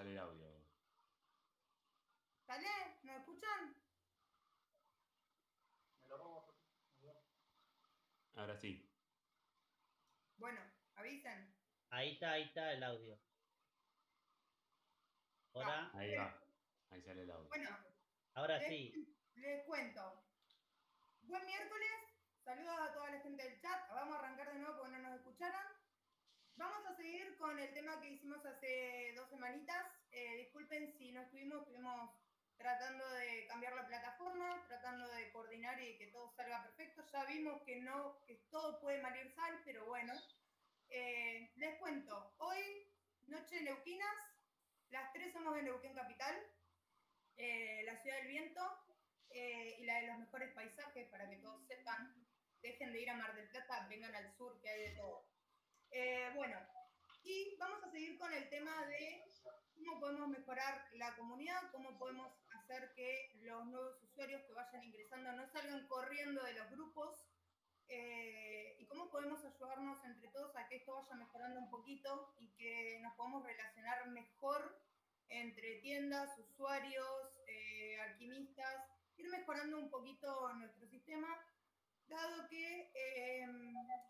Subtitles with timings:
[0.00, 0.48] Sale el audio.
[2.46, 2.98] ¿Sale?
[3.02, 3.76] ¿Me escuchan?
[8.34, 8.90] Ahora sí.
[10.38, 10.62] Bueno,
[10.94, 11.54] avisen.
[11.90, 13.20] Ahí está, ahí está el audio.
[15.52, 16.42] Ahora, Ahí va.
[16.88, 17.48] Ahí sale el audio.
[17.50, 17.68] Bueno,
[18.32, 19.14] ahora les, sí.
[19.34, 20.24] les cuento.
[21.24, 21.90] Buen miércoles.
[22.42, 23.90] Saludos a toda la gente del chat.
[23.90, 25.79] Vamos a arrancar de nuevo porque no nos escucharon.
[26.60, 29.82] Vamos a seguir con el tema que hicimos hace dos semanitas.
[30.10, 32.10] Eh, disculpen si no estuvimos, estuvimos
[32.58, 37.02] tratando de cambiar la plataforma, tratando de coordinar y que todo salga perfecto.
[37.10, 40.12] Ya vimos que no, que todo puede mal ir sal, pero bueno.
[40.90, 42.92] Eh, les cuento, hoy,
[43.22, 44.16] noche de Neuquinas,
[44.90, 46.36] las tres somos de Neuquén Capital,
[47.38, 48.60] eh, la ciudad del viento
[49.30, 52.14] y la de los mejores paisajes, para que todos sepan.
[52.60, 55.29] Dejen de ir a Mar del Plata, vengan al sur, que hay de todo.
[55.92, 56.56] Eh, bueno,
[57.24, 59.24] y vamos a seguir con el tema de
[59.74, 65.32] cómo podemos mejorar la comunidad, cómo podemos hacer que los nuevos usuarios que vayan ingresando
[65.32, 67.26] no salgan corriendo de los grupos
[67.88, 72.48] eh, y cómo podemos ayudarnos entre todos a que esto vaya mejorando un poquito y
[72.54, 74.78] que nos podamos relacionar mejor
[75.28, 78.86] entre tiendas, usuarios, eh, alquimistas,
[79.16, 81.28] ir mejorando un poquito nuestro sistema,
[82.10, 83.46] dado que eh,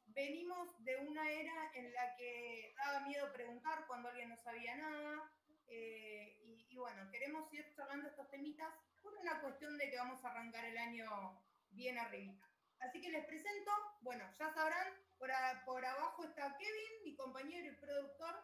[0.08, 5.30] venimos de una era en la que daba miedo preguntar cuando alguien no sabía nada,
[5.68, 6.36] eh,
[6.68, 10.64] y, bueno, queremos ir charlando estos temitas por una cuestión de que vamos a arrancar
[10.64, 12.48] el año bien arribita.
[12.80, 13.70] Así que les presento,
[14.00, 14.88] bueno, ya sabrán,
[15.18, 15.30] por,
[15.64, 18.34] por abajo está Kevin, mi compañero y productor,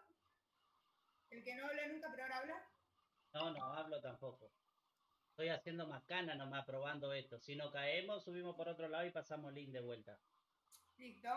[1.30, 2.70] el que no habla nunca, pero ahora habla.
[3.32, 4.52] No, no hablo tampoco.
[5.36, 7.38] Estoy haciendo macana nomás probando esto.
[7.38, 10.18] Si no caemos, subimos por otro lado y pasamos link de vuelta.
[10.96, 11.28] Listo.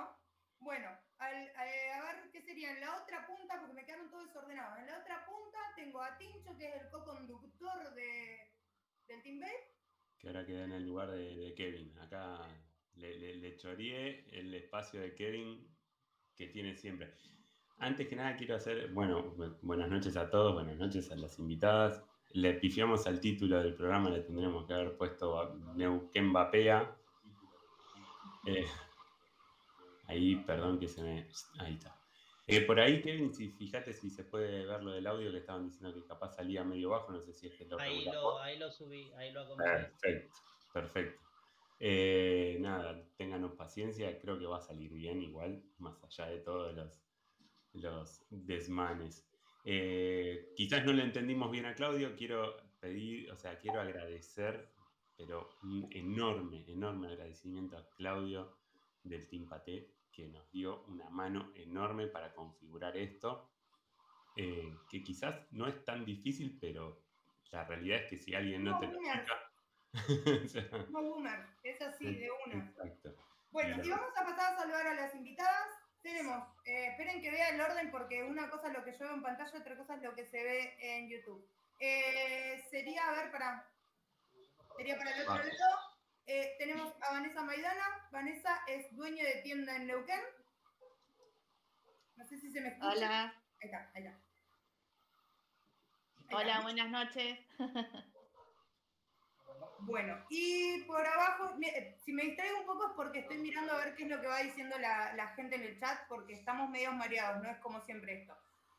[0.57, 0.87] Bueno,
[1.17, 4.79] al- a ver qué sería en la otra punta, porque me quedaron todos desordenados.
[4.79, 8.37] En la otra punta tengo a Tincho, que es el co-conductor de,
[9.09, 9.51] del Team Bay.
[10.17, 11.99] Que ahora queda en el lugar de, de Kevin.
[11.99, 12.47] Acá
[12.93, 15.77] le, le, le choreé el espacio de Kevin
[16.37, 17.13] que tiene siempre.
[17.79, 21.37] Antes que nada quiero hacer, bueno, bu- buenas noches a todos, buenas noches a las
[21.37, 22.01] invitadas.
[22.31, 26.95] Le pifiamos al título del programa, le tendremos que haber puesto Neuquén Vapea.
[28.45, 28.67] Eh,
[30.07, 31.27] ahí, perdón que se me...
[31.59, 31.99] Ahí está.
[32.51, 35.65] Eh, por ahí, Kevin, si fíjate si se puede ver lo del audio que estaban
[35.65, 38.57] diciendo que capaz salía medio bajo, no sé si es que lo Ahí lo, ahí
[38.57, 39.69] lo subí, ahí lo acomodé.
[39.69, 40.35] Perfecto,
[40.73, 41.21] perfecto.
[41.79, 46.73] Eh, nada, ténganos paciencia, creo que va a salir bien igual, más allá de todos
[46.75, 46.91] los,
[47.73, 49.28] los desmanes.
[49.65, 54.71] Eh, quizás no le entendimos bien a Claudio, quiero pedir, o sea, quiero agradecer,
[55.15, 58.57] pero un enorme, enorme agradecimiento a Claudio
[59.03, 63.51] del Team Paté, que nos dio una mano enorme para configurar esto,
[64.35, 67.03] eh, que quizás no es tan difícil, pero
[67.51, 69.15] la realidad es que si alguien no te lo Boomer.
[69.15, 69.51] explica,
[70.45, 72.65] o sea, No boomer, es así, de una.
[72.65, 73.15] Exacto.
[73.51, 75.78] Bueno, y vamos a pasar a saludar a las invitadas.
[76.01, 79.13] Tenemos, eh, esperen que vea el orden porque una cosa es lo que yo veo
[79.15, 81.45] en pantalla, otra cosa es lo que se ve en YouTube.
[81.79, 83.65] Eh, sería, a ver, para.
[84.77, 85.97] Sería para el otro lado.
[86.25, 88.07] Eh, tenemos a Vanessa Maidana.
[88.11, 90.21] Vanessa es dueña de tienda en Neuquén.
[92.15, 92.87] No sé si se me escucha.
[92.89, 94.19] Hola, Ahí está, ahí está.
[96.27, 96.61] Ahí hola, está.
[96.61, 97.39] buenas noches.
[99.81, 103.85] Bueno, y por abajo, eh, si me distraigo un poco es porque estoy mirando a
[103.85, 106.91] ver qué es lo que va diciendo la, gente en el chat, porque estamos medio
[106.91, 108.35] mareados, no es como siempre esto.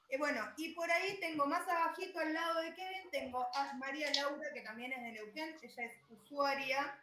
[0.08, 4.12] Eh, bueno, y por ahí tengo más abajito al lado de Kevin, tengo a María
[4.14, 6.98] Laura, que también es de Neuquén, ella es usuaria.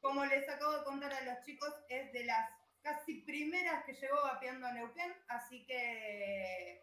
[0.00, 2.50] Como les acabo de contar a los chicos, es de las
[2.82, 6.82] casi primeras que llegó vapeando a Neuquén, así que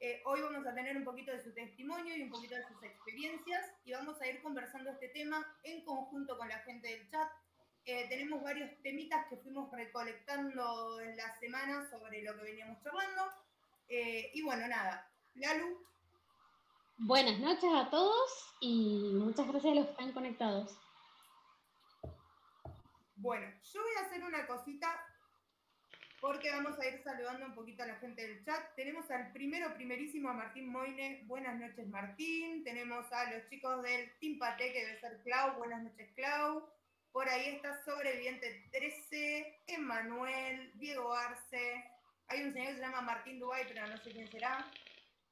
[0.00, 2.80] eh, hoy vamos a tener un poquito de su testimonio y un poquito de sus
[2.82, 7.28] experiencias y vamos a ir conversando este tema en conjunto con la gente del chat.
[7.84, 13.22] Eh, tenemos varios temitas que fuimos recolectando en la semana sobre lo que veníamos charlando.
[13.88, 15.84] Eh, y bueno, nada, Lalu,
[16.98, 20.78] Buenas noches a todos y muchas gracias a los que están conectados.
[23.16, 25.07] bueno, yo voy a hacer una cosita
[26.20, 28.74] porque vamos a ir saludando un poquito a la gente del chat.
[28.74, 31.22] Tenemos al primero, primerísimo, a Martín Moine.
[31.26, 32.64] Buenas noches, Martín.
[32.64, 35.58] Tenemos a los chicos del Team Pate, que debe ser Clau.
[35.58, 36.68] Buenas noches, Clau.
[37.12, 41.84] Por ahí está Sobreviviente 13, Emanuel, Diego Arce.
[42.28, 44.70] Hay un señor que se llama Martín Dubay, pero no sé quién será.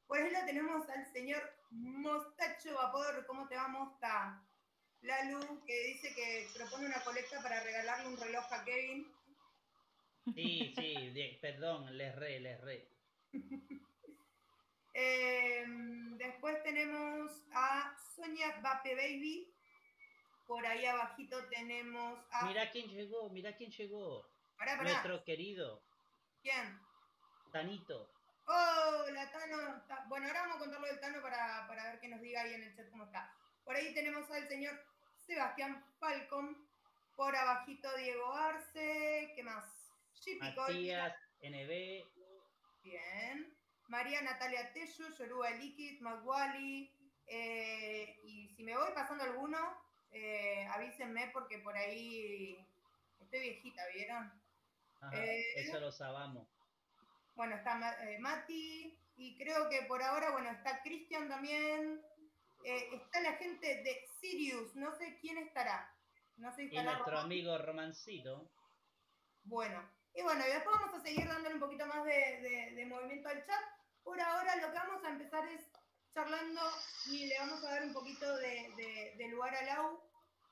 [0.06, 3.26] Por ahí lo tenemos al señor Mostacho Vapor.
[3.26, 4.40] ¿Cómo te va, Mosta?
[5.02, 9.15] Lalu, que dice que propone una colecta para regalarle un reloj a Kevin.
[10.34, 12.88] Sí, sí, de- perdón, les re, les re.
[14.98, 19.52] Em, después tenemos a Sonia Bape Baby.
[20.46, 22.46] Por ahí abajito tenemos a.
[22.46, 24.26] Mira quién llegó, mira quién llegó.
[24.56, 24.84] Pará, pará.
[24.90, 25.82] Nuestro querido
[26.40, 26.80] ¿Quién?
[27.52, 28.10] Tanito.
[28.46, 29.76] Oh, la Tano.
[29.76, 32.54] está- Bueno, ahora vamos a contarlo del Tano para, para ver que nos diga ahí
[32.54, 33.30] en el chat cómo está.
[33.64, 34.80] Por ahí tenemos al señor
[35.26, 36.66] Sebastián Falcon.
[37.16, 39.32] Por abajito Diego Arce.
[39.34, 39.75] ¿Qué más?
[40.40, 42.04] Matías, NB,
[42.82, 43.56] Bien.
[43.88, 46.92] María Natalia Tello, Yoruba Liquid, Maguali.
[47.28, 49.58] eh, y si me voy pasando alguno,
[50.12, 52.56] eh, avísenme porque por ahí
[53.20, 54.32] estoy viejita, ¿vieron?
[55.00, 56.46] Ajá, Eh, eso lo sabamos.
[57.34, 62.00] Bueno, está Ma- Mati, y creo que por ahora, bueno, está Cristian también.
[62.64, 65.92] está la gente de Sirius, no sé quién estará.
[66.38, 67.24] No sé si Y estará nuestro Román.
[67.26, 68.50] amigo Romancito.
[69.44, 73.28] Bueno, y bueno, y después vamos a seguir dándole un poquito más de, de- movimiento
[73.28, 73.62] al chat.
[74.02, 75.60] Por ahora lo que vamos a empezar es
[76.14, 76.60] charlando
[77.10, 80.00] y le vamos a dar un poquito de, de- de lugar a Lau.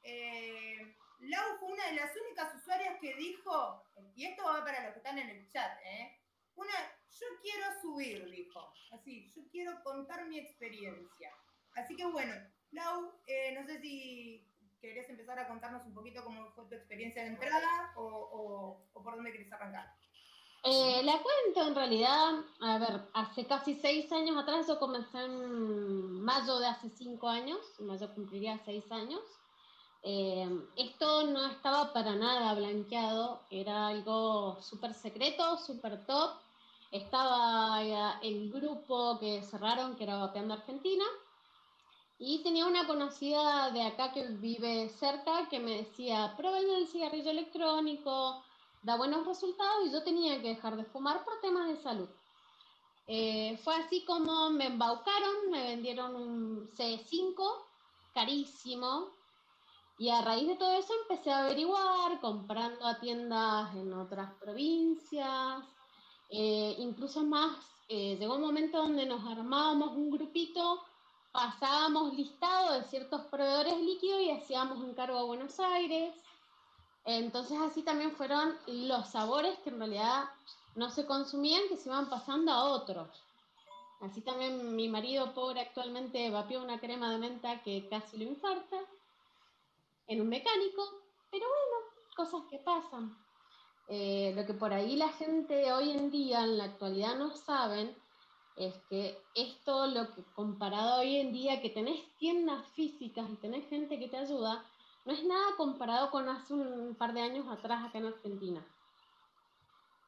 [0.02, 3.83] Eh, Lau fue una de las únicas usuarias que dijo,
[4.14, 6.21] y esto va para los que están en el chat, ¿eh?
[6.56, 6.75] Una,
[7.18, 8.73] yo quiero subir, dijo.
[8.92, 11.33] Así, yo quiero contar mi experiencia.
[11.76, 12.35] Así que bueno,
[12.73, 14.47] Lau, eh, no sé si
[14.88, 19.02] querés empezar a contarnos un poquito cómo fue tu experiencia de entrada o, o- o
[19.02, 19.92] por dónde querés arrancar.
[20.66, 26.22] Eh, la cuento en realidad, a ver, hace casi seis años atrás, yo comencé en
[26.22, 29.20] mayo de hace cinco años, mayo cumpliría seis años.
[30.02, 36.30] Eh, esto no estaba para nada blanqueado, era algo súper secreto, súper top.
[36.90, 41.04] Estaba eh, el grupo que cerraron, que era Vapeando Argentina,
[42.18, 47.30] y tenía una conocida de acá que vive cerca que me decía, prueben el cigarrillo
[47.30, 48.42] electrónico,
[48.83, 52.09] da buenos resultados y yo tenía que dejar de fumar por temas de salud.
[53.06, 57.35] Eh, fue así como me embaucaron, me vendieron un C5
[58.14, 59.09] carísimo
[59.99, 65.62] y a raíz de todo eso empecé a averiguar, comprando a tiendas en otras provincias,
[66.30, 67.56] eh, incluso más,
[67.88, 70.80] eh, llegó un momento donde nos armábamos un grupito,
[71.34, 76.14] pasábamos listado de ciertos proveedores líquidos y hacíamos encargo a Buenos Aires.
[77.04, 80.26] Entonces así también fueron los sabores que en realidad
[80.76, 83.08] no se consumían, que se iban pasando a otros.
[84.00, 88.76] Así también mi marido pobre actualmente vapeó una crema de menta que casi lo infarta
[90.06, 90.88] en un mecánico,
[91.32, 93.18] pero bueno, cosas que pasan.
[93.88, 98.03] Eh, lo que por ahí la gente hoy en día, en la actualidad, no saben
[98.56, 103.68] es que esto, lo que comparado hoy en día, que tenés tiendas físicas y tenés
[103.68, 104.64] gente que te ayuda,
[105.04, 108.66] no es nada comparado con hace un par de años atrás acá en Argentina.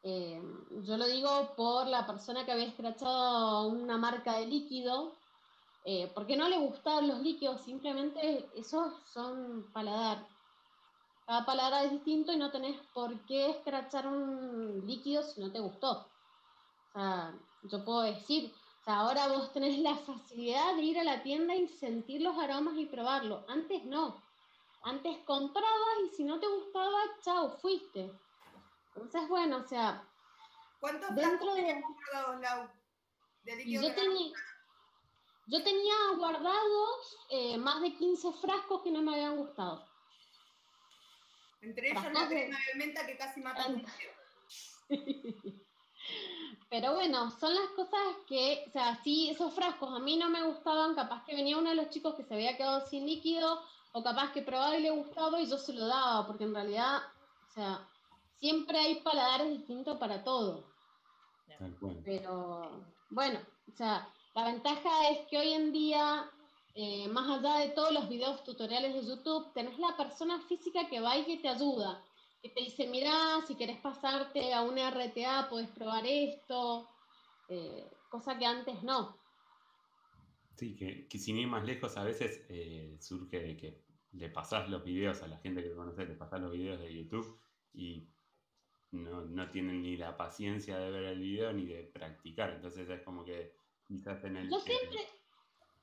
[0.02, 0.40] Eh,
[0.84, 5.12] yo lo digo por la persona que había escrachado una marca de líquido,
[5.84, 10.24] eh, porque no le gustaban los líquidos, simplemente esos son paladar.
[11.26, 15.58] Cada paladar es distinto y no tenés por qué escrachar un líquido si no te
[15.58, 16.06] gustó.
[16.96, 17.34] O sea,
[17.64, 21.54] yo puedo decir, o sea, ahora vos tenés la facilidad de ir a la tienda
[21.54, 23.44] y sentir los aromas y probarlo.
[23.48, 24.22] Antes no.
[24.82, 28.10] Antes comprabas y si no te gustaba, chao, fuiste.
[28.94, 30.08] Entonces, bueno, o sea,
[30.80, 32.70] ¿Cuántos Dentro de- tenías guardados, Lau?
[33.44, 34.32] De y líquido yo, tenía,
[35.48, 39.84] yo tenía guardados eh, más de 15 frascos que no me habían gustado.
[41.60, 43.68] Entre ellos la crema de menta que casi mata a.
[46.68, 50.42] Pero bueno, son las cosas que, o sea, sí, esos frascos a mí no me
[50.42, 54.02] gustaban, capaz que venía uno de los chicos que se había quedado sin líquido, o
[54.02, 57.02] capaz que probaba y le gustaba y yo se lo daba, porque en realidad,
[57.48, 57.88] o sea,
[58.34, 60.64] siempre hay paladares distintos para todo.
[61.58, 62.02] Tal cual.
[62.04, 63.38] Pero bueno,
[63.72, 66.28] o sea, la ventaja es que hoy en día,
[66.74, 71.00] eh, más allá de todos los videos tutoriales de YouTube, tenés la persona física que
[71.00, 72.02] va y que te ayuda,
[72.46, 76.88] que te dice, mira, si querés pasarte a una RTA, podés probar esto,
[77.48, 79.18] eh, cosa que antes no.
[80.56, 84.68] Sí, que, que sin ir más lejos, a veces eh, surge de que le pasás
[84.68, 87.38] los videos a la gente que conoces, le pasás los videos de YouTube
[87.74, 88.08] y
[88.92, 92.50] no, no tienen ni la paciencia de ver el video ni de practicar.
[92.50, 93.54] Entonces es como que
[93.86, 94.50] quizás en el.
[94.50, 95.00] Yo siempre,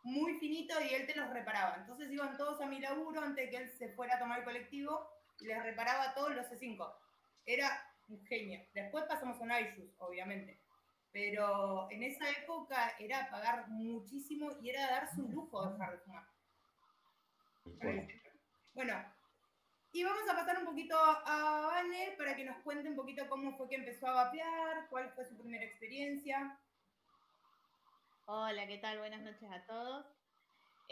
[0.03, 1.77] muy finito y él te los reparaba.
[1.77, 4.45] Entonces iban todos a mi laburo antes de que él se fuera a tomar el
[4.45, 5.09] colectivo
[5.41, 6.93] y les reparaba todos los C5.
[7.47, 8.61] Era un genio.
[8.75, 10.61] Después pasamos a un iJus, obviamente.
[11.13, 16.25] Pero en esa época era pagar muchísimo y era darse un lujo dejar de fumar.
[18.75, 19.05] Bueno,
[19.93, 23.57] y vamos a pasar un poquito a Vane para que nos cuente un poquito cómo
[23.59, 26.59] fue que empezó a vapear, cuál fue su primera experiencia.
[28.25, 28.99] Hola, ¿qué tal?
[28.99, 30.07] Buenas noches a todos.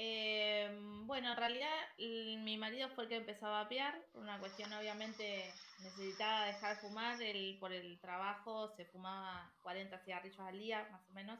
[0.03, 0.67] Eh,
[1.05, 5.53] bueno, en realidad mi marido fue el que empezó a vapear, por una cuestión obviamente
[5.83, 11.03] necesitaba dejar de fumar, él por el trabajo se fumaba 40 cigarrillos al día, más
[11.07, 11.39] o menos.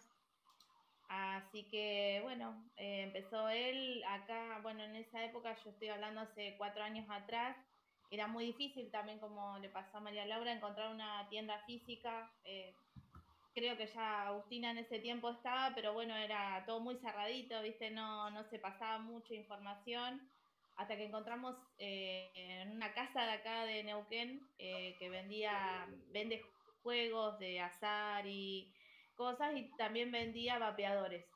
[1.09, 6.55] Así que bueno, eh, empezó él acá, bueno, en esa época, yo estoy hablando hace
[6.59, 7.57] cuatro años atrás,
[8.11, 12.31] era muy difícil también, como le pasó a María Laura, encontrar una tienda física.
[12.45, 12.75] eh,
[13.55, 17.91] creo que ya Agustina en ese tiempo estaba, pero bueno, era todo muy cerradito, ¿viste?
[17.91, 20.31] No, no se pasaba mucha información.
[20.77, 26.43] Hasta que encontramos eh, en una casa de acá de Neuquén eh, que vendía, vende
[26.83, 28.73] juegos de azar y
[29.15, 31.27] cosas y también vendía vapeadores.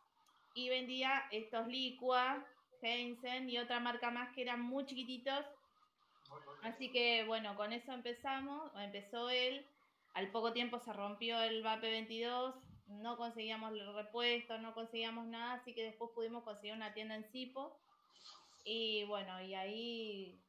[0.54, 2.46] Y vendía estos Liqua,
[2.80, 5.44] Heinzen y otra marca más que eran muy chiquititos.
[6.62, 9.66] Así que bueno, con eso empezamos, empezó él.
[10.14, 12.54] Al poco tiempo se rompió el VAPE 22,
[12.86, 17.24] no conseguíamos el repuesto, no conseguíamos nada, así que después pudimos conseguir una tienda en
[17.30, 17.80] Sipo.
[18.64, 20.40] Y bueno, y ahí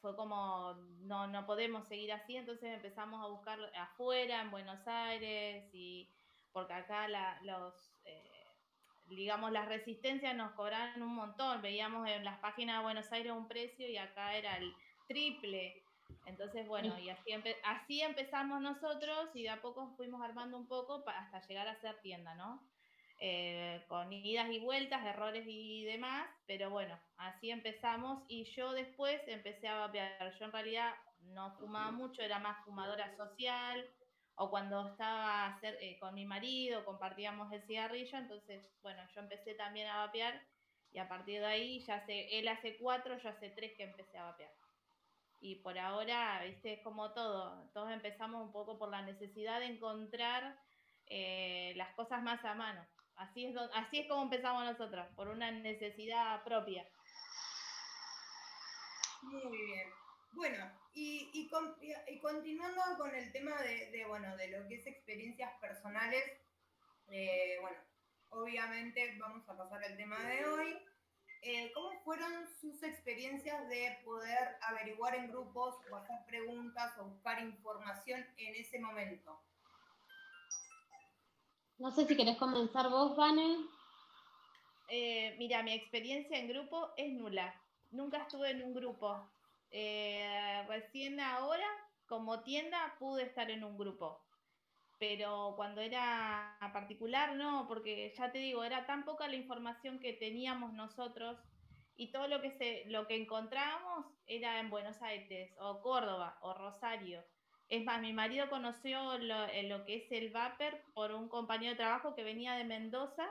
[0.00, 5.68] fue como, no, no podemos seguir así, entonces empezamos a buscar afuera, en Buenos Aires,
[5.72, 6.08] y
[6.52, 7.08] porque acá
[7.42, 8.46] los, eh,
[9.06, 13.48] digamos, las resistencias nos cobraban un montón, veíamos en las páginas de Buenos Aires un
[13.48, 14.72] precio y acá era el
[15.08, 15.81] triple.
[16.24, 20.68] Entonces, bueno, y así, empe- así empezamos nosotros y de a poco fuimos armando un
[20.68, 22.68] poco hasta llegar a ser tienda, ¿no?
[23.18, 29.20] Eh, con idas y vueltas, errores y demás, pero bueno, así empezamos y yo después
[29.28, 30.32] empecé a vapear.
[30.38, 33.88] Yo en realidad no fumaba mucho, era más fumadora social
[34.34, 39.88] o cuando estaba eh, con mi marido compartíamos el cigarrillo, entonces, bueno, yo empecé también
[39.88, 40.42] a vapear
[40.90, 44.18] y a partir de ahí, ya hace, él hace cuatro, yo hace tres que empecé
[44.18, 44.61] a vapear.
[45.44, 47.68] Y por ahora, viste, es como todo.
[47.74, 50.56] Todos empezamos un poco por la necesidad de encontrar
[51.06, 52.86] eh, las cosas más a mano.
[53.16, 56.86] Así es, así es como empezamos nosotros, por una necesidad propia.
[59.22, 59.88] Muy bien.
[60.32, 64.68] Bueno, y, y con- y- y continuando con el tema de, de, bueno, de lo
[64.68, 66.22] que es experiencias personales,
[67.10, 67.78] eh, bueno,
[68.30, 70.78] obviamente vamos a pasar al tema de hoy.
[71.44, 77.42] Eh, ¿Cómo fueron sus experiencias de poder averiguar en grupos o hacer preguntas o buscar
[77.42, 79.40] información en ese momento?
[81.78, 83.56] No sé si querés comenzar vos, Vane.
[84.88, 87.60] Eh, mira, mi experiencia en grupo es nula.
[87.90, 89.28] Nunca estuve en un grupo.
[89.72, 91.66] Eh, recién ahora,
[92.06, 94.20] como tienda, pude estar en un grupo.
[95.02, 100.12] Pero cuando era particular, no, porque ya te digo, era tan poca la información que
[100.12, 101.36] teníamos nosotros
[101.96, 106.54] y todo lo que se, lo que encontrábamos era en Buenos Aires, o Córdoba, o
[106.54, 107.24] Rosario.
[107.68, 111.72] Es más, mi marido conoció lo, eh, lo que es el Vapor por un compañero
[111.72, 113.28] de trabajo que venía de Mendoza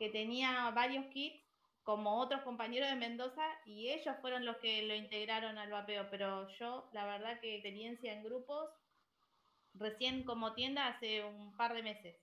[0.00, 1.44] que tenía varios kits
[1.84, 6.48] como otros compañeros de Mendoza y ellos fueron los que lo integraron al vapeo, pero
[6.58, 8.68] yo la verdad que experiencia en grupos
[9.74, 12.16] recién como tienda hace un par de meses.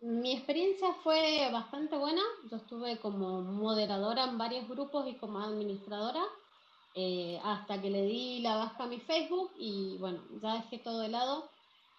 [0.00, 2.22] Mi experiencia fue bastante buena.
[2.50, 6.22] Yo estuve como moderadora en varios grupos y como administradora
[6.94, 11.00] eh, hasta que le di la baja a mi Facebook y bueno, ya dejé todo
[11.00, 11.48] de lado.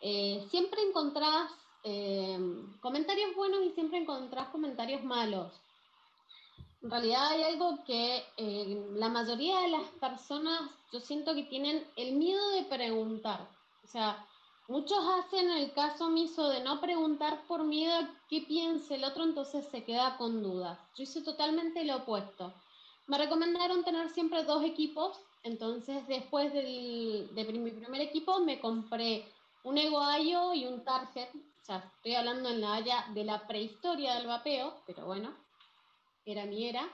[0.02, 1.52] Eh, siempre encontrás
[1.84, 2.38] eh,
[2.80, 5.52] comentarios buenos y siempre encontrás comentarios malos.
[6.84, 8.24] En realidad hay algo que
[8.94, 13.50] la mayoría de las personas yo siento que tienen el miedo de preguntar.
[13.86, 14.26] O sea,
[14.68, 19.24] Muchos hacen el caso omiso de no preguntar por miedo a qué piense el otro,
[19.24, 20.80] entonces se queda con dudas.
[20.96, 22.52] Yo hice totalmente lo opuesto.
[23.06, 29.32] Me recomendaron tener siempre dos equipos, entonces después del, de mi primer equipo me compré
[29.64, 31.30] un Egoayo y un Target.
[31.36, 35.32] O sea, estoy hablando en la área de la prehistoria del vapeo, pero bueno,
[36.26, 36.90] era mi era.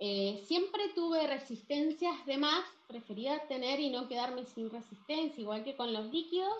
[0.00, 5.76] Eh, siempre tuve resistencias de más, prefería tener y no quedarme sin resistencia, igual que
[5.76, 6.56] con los líquidos.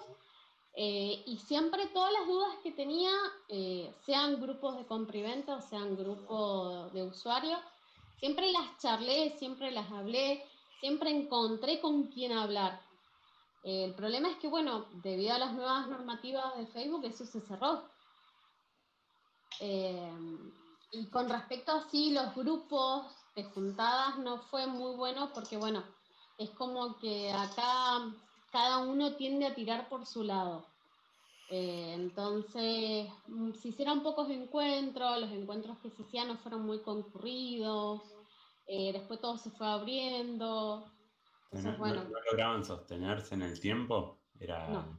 [0.74, 3.10] Eh, y siempre todas las dudas que tenía,
[3.48, 7.58] eh, sean grupos de compra o sean grupos de usuarios,
[8.20, 10.44] siempre las charlé, siempre las hablé,
[10.78, 12.80] siempre encontré con quién hablar.
[13.64, 17.40] Eh, el problema es que, bueno, debido a las nuevas normativas de Facebook, eso se
[17.40, 17.82] cerró.
[20.92, 25.82] y con respecto a sí, los grupos de juntadas no fue muy bueno porque, bueno,
[26.38, 28.00] es como que acá
[28.52, 30.66] cada uno tiende a tirar por su lado.
[31.50, 36.80] Eh, entonces, mm, se hicieron pocos encuentros, los encuentros que se hacían no fueron muy
[36.82, 38.02] concurridos,
[38.66, 40.92] eh, después todo se fue abriendo.
[41.50, 44.20] Entonces, bueno, ¿No, lograban sostenerse en el tiempo?
[44.38, 44.68] Era...
[44.68, 44.98] No.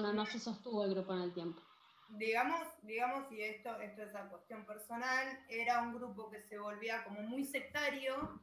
[0.00, 1.60] no, no, se sostuvo el grupo en el tiempo.
[2.10, 7.02] Digamos, digamos, y esto, esto es una cuestión personal, era un grupo que se volvía
[7.04, 8.40] como muy sectario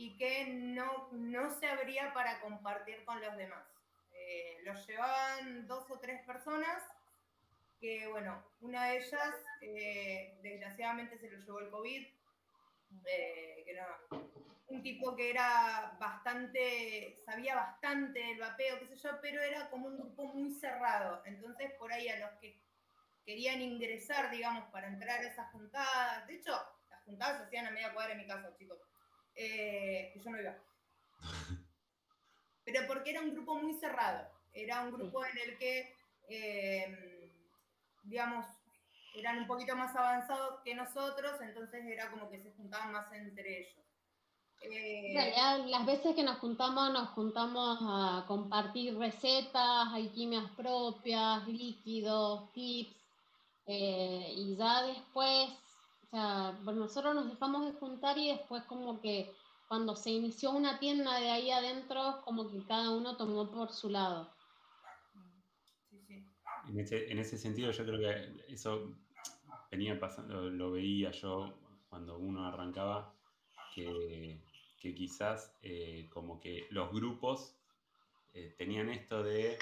[0.00, 3.62] y que no, no se abría para compartir con los demás.
[4.14, 6.82] Eh, los llevaban dos o tres personas,
[7.78, 12.06] que bueno, una de ellas eh, desgraciadamente se lo llevó el COVID,
[13.04, 13.98] eh, que era
[14.68, 19.88] un tipo que era bastante, sabía bastante del vapeo, qué sé yo, pero era como
[19.88, 21.22] un grupo muy cerrado.
[21.26, 22.58] Entonces por ahí a los que
[23.26, 26.58] querían ingresar, digamos, para entrar a esas juntadas, de hecho,
[26.88, 28.78] las juntadas se hacían a media cuadra en mi casa, chicos
[29.34, 30.56] eh, yo no iba.
[32.64, 35.96] Pero porque era un grupo muy cerrado, era un grupo en el que,
[36.28, 37.32] eh,
[38.04, 38.46] digamos,
[39.14, 43.60] eran un poquito más avanzados que nosotros, entonces era como que se juntaban más entre
[43.60, 43.80] ellos.
[44.62, 45.14] Eh,
[45.66, 52.94] las veces que nos juntamos, nos juntamos a compartir recetas, alquimias propias, líquidos, tips,
[53.66, 55.48] eh, y ya después
[56.10, 59.32] o sea, bueno, nosotros nos dejamos de juntar y después como que
[59.68, 63.88] cuando se inició una tienda de ahí adentro, como que cada uno tomó por su
[63.90, 64.28] lado.
[66.68, 68.96] En, ese, en ese sentido yo creo que eso
[69.70, 71.54] venía pasando, lo veía yo
[71.88, 73.14] cuando uno arrancaba,
[73.72, 74.42] que,
[74.80, 77.54] que quizás eh, como que los grupos
[78.32, 79.56] eh, tenían esto de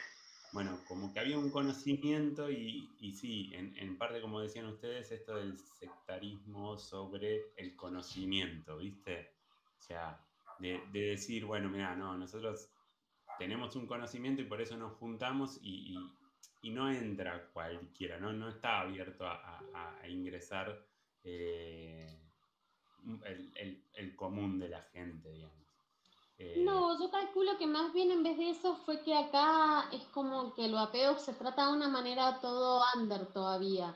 [0.53, 5.59] bueno, como que había un conocimiento y, sí, en, parte como decían ustedes, esto del
[5.59, 9.35] sectarismo sobre el conocimiento, ¿viste?
[9.79, 10.25] O sea,
[10.59, 12.71] de, decir, bueno, mira, no, nosotros
[13.39, 15.99] tenemos un conocimiento y por eso nos juntamos y,
[16.65, 18.49] no entra cualquiera, ¿no?
[18.49, 20.85] Está abierto a, ingresar
[21.25, 22.21] eh,
[23.95, 25.68] el común de la gente, digamos.
[26.39, 30.05] Eh, no, yo calculo que más bien en vez de eso fue que acá es
[30.15, 33.95] como que el vapeo se trata de una manera todo under todavía.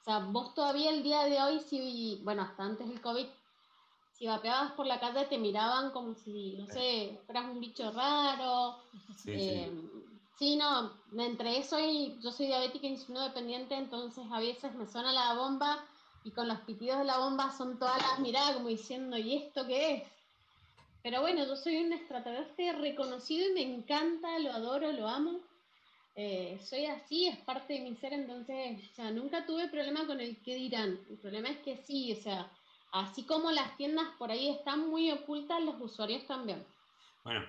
[0.00, 3.26] O sea, vos todavía el día de hoy, si, bueno, hasta antes del COVID,
[4.12, 8.78] si vapeabas por la calle te miraban como si, no sé, fueras un bicho raro.
[9.16, 9.72] Sí, eh,
[10.38, 10.56] sí.
[10.56, 15.12] no, entre eso y yo soy diabética y no dependiente, entonces a veces me suena
[15.12, 15.84] la bomba
[16.24, 19.66] y con los pitidos de la bomba son todas las miradas como diciendo, ¿y esto
[19.66, 20.15] qué es?
[21.06, 25.40] Pero bueno, yo soy un extraterrestre reconocido y me encanta, lo adoro, lo amo.
[26.16, 30.20] Eh, soy así, es parte de mi ser, entonces, o sea, nunca tuve problema con
[30.20, 30.98] el qué dirán.
[31.08, 32.50] El problema es que sí, o sea,
[32.90, 36.66] así como las tiendas por ahí están muy ocultas, los usuarios también.
[37.22, 37.46] Bueno,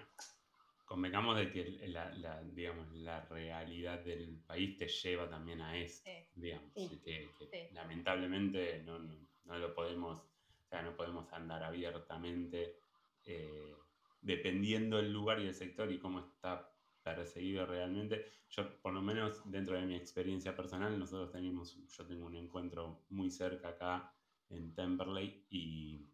[0.86, 6.72] convengamos de que la, digamos, la realidad del país te lleva también a esto, digamos,
[6.76, 7.28] que,
[7.72, 12.86] lamentablemente no, no, lo podemos, o sea, no podemos andar abiertamente
[13.28, 13.76] eh,
[14.22, 18.26] dependiendo del lugar y el sector y cómo está perseguido realmente.
[18.50, 23.06] Yo, por lo menos dentro de mi experiencia personal, nosotros tenemos, yo tengo un encuentro
[23.10, 24.14] muy cerca acá
[24.50, 26.08] en Temperley y,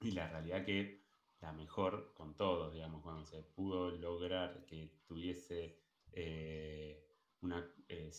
[0.00, 1.04] y la realidad que
[1.40, 5.78] la mejor con todos, digamos, cuando se pudo lograr que tuviese
[6.12, 7.06] eh,
[7.42, 7.70] una,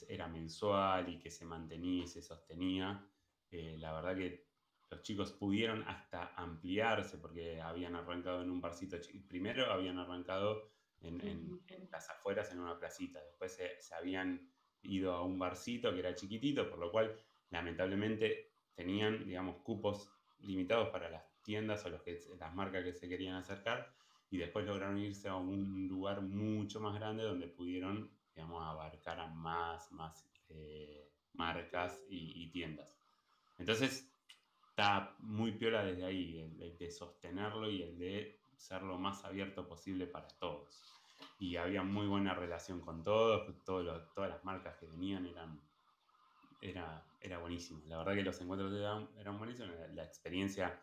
[0.07, 3.03] era mensual y que se mantenía y se sostenía,
[3.49, 4.45] eh, la verdad que
[4.89, 10.69] los chicos pudieron hasta ampliarse porque habían arrancado en un barcito, primero habían arrancado
[11.01, 14.49] en, las afueras en una placita, después se, se habían
[14.81, 17.15] ido a un barcito que era chiquitito, por lo cual
[17.49, 23.07] lamentablemente tenían, digamos, cupos limitados para las tiendas o los que, las marcas que se
[23.07, 23.93] querían acercar
[24.29, 29.27] y después lograron irse a un lugar mucho más grande donde pudieron, digamos, abarcar a
[29.27, 32.97] más, más eh, marcas y, tiendas.
[33.59, 34.11] Entonces,
[34.75, 39.65] está muy piola desde ahí, el, de sostenerlo y el de ser lo más abierto
[39.65, 40.83] posible para todos.
[41.39, 45.61] Y había muy buena relación con todos, todos todas las marcas que venían eran,
[46.59, 47.83] era, era buenísimo.
[47.85, 50.77] La verdad que los encuentros eran, eran buenísimos, la experiencia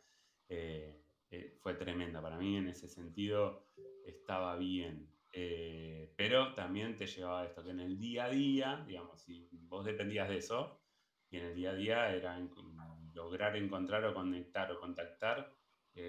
[0.49, 2.23] eh, eh, fue tremenda.
[2.23, 3.67] Para mí en ese sentido
[4.07, 5.07] estaba bien.
[5.35, 9.85] Eh, pero también te llevaba esto, que en el día a día, digamos, si vos
[9.85, 10.81] dependías de eso,
[11.29, 12.39] y en el día a día era
[13.15, 15.55] lograr encontrar o conectar o contactar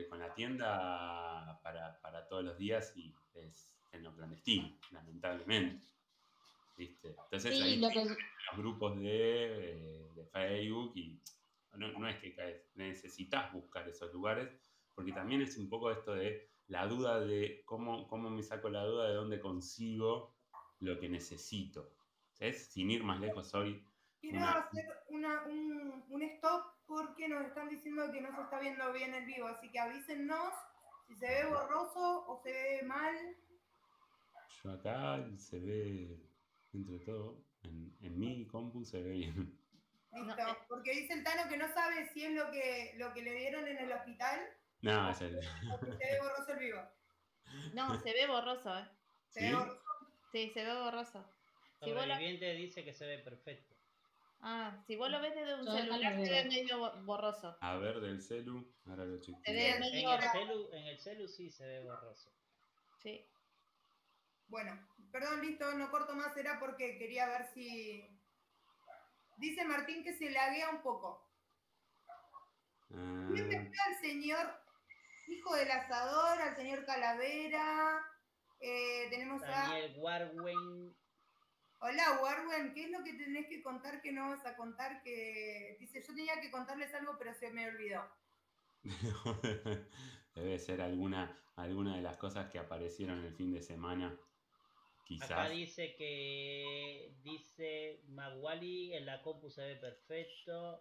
[0.10, 5.86] con la tienda para, para, todos los días y es en lo clandestino, lamentablemente.
[6.78, 7.94] Entonces ahí los
[8.56, 11.20] grupos de, de Facebook y
[11.78, 14.50] no, es que necesitas buscar esos lugares,
[14.94, 18.84] porque también es un poco esto de la duda de cómo, cómo me saco la
[18.84, 20.36] duda de dónde consigo
[20.80, 21.92] lo que necesito.
[22.34, 22.68] ¿Sabes?
[22.68, 23.86] Sin ir más lejos hoy.
[24.20, 25.26] Quiero hacer un,
[26.10, 29.69] un, stop porque nos están diciendo que no se está viendo bien el vivo, así
[29.72, 30.54] que avísennos
[31.08, 33.15] si se ve borroso o se ve mal.
[34.63, 36.19] Yo acá se ve,
[36.74, 39.60] entre todo, en, en mi compu se ve bien.
[40.13, 40.58] Listo, eh.
[40.67, 43.67] porque dice el Tano que no sabe si es lo que, lo que le dieron
[43.67, 44.39] en el hospital.
[44.82, 45.41] No, es el...
[45.41, 46.82] se ve borroso el vivo.
[47.74, 48.88] No, se ve borroso, ¿eh?
[49.30, 49.82] ¿Se ve borroso?
[50.32, 51.26] Sí, se ve borroso.
[51.80, 53.72] Si Sobreviviente dice que se ve perfecto.
[54.45, 57.58] Ah, si vos lo ves desde un celular, se ve medio borroso.
[57.62, 59.41] A ver, del celu, ahora lo chequeo.
[59.45, 62.29] En, el celu, en el celu sí se ve borroso.
[63.01, 63.25] Sí.
[64.47, 64.77] Bueno,
[65.12, 68.13] perdón, listo, no corto más, era porque quería ver si,
[69.38, 71.29] Dice Martín que se laguea un poco.
[72.89, 73.34] Mm.
[73.36, 74.62] al señor
[75.27, 78.06] hijo del asador, al señor Calavera.
[78.60, 79.99] Eh, tenemos Daniel a.
[79.99, 80.95] Warwen.
[81.86, 85.04] Hola Warwen, ¿qué es lo que tenés que contar que no vas a contar?
[85.04, 88.02] Que dice, yo tenía que contarles algo, pero se me olvidó.
[90.34, 94.17] Debe ser alguna, alguna de las cosas que aparecieron el fin de semana
[95.22, 100.80] Acá dice que dice Maguali en la compu se ve perfecto.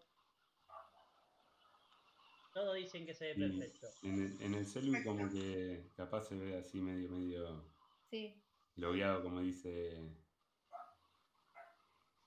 [2.55, 3.89] Todos dicen que se ve perfecto.
[4.03, 7.65] En el, en el celu como que capaz se ve así medio, medio
[8.09, 8.41] sí.
[8.77, 10.22] logueado, como dice.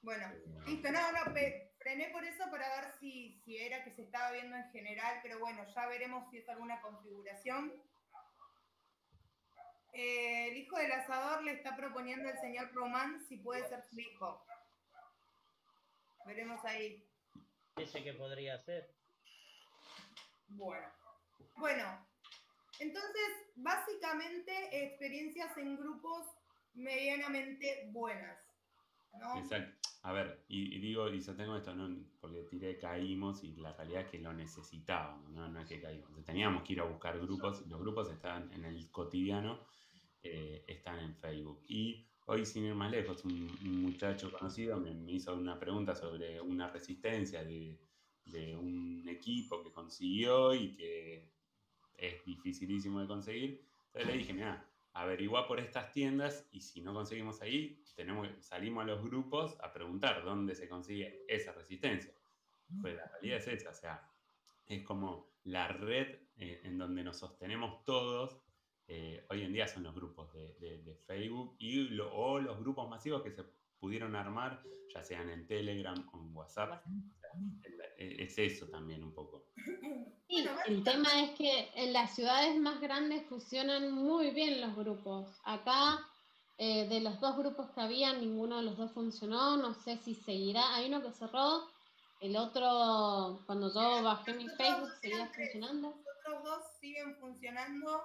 [0.06, 1.34] Bueno, eh, listo, no, no,
[1.80, 5.40] frené por eso para ver si, si era que se estaba viendo en general, pero
[5.40, 7.74] bueno, ya veremos si es alguna configuración.
[9.94, 14.00] Eh, el hijo del asador le está proponiendo al señor Román si puede ser su
[14.00, 14.46] hijo.
[16.28, 17.04] Veremos ahí.
[17.76, 18.94] Ese que podría ser.
[20.50, 20.88] Bueno.
[21.56, 22.08] Bueno,
[22.78, 26.28] entonces, básicamente experiencias en grupos
[26.76, 28.38] medianamente buenas.
[29.20, 29.40] ¿no?
[29.40, 29.86] Exacto.
[30.06, 31.90] A ver, y, digo, y yo tengo esto, ¿no?
[32.22, 36.24] porque tiré caímos y la realidad es que lo necesitábamos, no, es que caímos.
[36.24, 39.60] Teníamos que ir a buscar grupos, los grupos están en el cotidiano
[40.22, 41.64] eh, están en Facebook.
[41.68, 43.50] Y hoy, sin ir más lejos, un,
[43.82, 47.76] muchacho conocido me, hizo una pregunta sobre una resistencia de,
[48.60, 51.32] un equipo que consiguió y que
[51.98, 53.66] es dificilísimo de conseguir.
[53.88, 58.84] Entonces le dije, mira, averigua por estas tiendas y si no conseguimos ahí, tenemos, salimos
[58.84, 62.14] a los grupos a preguntar dónde se consigue esa resistencia.
[62.82, 64.10] Pues la realidad es esa, o sea,
[64.66, 68.42] es como la red eh, en donde nos sostenemos todos
[68.88, 73.32] eh, hoy en día son los grupos de, Facebook y o los grupos masivos que
[73.32, 73.44] se
[73.86, 74.64] pudieron armar,
[74.96, 76.84] ya sean en Telegram o en WhatsApp.
[78.00, 79.46] E, es eso también un poco.
[80.28, 85.40] Sí, el tema es que en las ciudades más grandes funcionan muy bien los grupos.
[85.46, 86.00] Acá,
[86.58, 89.56] eh, de los dos grupos que había, ninguno de los dos funcionó.
[89.56, 90.74] No sé si seguirá.
[90.74, 91.70] Hay uno que cerró,
[92.22, 95.90] el otro, cuando yo bajé mi Facebook, seguía funcionando.
[95.90, 98.02] Los otros dos siguen funcionando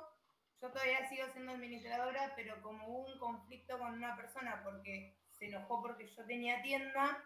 [0.60, 5.46] yo todavía sigo siendo administradora, pero como hubo un conflicto con una persona porque se
[5.46, 7.24] enojó porque yo tenía tienda,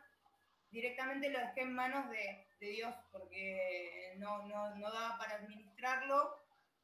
[0.70, 6.34] directamente lo dejé en manos de, Dios porque no, no, no, daba para administrarlo.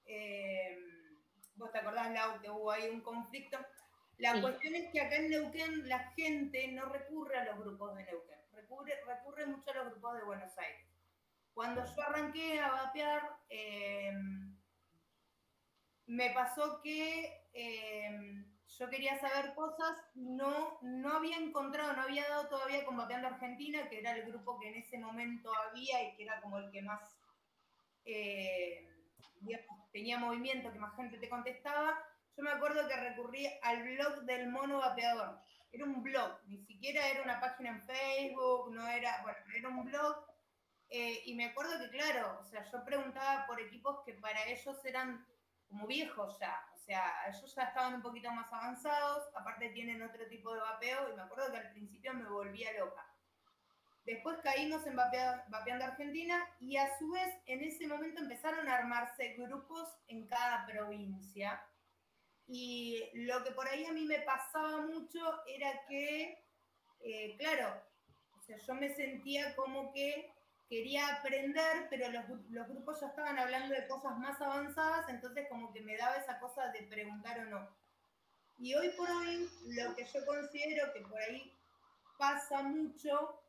[0.05, 0.77] Eh,
[1.55, 3.57] vos te acordás, Lau, que hubo ahí un conflicto.
[4.19, 8.05] La cuestión es que acá en Neuquén la gente no recurre a los grupos de
[8.05, 10.87] Neuquén, recurre, recurre mucho a los grupos de Buenos Aires.
[11.55, 14.12] Cuando yo arranqué a vapear, eh,
[16.05, 18.45] me pasó que eh,
[18.78, 23.88] yo quería saber cosas, no, no había encontrado, no había dado todavía con Vapeando Argentina,
[23.88, 26.83] que era el grupo que en ese momento había y que era como el que
[26.83, 27.00] más
[28.04, 28.88] eh,
[29.92, 31.98] tenía movimiento, que más gente te contestaba.
[32.37, 35.40] Yo me acuerdo que recurrí al blog del mono vapeador.
[35.72, 39.85] Era un blog, ni siquiera era una página en Facebook, no era, bueno, era un
[39.85, 40.24] blog.
[40.88, 44.85] Eh, y me acuerdo que, claro, o sea, yo preguntaba por equipos que para ellos
[44.85, 45.24] eran
[45.68, 50.53] como viejos ya, sea, ellos ya estaban un poquito más avanzados, aparte tienen otro tipo
[50.53, 53.07] de vapeo y me acuerdo que al principio me volvía loca.
[54.05, 59.35] Después caímos en Vapeando Argentina y a su vez en ese momento empezaron a armarse
[59.35, 61.64] grupos en cada provincia.
[62.48, 66.44] Y lo que por ahí a mí me pasaba mucho era que,
[67.03, 67.81] eh, claro,
[68.37, 70.35] o sea, yo me sentía como que
[70.70, 75.72] quería aprender, pero los, los, grupos ya estaban hablando de cosas más avanzadas, entonces como
[75.72, 77.68] que me daba esa cosa de preguntar o no.
[78.56, 81.59] Y hoy por hoy, lo que yo considero que por ahí
[82.16, 83.42] pasa mucho,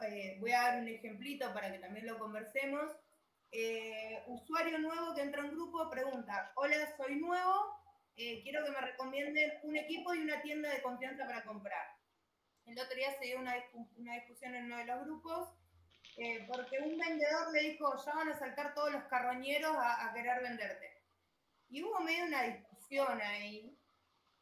[0.00, 2.90] eh, voy a dar un ejemplito para que también lo conversemos,
[3.50, 7.76] eh, usuario nuevo que entra a un grupo pregunta, hola, soy nuevo,
[8.16, 11.86] eh, quiero que me recomienden un equipo y una tienda de confianza para comprar.
[12.64, 13.56] El otro día se dio una,
[13.96, 15.50] una discusión en uno de los grupos
[16.16, 20.42] eh, porque un vendedor le dijo, ya van a saltar todos los carroñeros a, querer
[20.42, 21.02] venderte.
[21.70, 23.78] Y hubo medio una discusión ahí,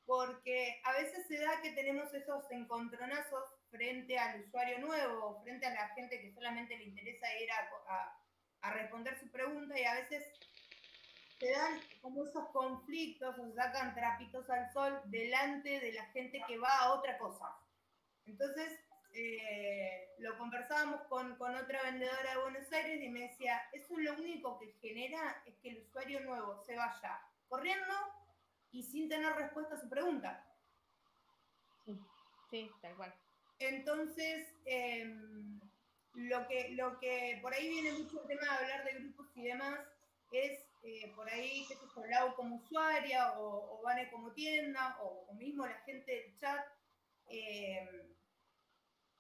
[0.05, 5.75] porque a veces se da que tenemos esos encontronazos frente al usuario nuevo, frente a
[5.75, 8.17] la gente que solamente le interesa ir a,
[8.73, 10.25] responder su pregunta y a veces
[11.39, 16.59] se dan como esos conflictos o sacan trapitos al sol delante de la gente que
[16.59, 17.57] va a otra cosa.
[18.27, 18.79] Entonces,
[19.13, 24.15] eh, lo conversábamos con, con, otra vendedora de Buenos Aires y me decía, eso lo
[24.15, 27.95] único que genera es que el usuario nuevo se vaya corriendo
[28.71, 30.47] y sin tener respuesta a su pregunta.
[32.51, 33.15] Sí, tal cual.
[33.59, 35.61] Entonces, em,
[36.15, 39.45] lo, que, lo que por ahí viene mucho el tema de hablar de grupos y
[39.45, 39.79] demás
[40.33, 45.27] es eh, por ahí, que se hablado como usuaria o, o Vane como tienda o,
[45.29, 46.67] o, mismo la gente del chat.
[47.29, 47.89] Eh,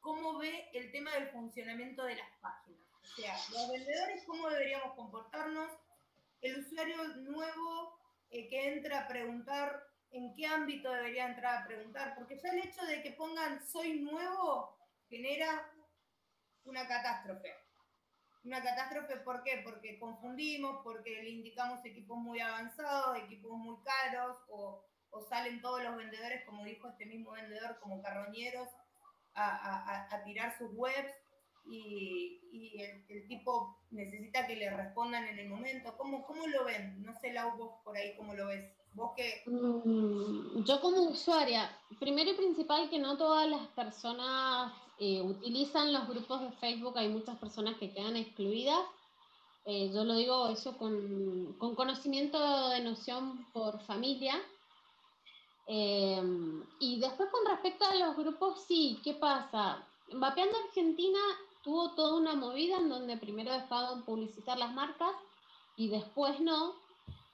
[0.00, 2.80] cómo ve el tema del funcionamiento de las páginas.
[3.02, 5.70] O sea, los vendedores, cómo deberíamos comportarnos,
[6.40, 7.98] el usuario nuevo
[8.30, 9.82] eh, que entra a preguntar
[10.12, 14.00] en qué ámbito debería entrar a preguntar, porque ya el hecho de que pongan soy
[14.00, 14.76] nuevo
[15.08, 15.70] genera
[16.64, 17.54] una catástrofe.
[18.42, 19.60] Una catástrofe, ¿por qué?
[19.62, 25.82] Porque confundimos, porque le indicamos equipos muy avanzados, equipos muy caros, o, o salen todos
[25.82, 28.68] los vendedores, como dijo este mismo vendedor, como carroñeros,
[29.34, 31.14] a, tirar sus webs
[31.66, 32.40] y,
[33.08, 35.96] el, tipo necesita que le respondan en el momento.
[35.96, 37.02] ¿Cómo, cómo lo ven?
[37.02, 38.72] No sé, Lau, vos por ahí, ¿cómo lo ves?
[38.94, 39.42] ¿Vos qué?
[39.46, 46.08] Mm, yo como usuaria, primero y principal que no todas las personas eh, utilizan los
[46.08, 48.80] grupos de Facebook, hay muchas personas que quedan excluidas.
[49.64, 54.40] Eh, yo lo digo eso con, con conocimiento de noción por familia,
[55.66, 59.86] Em, y después con respecto a los grupos, sí, ¿qué pasa?
[60.12, 61.18] Vapeando Argentina
[61.62, 65.12] tuvo toda una movida en donde primero dejaban publicitar las marcas
[65.76, 66.74] y después no.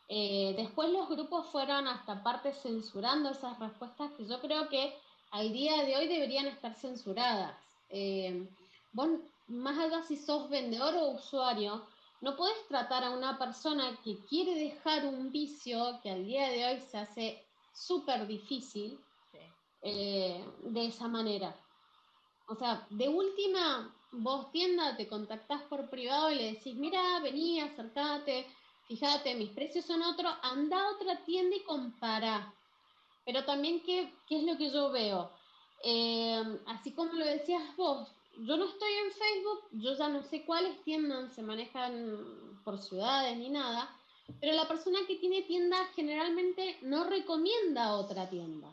[0.09, 4.97] Eh, después los grupos fueron hasta parte censurando esas respuestas que yo creo que
[5.31, 7.57] al día de hoy deberían estar censuradas.
[7.89, 8.49] Eh,
[8.93, 9.09] vos,
[9.49, 11.87] más allá si sos vendedor o usuario,
[12.21, 16.67] no puedes tratar a una persona que quiere dejar un vicio que al día de
[16.67, 17.46] hoy se hace
[17.77, 18.99] súper difícil
[19.83, 21.55] eh, de esa manera.
[22.49, 27.61] O sea, de última, vos tienda, te contactás por privado y le decís, mira, vení,
[27.61, 28.47] acercate,
[28.87, 32.55] fíjate, mis precios son otros, anda a otra tienda y compara.
[33.25, 35.31] Pero también, ¿qué, qué es lo que yo veo?
[35.85, 38.09] Eh, así como lo decías vos,
[38.39, 43.37] yo no estoy en Facebook, yo ya no sé cuáles tiendas se manejan por ciudades
[43.37, 43.95] ni nada,
[44.41, 48.69] pero la persona que tiene tienda generalmente no recomienda otra tienda.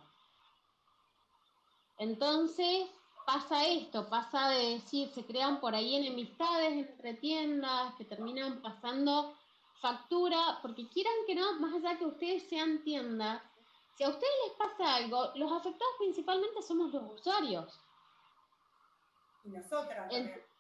[1.98, 2.88] Entonces
[3.26, 9.36] pasa esto, pasa de decir, se crean por ahí enemistades entre tiendas que terminan pasando
[9.82, 13.42] factura, porque quieran que no, más allá que ustedes sean tiendas,
[13.96, 17.80] si a ustedes les pasa algo, los afectados principalmente somos los usuarios.
[19.44, 20.53] Y nosotras también.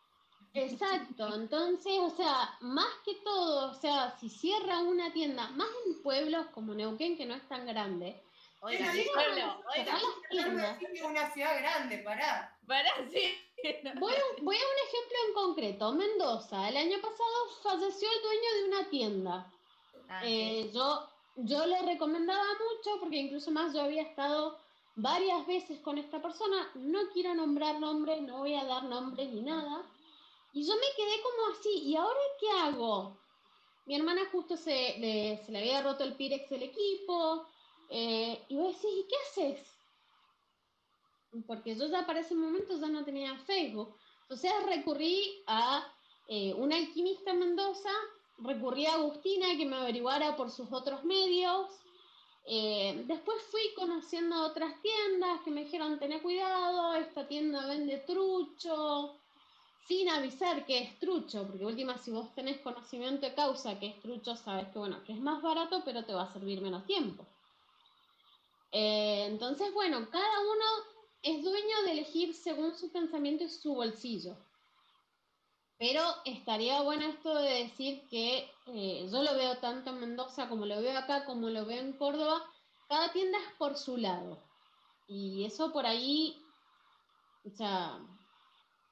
[0.53, 6.01] Exacto, entonces, o sea, más que todo, o sea, si cierra una tienda, más en
[6.03, 8.21] pueblos como Neuquén, que no es tan grande,
[8.65, 9.99] Oiga, Pero pueblo, oiga,
[10.79, 12.57] es una ciudad grande, pará.
[12.65, 13.37] para sí.
[13.99, 18.53] Voy a, voy a un ejemplo en concreto, Mendoza, el año pasado falleció el dueño
[18.53, 19.51] de una tienda.
[20.07, 20.27] Ah, sí.
[20.29, 24.57] Eh, yo, yo le recomendaba mucho, porque incluso más yo había estado
[24.95, 29.41] varias veces con esta persona, no quiero nombrar nombres, no voy a dar nombres ni
[29.41, 29.83] nada,
[30.53, 33.17] y yo me quedé como así, ¿y ahora qué hago?
[33.85, 37.47] Mi hermana justo se le, se le había roto el Pirex del equipo,
[37.89, 39.67] eh, y vos decís, ¿y qué haces?
[41.47, 43.97] Porque yo ya para ese momento ya no tenía Facebook.
[44.21, 45.91] Entonces recurrí a
[46.27, 47.89] eh, una alquimista en Mendoza,
[48.37, 51.71] recurrí a Agustina que me averiguara por sus otros medios.
[52.45, 59.17] Eh, después fui conociendo otras tiendas que me dijeron, tené cuidado, esta tienda vende trucho,
[59.87, 64.01] sin avisar que es trucho, porque última, si vos tenés conocimiento de causa que es
[64.01, 67.25] trucho, sabes que bueno, que es más barato, pero te va a servir menos tiempo.
[68.71, 70.65] Eh, entonces, bueno, cada uno
[71.21, 74.35] es dueño de elegir según su pensamiento y su bolsillo.
[75.77, 80.65] Pero estaría bueno esto de decir que eh, yo lo veo tanto en Mendoza como
[80.65, 82.41] lo veo acá, como lo veo en Córdoba.
[82.87, 84.41] Cada tienda es por su lado.
[85.07, 86.41] Y eso por ahí,
[87.45, 87.99] o sea,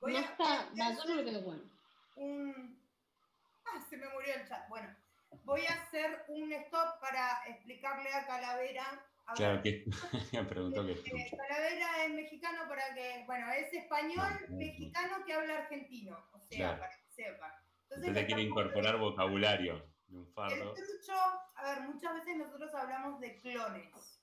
[0.01, 1.63] Voy no a- está, voy a va, yo no lo veo bueno.
[2.15, 2.81] un...
[3.65, 4.67] Ah, se me murió el chat.
[4.69, 4.93] Bueno,
[5.43, 9.05] voy a hacer un stop para explicarle a Calavera.
[9.27, 9.85] A Claro ver, que
[10.33, 14.55] me preguntó que eh, Calavera es mexicano para que, bueno, es español Ujú.
[14.57, 16.79] mexicano que habla argentino, o sea, Claro.
[16.79, 17.51] para que sepan.
[17.83, 20.73] Entonces le quiere incorporar vocabulario de un El fardo.
[20.73, 21.13] trucho,
[21.55, 24.20] a ver, muchas veces nosotros hablamos de clones.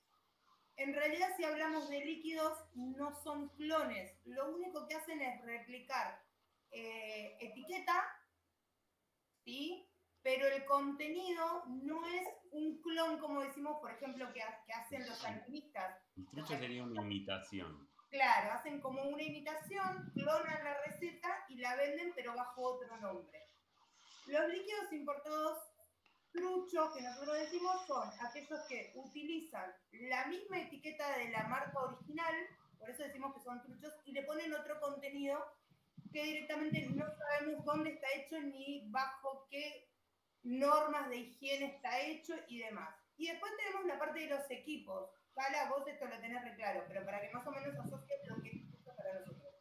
[0.79, 4.17] En realidad, si hablamos de líquidos, no son clones.
[4.25, 6.21] Lo único que hacen es replicar
[6.71, 8.01] eh, etiqueta,
[9.43, 9.85] ¿sí?
[10.21, 15.07] Pero el contenido no es un clon, como decimos, por ejemplo, que, ha- que hacen
[15.07, 15.97] los alquimistas.
[16.17, 17.89] El trucho sería una imitación.
[18.09, 23.39] Claro, hacen como una imitación, clonan la receta y la venden, pero bajo otro nombre.
[24.27, 25.57] Los líquidos importados
[26.31, 32.33] truchos que nosotros decimos son aquellos que utilizan la misma etiqueta de la marca original,
[32.77, 35.43] por eso decimos que son truchos, y le ponen otro contenido
[36.11, 39.89] que directamente no sabemos dónde está hecho ni bajo qué
[40.43, 42.95] normas de higiene está hecho y demás.
[43.17, 45.09] Y después tenemos la parte de los equipos.
[45.33, 48.41] Cala, vos esto lo tenés re claro, pero para que más o menos asocies lo
[48.41, 49.53] que es para nosotros.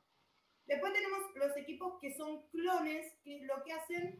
[0.66, 4.16] Después tenemos los equipos que son clones, que lo que hacen,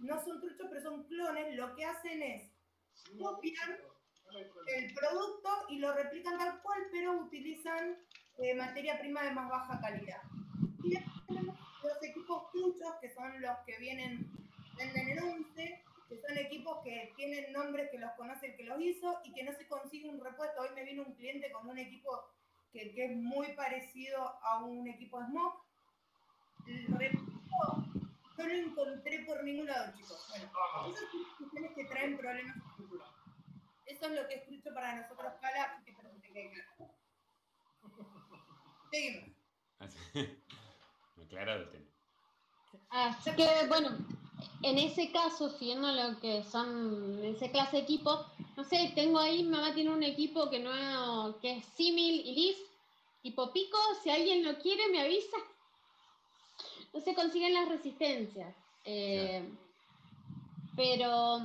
[0.00, 2.50] no son truchos, pero son clones, lo que hacen es
[3.18, 3.78] copian
[4.66, 7.98] el producto y lo replican tal cual, pero utilizan
[8.38, 10.22] eh, materia prima de más baja calidad.
[10.84, 14.30] Y los equipos truchos, que son los que vienen,
[14.76, 18.80] venden en 11, que son equipos que tienen nombres que los conoce el que los
[18.80, 20.60] hizo y que no se consigue un repuesto.
[20.60, 22.24] Hoy me vino un cliente con un equipo
[22.72, 25.64] que, que es muy parecido a un equipo Smoke.
[26.66, 27.99] El repuesto
[28.40, 30.26] no lo encontré por ningún lado, chicos.
[30.30, 30.50] Bueno,
[30.88, 33.04] esas son cuestiones que traen problemas futuro.
[33.86, 36.50] Eso es lo que es trucho para nosotros, Cala, y que espero que te quede
[36.52, 36.94] claro.
[38.90, 39.28] Seguimos.
[39.78, 39.98] Así-
[41.24, 41.86] Aclarado el tema.
[42.90, 43.90] Así que, bueno,
[44.62, 48.26] en ese caso, siguiendo lo que son ese clase de equipo,
[48.56, 52.34] no sé, tengo ahí, mi mamá tiene un equipo que no que es símil y
[52.34, 52.56] lis,
[53.22, 55.36] tipo pico, si alguien lo quiere me avisa.
[56.92, 58.54] No se consiguen las resistencias.
[58.84, 59.48] Eh,
[60.76, 61.40] Pero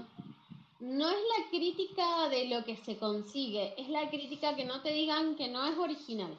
[0.79, 4.91] no es la crítica de lo que se consigue, es la crítica que no te
[4.91, 6.37] digan que no es original.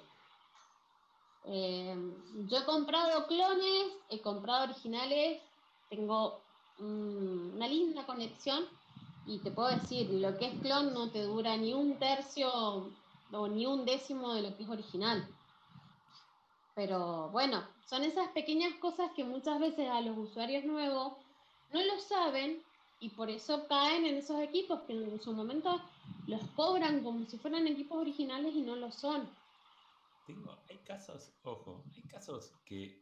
[1.46, 1.96] Eh,
[2.48, 5.40] yo he comprado clones, he comprado originales,
[5.88, 6.40] tengo
[6.78, 8.64] una linda conexión
[9.26, 12.50] y te puedo decir, lo que es clon no te dura ni un tercio
[13.32, 15.26] o ni un décimo de lo que es original.
[16.76, 21.14] Pero bueno, son esas pequeñas cosas que muchas veces a los usuarios nuevos
[21.72, 22.62] no lo saben
[23.00, 25.80] y por eso caen en esos equipos que en su momento
[26.26, 29.26] los cobran como si fueran equipos originales y no lo son.
[30.26, 33.00] Tengo, hay casos, ojo, hay casos que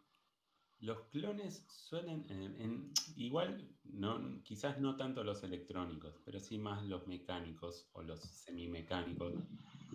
[0.79, 6.85] los clones suelen, en, en- igual, no, quizás no tanto los electrónicos, pero sí más
[6.85, 9.33] los mecánicos o los semimecánicos.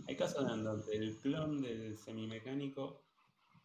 [0.07, 3.09] Hay casos en donde el clon del semimecánico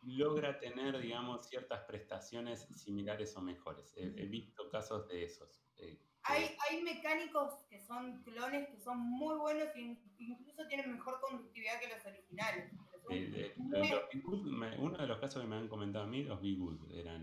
[0.07, 3.93] logra tener, digamos, ciertas prestaciones similares o mejores.
[3.97, 5.65] He, he visto casos de esos.
[5.77, 11.21] eh, Hay, hay mecánicos que son clones que son muy buenos e incluso tienen mejor
[11.21, 12.73] conductividad que los originales.
[13.11, 16.41] Eh, eh, los me- uno de los casos que me han comentado a mí, los
[16.41, 17.23] Big Good eran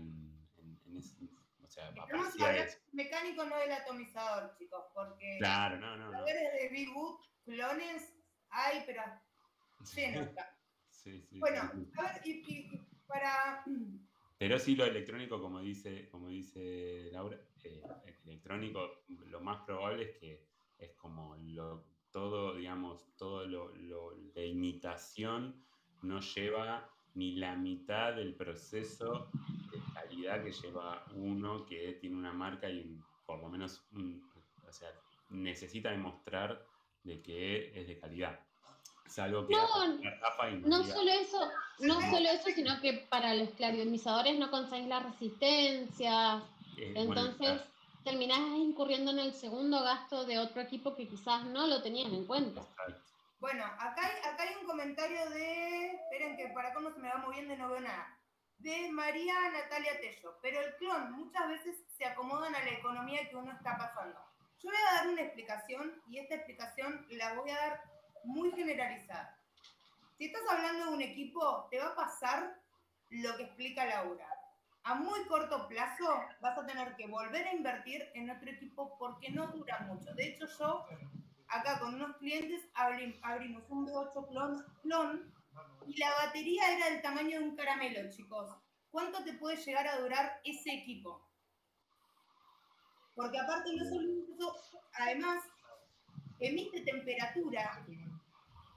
[0.58, 1.16] en, en ese,
[1.62, 6.24] o sea, Estamos hablando mecánico, no del atomizador, chicos, porque Claro, no, no, no.
[6.24, 8.14] de Big Wood, clones,
[8.50, 9.02] hay, pero
[9.96, 10.28] llenos.
[11.02, 11.92] Sí, sí, Bueno, sí, sí.
[11.98, 13.64] a ver, y, y- y para.
[14.38, 20.04] Pero sí lo electrónico, como dice, como dice Laura, eh, el electrónico, lo más probable
[20.04, 20.46] es que
[20.78, 25.64] es como lo, todo, digamos, todo lo, lo- la imitación
[26.02, 29.28] no lleva ni la mitad del proceso
[29.70, 34.32] de calidad que lleva uno que tiene una marca y un- por lo menos, un-
[34.68, 34.90] o sea,
[35.30, 36.64] necesita demostrar
[37.02, 38.51] de que es de calidad.
[39.06, 39.84] Salvo que No,
[40.48, 41.50] y No diga, solo eso,
[41.80, 46.42] no solo eso, sino que para los claridomizadores no conseguís la resistencia,
[46.78, 47.62] eh, bueno, entonces
[48.04, 52.24] terminás incurriendo en el segundo gasto de otro equipo que quizás no lo tenías en
[52.26, 52.60] cuenta.
[52.60, 53.12] exacto.
[53.42, 55.86] Bueno, acá hay, acá hay un comentario de.
[55.94, 58.16] Esperen que para cómo se me va moviendo y no veo nada.
[58.58, 60.38] De María Natalia Tello.
[60.40, 64.20] Pero el clon muchas veces se acomodan a la economía que uno está pasando.
[64.60, 67.91] Yo voy a dar una explicación y esta explicación la voy a dar
[68.24, 69.38] muy generalizada.
[70.18, 72.58] Si estás hablando de un equipo, te va a pasar
[73.10, 74.28] lo que explica Laura.
[74.84, 79.30] A muy corto plazo vas a tener que volver a invertir en otro equipo porque
[79.30, 80.12] no dura mucho.
[80.14, 80.86] De hecho, yo
[81.48, 85.32] acá con unos clientes abri- abrimos un B8 clon, clon
[85.86, 88.56] y la batería era del tamaño de un caramelo, chicos.
[88.90, 91.22] ¿Cuánto te puede llegar a durar ese equipo?
[93.14, 95.44] Porque aparte no solo eso, además
[96.40, 97.84] emite temperatura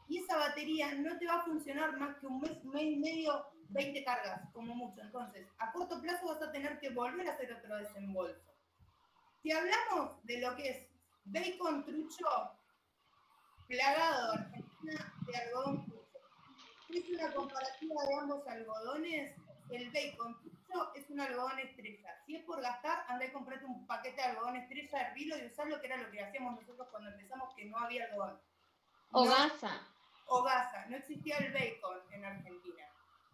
[0.08, 3.46] y esa batería no te va a funcionar más que un mes, mes y medio,
[3.70, 5.02] 20 cargas, como mucho.
[5.02, 8.54] Entonces, a corto plazo vas a tener que volver a hacer otro desembolso.
[9.42, 10.88] Si hablamos de lo que es
[11.26, 12.28] bacon trucho
[13.68, 16.06] plagado Argentina de algodón trucho,
[16.90, 19.36] es una comparativa de ambos algodones,
[19.72, 22.10] el bacon trucho es un algodón estrella.
[22.26, 25.80] Si es por gastar, anda y comprate un paquete de algodón estrella, hervilo y usarlo,
[25.82, 28.40] que era lo que hacíamos nosotros cuando empezamos, que no había algodón.
[29.12, 29.82] O No- gasa.
[30.28, 32.84] O gasa, no existía el bacon en Argentina.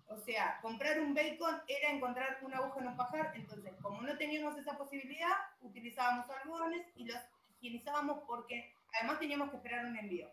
[0.08, 4.18] O sea, comprar un bacon era encontrar una aguja en un pajar, entonces como no
[4.18, 5.32] teníamos esa posibilidad,
[5.62, 7.18] utilizábamos algodones y los
[7.60, 10.30] higienizábamos porque además teníamos que esperar un envío.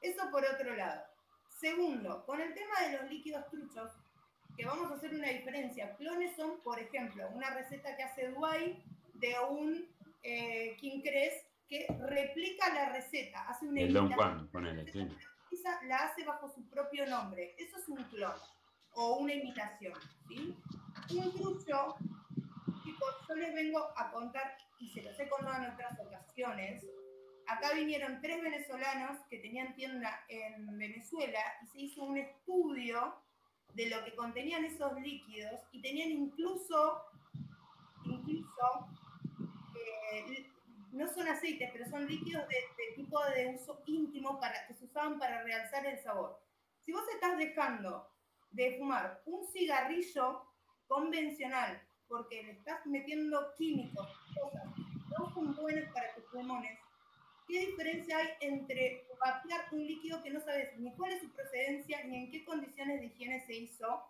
[0.00, 1.02] Eso por otro lado.
[1.48, 3.90] Segundo, con el tema de los líquidos truchos,
[4.56, 5.96] que vamos a hacer una diferencia.
[5.96, 8.82] Clones son, por ejemplo, una receta que hace Duay
[9.14, 9.88] de un
[10.22, 15.06] eh, King Cres que replica la receta, hace una El Don Juan, ponele, sí.
[15.54, 17.54] Esa la hace bajo su propio nombre.
[17.58, 18.36] Eso es un clon
[18.92, 19.94] o una imitación.
[20.28, 20.56] ¿sí?
[21.10, 21.96] Un trucho,
[23.28, 26.84] yo les vengo a contar, y se los he contado en otras ocasiones.
[27.46, 33.14] Acá vinieron tres venezolanos que tenían tienda en Venezuela y se hizo un estudio
[33.74, 37.02] de lo que contenían esos líquidos y tenían incluso,
[38.04, 38.88] incluso
[40.12, 40.50] eh,
[40.92, 44.84] no son aceites, pero son líquidos de, de tipo de uso íntimo para, que se
[44.84, 46.40] usaban para realzar el sabor.
[46.84, 48.08] Si vos estás dejando
[48.50, 50.42] de fumar un cigarrillo
[50.86, 54.08] convencional porque le estás metiendo químicos,
[54.40, 54.64] cosas
[55.18, 56.78] no son buenas para tus pulmones,
[57.46, 62.02] ¿qué diferencia hay entre vapear un líquido que no sabes ni cuál es su procedencia,
[62.04, 64.02] ni en qué condiciones de higiene se hizo,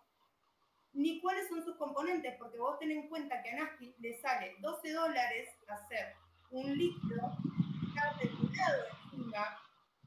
[0.93, 2.35] ni cuáles son sus componentes?
[2.37, 6.15] Porque vos ten en cuenta que a Nasty le sale 12 dólares hacer
[6.51, 7.37] un líquido
[8.19, 9.57] regulado en China,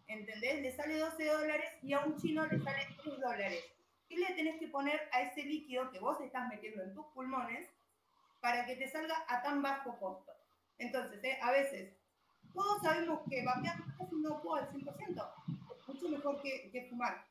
[0.09, 0.62] ¿entendés?
[0.62, 3.64] Le sale 12 dólares y a un chino le sale 3 dólares.
[4.09, 7.68] ¿Qué le tenés que poner a ese líquido que vos estás metiendo en tus pulmones
[8.40, 10.32] para que te salga a tan bajo costo?
[10.78, 11.38] Entonces, ¿eh?
[11.40, 11.95] a veces,
[12.53, 17.24] todos sabemos que vapear no es inocuo al 100%, es mucho mejor que, que fumar.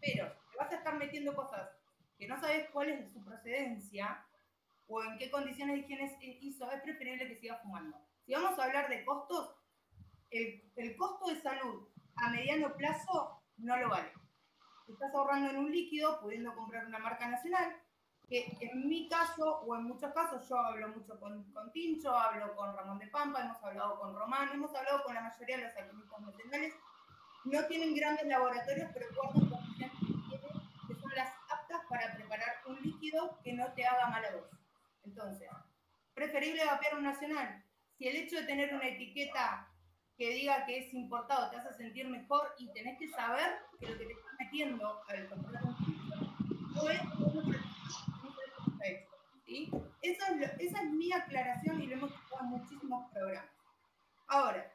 [0.00, 1.68] Pero te vas a estar metiendo cosas
[2.18, 4.24] que no sabes cuál es su procedencia
[4.88, 7.96] o en qué condiciones de higiene hizo, es preferible que sigas fumando.
[8.24, 9.56] Si vamos a hablar de costos,
[10.30, 14.12] el, el costo de salud a mediano plazo no lo vale.
[14.88, 17.76] Estás ahorrando en un líquido, pudiendo comprar una marca nacional,
[18.28, 22.54] que en mi caso, o en muchos casos, yo hablo mucho con, con Tincho, hablo
[22.54, 25.76] con Ramón de Pampa, hemos hablado con Román, hemos hablado con la mayoría de los
[25.76, 26.74] alquimistas nacionales.
[27.44, 29.92] No tienen grandes laboratorios, pero guardan condiciones
[30.88, 34.46] que son las aptas para preparar un líquido que no te haga mal a vos.
[35.04, 35.48] Entonces,
[36.14, 37.64] preferible vapear un nacional.
[38.02, 39.68] Si el hecho de tener una etiqueta
[40.18, 43.96] que diga que es importado te hace sentir mejor y tenés que saber que lo
[43.96, 45.76] que te estás metiendo al comprar un
[46.74, 47.00] no es.
[49.46, 49.70] ¿sí?
[50.02, 53.50] Eso es lo- esa es mi aclaración y lo hemos escuchado en muchísimos programas.
[54.26, 54.68] Ahora,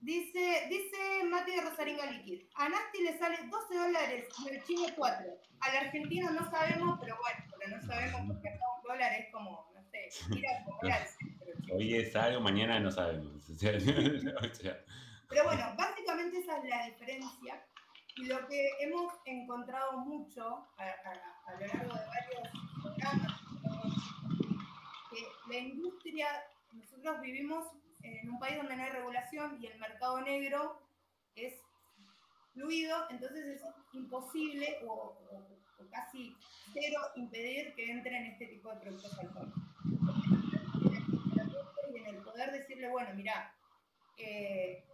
[0.00, 2.42] Dice, dice Mati de Rosaringa Liquid.
[2.56, 5.26] A Nasti le sale 12 dólares y al chino 4.
[5.60, 9.66] Al argentino no sabemos, pero bueno, porque no sabemos porque acá un dólar es como,
[9.74, 10.78] no sé, mira como
[11.72, 13.46] Hoy es algo, mañana no sabemos.
[15.28, 17.64] Pero bueno, básicamente esa es la diferencia.
[18.16, 22.48] Y lo que hemos encontrado mucho a, lo largo de varios
[22.82, 23.40] programas,
[25.10, 26.28] que la industria,
[26.72, 27.66] nosotros vivimos
[28.02, 30.80] en un país donde no hay regulación y el mercado negro
[31.34, 31.54] es
[32.52, 33.62] fluido, entonces es
[33.92, 35.18] imposible o,
[35.90, 36.34] casi
[36.72, 39.73] cero impedir que entren este tipo de productos alcohólicos.
[42.14, 43.52] El poder decirle, bueno, mira,
[44.18, 44.84] eh,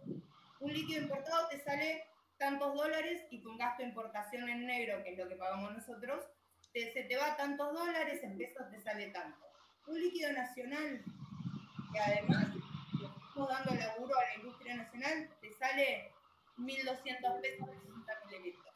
[0.59, 2.03] un líquido importado te sale
[2.37, 6.25] tantos dólares y con gasto de importación en negro, que es lo que pagamos nosotros,
[6.73, 9.45] se te va tantos dólares, en pesos te sale tanto.
[9.87, 11.03] Un líquido nacional,
[11.93, 12.47] que además
[13.47, 16.11] dando laburo a la industria nacional, te sale
[16.57, 18.70] 1.200 pesos de 60 mililitros.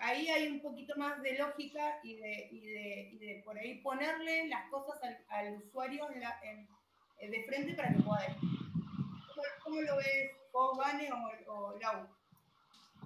[0.00, 3.80] Ahí hay un poquito más de lógica y de, y de, y de por ahí
[3.82, 9.42] ponerle las cosas al, al usuario en la, en, de frente para que pueda ¿Cómo,
[9.62, 12.08] ¿Cómo, lo ves vos, Vane o, o Lau?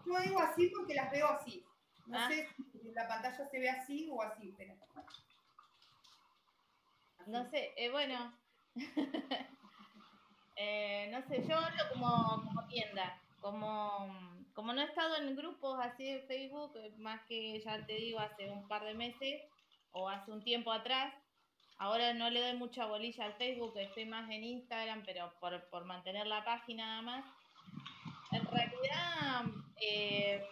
[0.06, 1.64] Yo digo así porque las veo así.
[2.06, 2.28] No ah.
[2.28, 4.74] sé si la pantalla se ve así o así, pero...
[7.26, 8.36] No sé, eh, bueno.
[10.56, 16.04] Eh, no sé, yo hablo como, tienda, como, como no he estado en grupos así
[16.04, 19.42] de Facebook, eh, más que ya te digo, hace un par de meses
[19.92, 21.12] o hace un tiempo atrás,
[21.78, 26.26] ahora no le doy mucha bolilla al Facebook, estoy más en Instagram, pero por, mantener
[26.26, 27.24] la página nada más.
[28.32, 29.44] En realidad,
[29.80, 30.44] eh,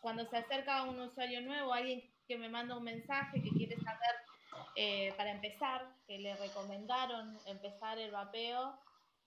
[0.00, 5.14] cuando se acerca un usuario nuevo, alguien que me manda un mensaje que quiere saber,
[5.16, 8.74] para empezar, que le recomendaron empezar el vapeo,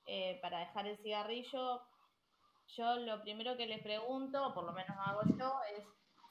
[0.07, 1.81] eh, para dejar el cigarrillo,
[2.67, 5.85] yo lo primero que les pregunto, o por lo menos hago yo, es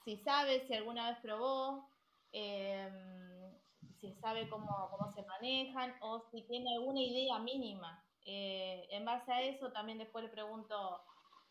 [0.05, 1.89] si sabe, si alguna vez probó,
[2.31, 3.51] em,
[3.99, 8.03] si sabe cómo, cómo, se manejan o si tiene alguna idea mínima.
[8.25, 11.01] Eh, en base a eso también después le pregunto,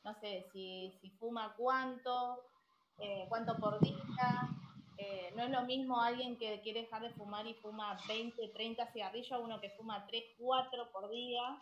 [0.04, 2.44] no sé, si, si fuma cuánto,
[2.98, 4.50] eh, cuánto por día.
[5.36, 9.32] no es lo mismo alguien que quiere dejar de fumar y fuma 20, 30 cigarrillos
[9.32, 11.60] a uno que fuma 3, 4 por día.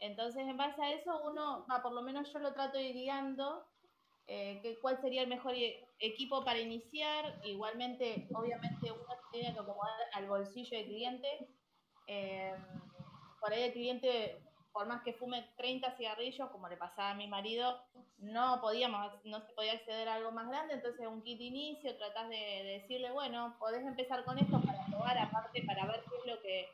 [0.00, 3.66] Entonces, en base a eso, uno, por lo menos yo lo trato de guiando,
[4.28, 7.40] eh, cuál sería el mejor e, equipo para iniciar.
[7.44, 11.48] Igualmente, obviamente, uno tiene que acomodar al bolsillo del cliente.
[12.06, 12.54] Eh,
[13.40, 14.40] por ahí el cliente,
[14.72, 17.80] por más que fume 30 cigarrillos, como le pasaba a mi marido,
[18.18, 21.96] no podíamos, no se podía acceder a algo más grande, entonces un kit de inicio,
[21.96, 26.16] tratás de, de decirle, bueno, podés empezar con esto para probar, aparte para ver qué
[26.16, 26.68] es lo que,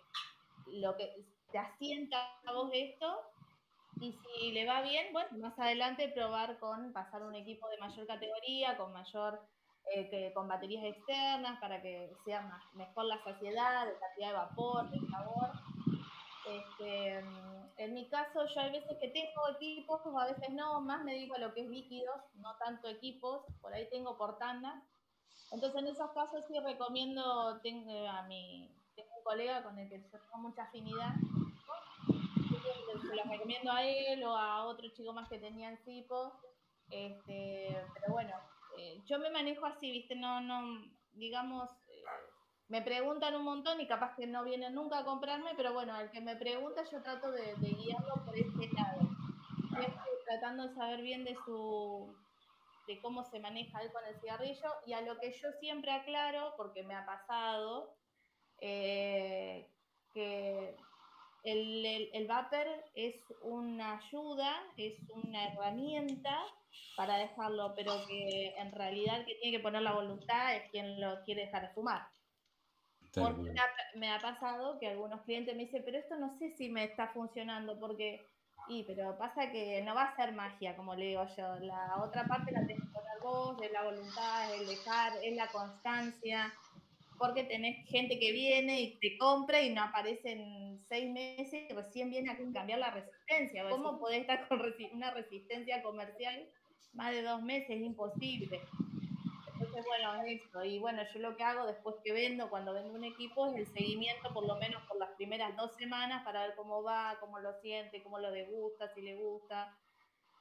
[0.66, 3.20] lo que te asienta a vos esto
[4.00, 8.06] y si le va bien, bueno, más adelante probar con pasar un equipo de mayor
[8.06, 9.40] categoría, con mayor,
[9.94, 14.34] eh, que, con baterías externas para que sea más, mejor la saciedad, la cantidad de
[14.34, 15.50] vapor, de sabor.
[16.46, 17.24] Este,
[17.78, 21.36] en mi caso, yo hay veces que tengo equipos, a veces no, más me dedico
[21.36, 24.82] a lo que es líquidos, no tanto equipos, por ahí tengo por tanda.
[25.52, 28.70] Entonces, en esos casos sí recomiendo tengo a mi
[29.24, 31.14] colega con el que tengo mucha afinidad,
[33.00, 36.32] se los recomiendo a él o a otro chico más que tenía el tipo.
[36.90, 38.34] Este, pero bueno,
[38.78, 40.14] eh, yo me manejo así, ¿viste?
[40.14, 42.04] No, no, digamos, eh,
[42.68, 46.10] me preguntan un montón y capaz que no vienen nunca a comprarme, pero bueno, al
[46.10, 49.08] que me pregunta yo trato de, guiarlo por este lado.
[50.26, 52.14] tratando de saber bien de su
[52.86, 56.54] de cómo se maneja él con el cigarrillo y a lo que yo siempre aclaro,
[56.56, 57.94] porque me ha pasado,
[58.66, 59.68] eh,
[60.14, 60.74] que
[61.44, 66.42] el, el, el vapor es una ayuda, es una herramienta
[66.96, 70.98] para dejarlo, pero que en realidad el que tiene que poner la voluntad es quien
[70.98, 72.08] lo quiere dejar de fumar.
[73.12, 73.52] Porque
[73.96, 77.08] me ha, pasado que algunos clientes me dicen, pero esto no sé si me está
[77.08, 78.26] funcionando, porque,
[78.68, 81.54] y, pero pasa que no va a ser magia, como le digo yo.
[81.60, 85.36] La otra parte la tenés que poner vos, es la voluntad, es el dejar, es
[85.36, 86.52] la constancia,
[87.18, 91.72] porque tenés gente que viene y te compra y no aparece en seis meses y
[91.72, 93.68] recién viene a cambiar la resistencia.
[93.68, 94.60] ¿Cómo podés estar con
[94.92, 96.48] una resistencia comercial
[96.92, 97.70] más de dos meses?
[97.70, 98.60] Es imposible.
[99.54, 100.64] Entonces, bueno, es esto.
[100.64, 103.66] Y bueno, yo lo que hago después que vendo, cuando vendo un equipo, es el
[103.72, 107.52] seguimiento por lo menos por las primeras dos semanas para ver cómo va, cómo lo
[107.60, 109.76] siente, cómo lo degusta, si le gusta.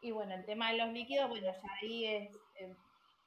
[0.02, 2.78] Y bueno, el tema de los líquidos, bueno, ya ahí es, es,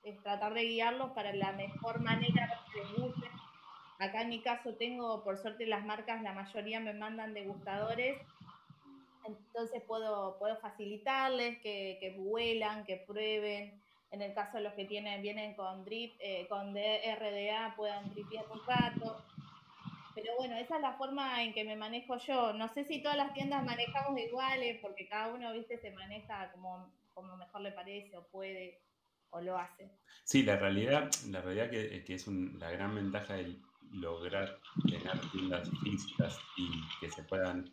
[0.03, 3.26] es tratar de guiarlos para la mejor manera que les guste
[3.99, 8.20] Acá en mi caso tengo, por suerte, las marcas, la mayoría me mandan degustadores.
[9.26, 13.82] entonces puedo, puedo facilitarles que, que vuelan, que prueben.
[14.11, 18.44] En el caso de los que tienen, vienen con drip, eh, con RDA, puedan dripear
[18.51, 19.24] un rato.
[20.14, 22.53] Pero bueno, esa es la forma en que me manejo yo.
[22.53, 26.90] No sé si todas las tiendas manejamos iguales, porque cada uno, viste, se maneja como,
[27.12, 28.80] como mejor le parece o puede
[29.30, 29.90] o lo hace.
[30.24, 33.57] Sí, la realidad, la realidad que, que es la gran ventaja de
[33.93, 36.68] lograr tener tiendas físicas y
[37.01, 37.72] que se puedan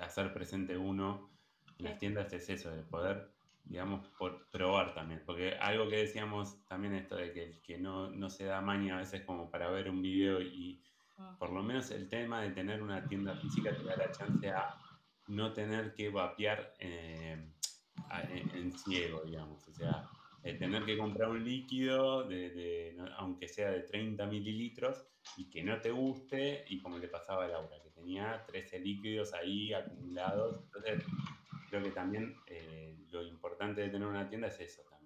[0.00, 1.30] hacer presente uno
[1.78, 3.30] en las tiendas es eso, de poder,
[3.64, 5.22] digamos, por probar también.
[5.26, 8.98] Porque algo que decíamos también esto de que, que no, no se da maña a
[8.98, 10.80] veces como para ver un video y
[11.18, 11.36] ah.
[11.38, 14.76] por lo menos el tema de tener una tienda física te da la chance a
[15.28, 17.52] no tener que vapear eh,
[18.54, 19.66] en, ciego, digamos.
[19.68, 20.08] O sea,
[20.42, 22.28] tener que comprar un líquido,
[23.16, 27.48] aunque sea de 30 mililitros, y que no te guste, y como le pasaba a
[27.48, 30.64] Laura, que tenía 13 líquidos ahí acumulados.
[30.64, 31.04] Entonces,
[31.70, 35.02] creo que también eh, lo importante de tener una tienda es eso también,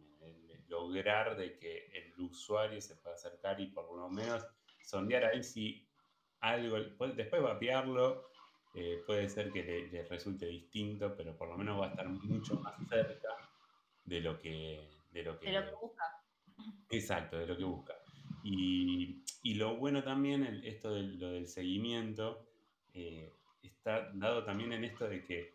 [0.69, 4.45] lograr de que el usuario se pueda acercar y por lo menos
[4.83, 5.87] sondear ahí si
[6.41, 8.31] algo, después vapearlo,
[8.75, 12.57] eh, puede ser que le, resulte distinto, pero por lo menos va a estar mucho
[12.57, 13.29] más cerca
[14.05, 16.05] de lo que, de lo que, busca.
[16.91, 17.95] Exacto, de lo que busca.
[18.45, 22.47] Y, y lo bueno también, esto de lo del seguimiento,
[22.93, 25.55] eh, está dado también en esto de que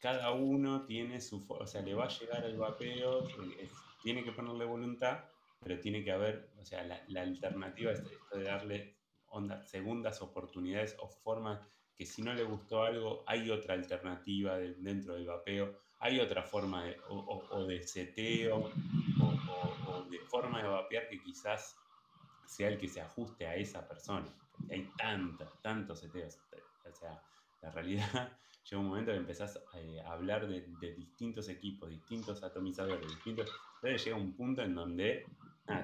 [0.00, 3.68] cada uno tiene su, o sea, le va a llegar el vapeo, eh,
[4.02, 5.24] tiene que ponerle voluntad,
[5.60, 8.96] pero tiene que haber, o sea, la, alternativa es esto de darle
[9.28, 11.60] onda, segundas oportunidades o formas
[11.96, 16.84] que si no le gustó algo, hay otra alternativa dentro del vapeo, hay otra forma
[16.84, 18.70] de, o, de seteo
[19.20, 21.76] o, de forma de vapear que quizás
[22.46, 24.26] sea el que se ajuste a esa persona.
[24.70, 26.38] hay tantos, tantos seteos.
[26.90, 27.22] O sea,
[27.60, 28.32] la realidad
[28.64, 30.62] llega un momento que empezás eh, a hablar de,
[30.96, 33.52] distintos equipos, distintos atomizadores, distintos.
[33.76, 35.26] Entonces llega un punto en donde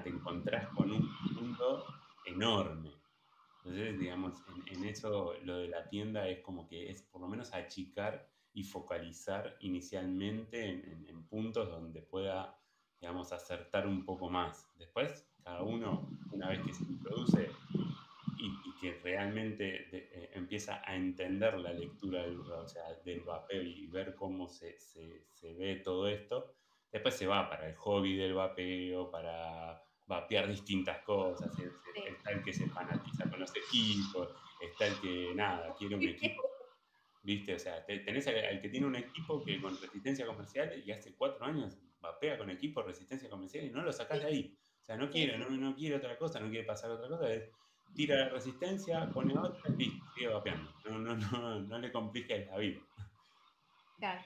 [0.03, 1.85] te encontrás con un mundo
[2.25, 2.91] enorme.
[3.59, 4.33] Entonces, digamos,
[4.65, 8.27] en, eso lo de la tienda es como que es por lo menos achicar
[8.57, 12.59] y focalizar inicialmente en, puntos donde pueda,
[12.99, 14.67] digamos, acertar un poco más.
[14.79, 17.51] Después, cada uno, una vez que se introduce
[18.39, 23.85] y, que realmente eh, empieza a entender la lectura del, o sea, del vapeo y
[23.87, 26.55] ver cómo se, se, se, ve todo esto,
[26.91, 31.51] después se va para el hobby del vapeo, para vapear distintas cosas.
[32.07, 34.29] Está el que se fanatiza con los equipos,
[34.61, 36.56] está el que, nada, quiere un equipo
[37.27, 37.55] ¿Viste?
[37.55, 41.43] O sea, tenés al, que tiene un equipo que con resistencia comercial y hace cuatro
[41.43, 44.57] años vapea con equipo resistencia comercial y no lo sacás de ahí.
[44.81, 47.29] O sea, no quiere, no, no quiere otra cosa, no quiere pasar otra cosa.
[47.33, 47.49] Es,
[47.93, 50.71] tira la resistencia, pone otra y sigue vapeando.
[50.85, 52.79] No, no, no, no le compliques la vida.
[53.97, 54.21] Claro.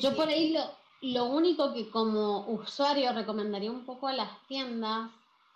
[0.00, 0.62] Yo por ahí lo,
[1.02, 5.10] lo único que como usuario recomendaría un poco a las tiendas,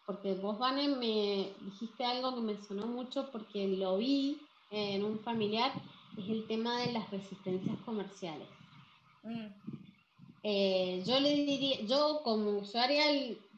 [0.05, 4.39] porque vos, Vane, me dijiste algo que me sonó mucho porque lo vi
[4.71, 5.73] en un familiar
[6.19, 8.49] es el tema de las resistencias comerciales.
[9.23, 9.47] Mm.
[10.43, 13.05] Eh, yo le diría, yo como usuaria,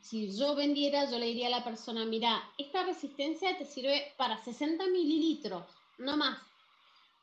[0.00, 4.42] si yo vendiera, yo le diría a la persona, mira, esta resistencia te sirve para
[4.42, 5.64] 60 mililitros,
[5.98, 6.38] no más.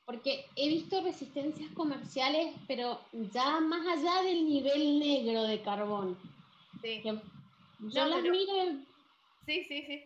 [0.06, 3.02] Porque he visto resistencias comerciales, pero
[3.34, 6.18] ya más allá del nivel negro de carbón.
[6.82, 7.02] Sí.
[7.04, 8.80] yo las miro.
[9.46, 10.04] Sí, sí, sí.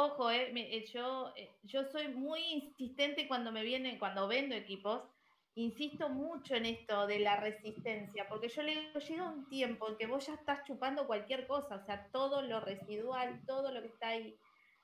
[0.00, 5.02] Ojo, eh, eh, yo, eh, yo soy muy insistente cuando me viene, cuando vendo equipos,
[5.56, 9.96] insisto mucho en esto de la resistencia, porque yo le digo, llega un tiempo en
[9.96, 13.88] que vos ya estás chupando cualquier cosa, o sea, todo lo residual, todo lo que
[13.88, 14.36] está ahí.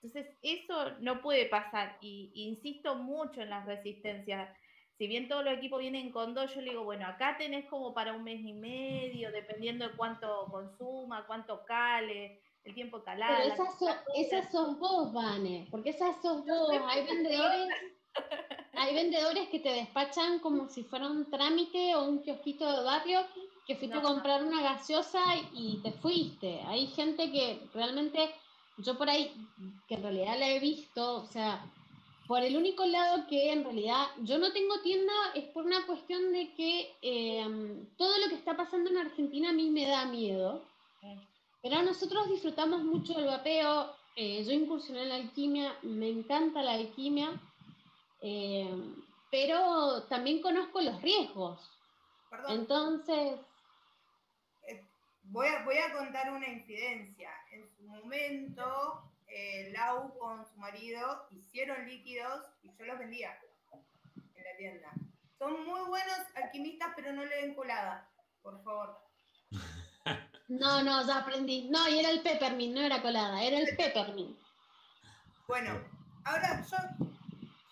[0.02, 4.50] Entonces, eso no puede pasar insisto mucho en las resistencias.
[4.98, 7.94] Si bien todos los equipos vienen con dos, yo le digo, bueno, acá tenés como
[7.94, 13.36] para un mes y medio, dependiendo de cuánto consuma, cuánto cale, el tiempo calado.
[13.36, 16.70] Pero esas son, esas son vos, Vane, porque esas son vos.
[16.88, 17.68] Hay vendedores,
[18.72, 23.20] hay vendedores que te despachan como si fuera un trámite o un kiosquito de barrio
[23.66, 26.60] que fuiste a comprar una gaseosa y te fuiste.
[26.66, 28.30] Hay gente que realmente,
[28.78, 29.32] yo por ahí,
[29.88, 31.64] que en realidad la he visto, o sea,
[32.26, 36.32] por el único lado que en realidad yo no tengo tienda es por una cuestión
[36.32, 40.62] de que eh, todo lo que está pasando en Argentina a mí me da miedo.
[41.64, 43.96] Pero nosotros disfrutamos mucho del vapeo.
[44.16, 47.40] Eh, yo incursioné en la alquimia, me encanta la alquimia,
[48.20, 48.68] eh,
[49.30, 51.58] pero también conozco los riesgos.
[52.28, 52.52] Perdón.
[52.52, 53.40] Entonces...
[54.68, 54.84] Eh,
[55.22, 57.30] voy, a, voy a contar una incidencia.
[57.50, 59.02] En su momento,
[59.72, 63.38] Lau con su marido hicieron líquidos y yo los vendía
[63.72, 64.92] en la tienda.
[65.38, 68.06] Son muy buenos alquimistas, pero no le den colada,
[68.42, 69.00] por favor.
[70.48, 71.68] No, no, ya aprendí.
[71.70, 74.38] No, y era el peppermint, no era colada, era el peppermint.
[75.48, 75.80] Bueno,
[76.24, 76.76] ahora yo,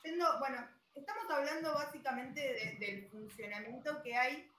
[0.01, 4.51] siendo, bueno, estamos hablando básicamente del funcionamiento que hay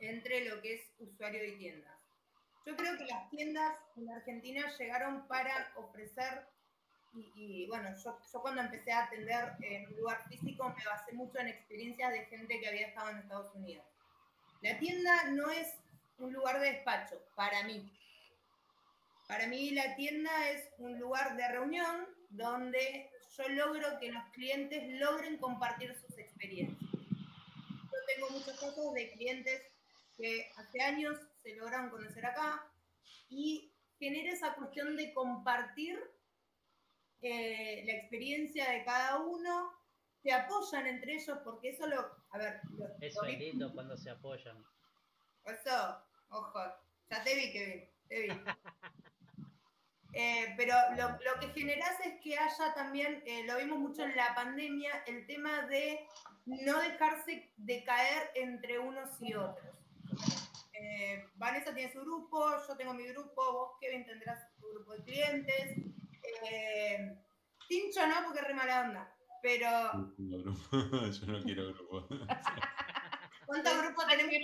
[0.00, 1.94] entre lo que es usuario y tiendas.
[2.66, 6.46] Yo creo que las tiendas en Argentina llegaron para ofrecer,
[7.12, 11.38] y, bueno, yo, yo, cuando empecé a atender en un lugar físico me basé mucho
[11.38, 13.84] en experiencias de gente que había estado en Estados Unidos.
[14.62, 15.79] La tienda no es
[16.20, 17.92] un lugar de despacho, para mí.
[19.26, 24.82] Para mí la tienda es un lugar de reunión donde yo logro que los clientes
[25.00, 26.90] logren compartir sus experiencias.
[26.92, 29.62] Yo tengo muchos casos de clientes
[30.16, 32.66] que hace años se lograron conocer acá
[33.28, 35.98] y genera esa cuestión de compartir
[37.22, 39.72] eh, la experiencia de cada uno,
[40.22, 42.00] se apoyan entre ellos porque eso lo,
[42.30, 42.60] a ver,
[43.00, 44.64] eso es lindo cuando se apoyan.
[45.44, 46.60] Eso, ojo,
[47.10, 48.28] ya te vi, que te vi.
[50.12, 54.34] Eh, pero lo, que generas es que haya también, eh, lo vimos mucho en la
[54.34, 56.04] pandemia, el tema de
[56.46, 59.72] no dejarse de caer entre unos y otros.
[60.72, 65.04] Eh, Vanessa tiene su grupo, yo tengo mi grupo, vos Kevin tendrás tu grupo de
[65.04, 65.76] clientes.
[67.68, 69.14] Tincho no, porque es re mala onda.
[69.42, 69.68] Pero.
[70.18, 72.08] yo no quiero grupo.
[73.46, 74.40] ¿Cuántos grupos tenemos?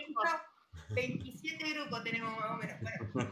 [0.91, 2.76] 27 grupos tenemos más o menos.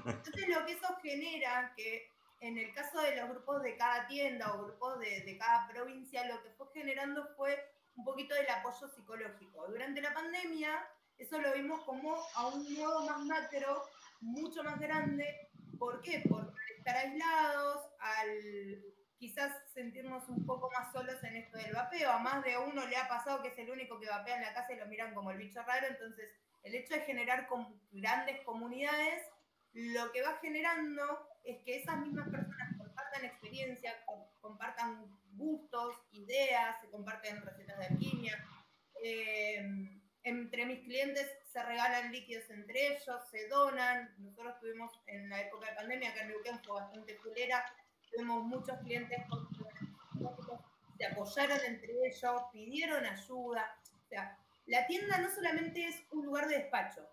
[0.07, 4.55] entonces lo que eso genera, que en el caso de los grupos de cada tienda
[4.55, 7.59] o grupos de, cada provincia, lo que fue generando fue
[7.96, 9.66] un poquito del apoyo psicológico.
[9.68, 10.86] Durante la pandemia,
[11.16, 13.84] eso lo vimos como a un modo más macro,
[14.20, 15.48] mucho más grande.
[15.78, 16.22] ¿Por qué?
[16.28, 22.11] Por estar aislados, al quizás sentirnos un poco más solos en esto del vapeo.
[22.11, 24.52] A más de uno le ha pasado que es el único que vapea en la
[24.52, 25.86] casa y lo miran como el bicho raro.
[25.86, 26.28] Entonces,
[26.64, 27.46] el hecho de generar
[27.92, 29.22] grandes comunidades,
[29.72, 33.94] lo que va generando es que esas mismas personas compartan experiencias,
[34.40, 38.44] compartan gustos, ideas, se comparten recetas de alquimia.
[39.02, 39.62] Eh,
[40.22, 44.14] entre mis clientes se regalan líquidos entre ellos, se donan.
[44.18, 47.64] Nosotros tuvimos en la época de pandemia, acá en Neuquén fue bastante culera,
[48.10, 53.78] tuvimos muchos clientes que se apoyaron entre ellos, pidieron ayuda.
[54.66, 57.08] La tienda no solamente es un lugar de despacho,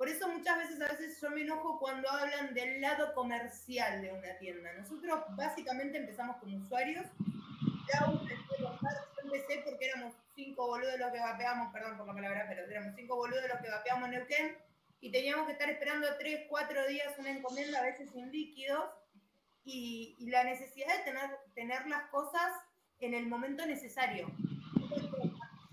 [0.00, 4.10] por eso muchas veces, a veces yo me enojo cuando hablan del lado comercial de
[4.10, 4.72] una tienda.
[4.72, 7.04] Nosotros básicamente empezamos como usuarios.
[7.86, 8.22] Ya yo
[9.22, 13.16] empecé porque éramos cinco boludos los que vapeamos, perdón por la palabra, pero éramos cinco
[13.16, 14.56] boludos los que vapeamos en Neuquén
[15.02, 18.90] y teníamos que estar esperando tres, cuatro días una encomienda, a veces sin líquidos,
[19.64, 22.52] y, la necesidad de tener, tener las cosas
[23.00, 24.30] en el momento necesario,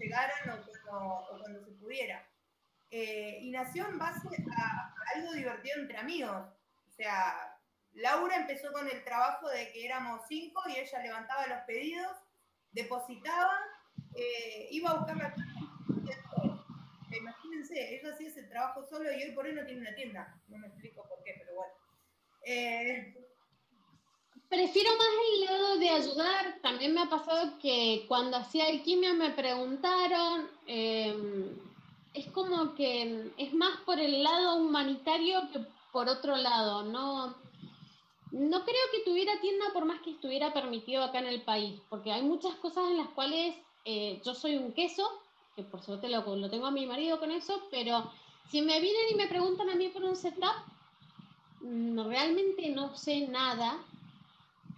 [0.07, 2.27] llegaran o cuando se pudiera.
[2.89, 6.47] Eh, y nació en base a, algo divertido entre amigos.
[6.87, 7.59] O sea,
[7.93, 12.15] Laura empezó con el trabajo de que éramos cinco y ella levantaba los pedidos,
[12.71, 13.59] depositaba,
[14.15, 15.35] eh, iba a buscar la
[17.09, 20.39] Imagínense, ella hacía ese trabajo solo y hoy por hoy no tiene una tienda.
[20.49, 21.73] No me explico por qué, pero bueno.
[22.43, 23.15] Eh,
[24.49, 26.59] Prefiero más el lado de ayudar.
[26.61, 33.77] También me ha pasado que cuando hacía alquimia me preguntaron, es como que es más
[33.85, 35.59] por el lado humanitario que
[35.91, 36.83] por otro lado.
[36.83, 37.35] No,
[38.31, 42.11] no creo que tuviera tienda por más que estuviera permitido acá en el país, porque
[42.11, 45.03] hay muchas cosas en las cuales eh, yo soy un queso,
[45.55, 48.11] que por suerte lo, lo tengo a mi marido con eso, pero
[48.49, 50.55] si me vienen y me preguntan a mí por un setup,
[51.61, 53.77] mm, realmente no sé nada.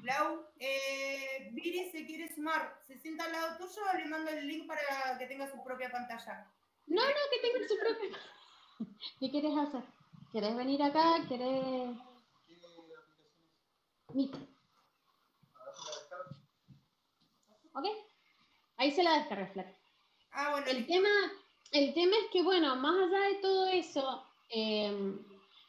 [0.03, 4.65] Lau, eh, Viri se quiere sumar, se sienta al lado tuyo, le mando el link
[4.65, 6.49] para que tenga su propia pantalla.
[6.87, 8.17] No, no, que tenga su propio.
[9.19, 9.83] ¿Qué quieres hacer?
[10.31, 11.23] ¿Quieres venir acá?
[11.27, 11.97] ¿Quieres...?
[17.73, 17.85] ¿Ok?
[18.77, 19.75] Ahí se la descarga, Flack.
[20.31, 20.67] Ah, bueno.
[20.67, 21.09] El tema,
[21.71, 25.13] el tema es que, bueno, más allá de todo eso, eh,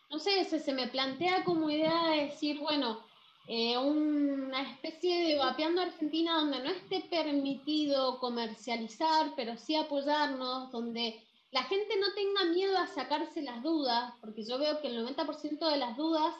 [0.08, 3.04] no sé, se, se me plantea como idea de decir, bueno,
[3.48, 11.20] eh, una especie de vapeando Argentina donde no esté permitido comercializar, pero sí apoyarnos, donde
[11.50, 15.68] la gente no tenga miedo a sacarse las dudas, porque yo veo que el 90%
[15.68, 16.34] de las dudas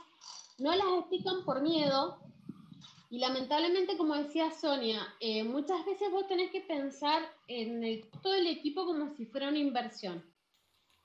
[0.58, 2.18] no las explican por miedo.
[3.10, 8.30] Y lamentablemente, como decía Sonia, eh, muchas veces vos tenés que pensar en el costo
[8.30, 10.22] del equipo como si fuera una inversión.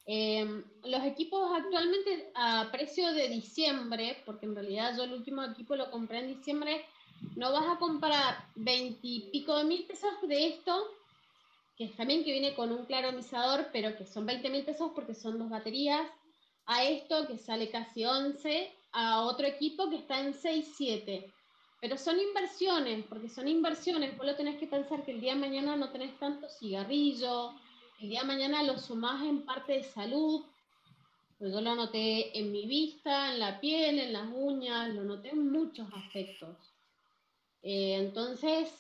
[0.08, 5.76] Em, los equipos actualmente a precio de diciembre, porque en realidad yo el último equipo
[5.76, 6.86] lo compré en diciembre,
[7.36, 10.91] no vas a comprar veintipico de mil pesos de esto
[11.78, 15.38] que también que viene con un claromizador, pero que son 20 mil pesos porque son
[15.38, 16.08] dos baterías,
[16.66, 21.34] a esto que sale casi 11, a otro equipo que está en 6, 7.
[21.82, 25.41] Pero son inversiones, porque son inversiones, vos lo tenés que pensar que el día de
[25.41, 27.53] mañana no tenés tanto cigarrillo,
[28.00, 30.46] el día de mañana lo sumás en parte de salud,
[31.38, 35.30] pues yo lo noté en mi vista, en la piel, en las uñas, lo noté
[35.30, 36.58] en muchos aspectos.
[37.62, 38.72] Eh, entonces,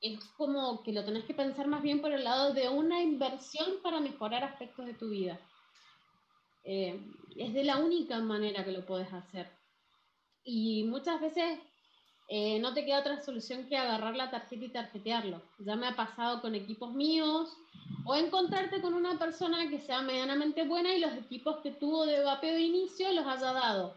[0.00, 3.82] es como que lo tenés que pensar más bien por el lado de una inversión
[3.82, 5.40] para mejorar aspectos de tu vida.
[6.64, 7.00] Eh,
[7.36, 9.50] es de la única manera que lo puedes hacer.
[10.44, 11.58] Y muchas veces
[12.28, 15.42] eh, no te queda otra solución que agarrar la tarjeta y tarjetearlo.
[15.58, 17.56] Ya me ha pasado con equipos míos
[18.06, 22.22] o encontrarte con una persona que sea medianamente buena y los equipos que tuvo de
[22.24, 23.94] vapeo de inicio los haya dado.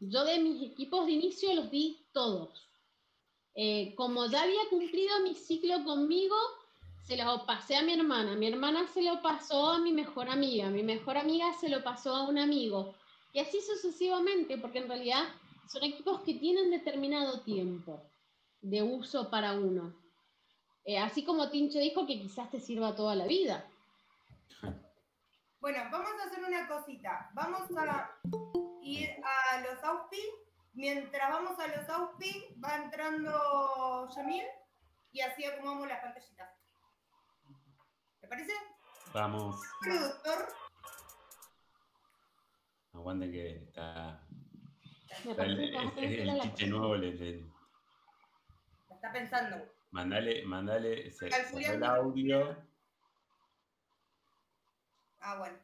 [0.00, 2.66] Yo de mis equipos de inicio los di todos.
[3.54, 6.36] Eh, como ya había cumplido mi ciclo conmigo,
[7.04, 8.34] se lo pasé a mi hermana.
[8.34, 10.70] Mi hermana se lo pasó a mi mejor amiga.
[10.70, 12.94] Mi mejor amiga se lo pasó a un amigo.
[13.32, 15.24] Y así sucesivamente, porque en realidad
[15.68, 18.02] son equipos que tienen determinado tiempo
[18.60, 19.94] de uso para uno.
[20.84, 23.66] Eh, así como Tincho dijo que quizás te sirva toda la vida.
[25.60, 27.30] Bueno, vamos a hacer una cosita.
[27.32, 28.10] Vamos a
[28.82, 30.20] ir a los auspi.
[30.74, 34.44] Mientras vamos a los auspi, va entrando Yamil
[35.12, 36.50] y así acomodamos las pantallitas.
[38.20, 38.52] ¿Te parece?
[39.14, 39.60] Vamos.
[39.80, 40.48] Productor.
[42.92, 44.20] Aguante que está.
[45.24, 46.96] Me está el, parece que chiche nuevo.
[46.96, 47.40] Le, le-
[48.88, 49.56] La está pensando.
[49.90, 52.56] mandale, mandale se- el audio.
[55.20, 55.56] Ah, bueno.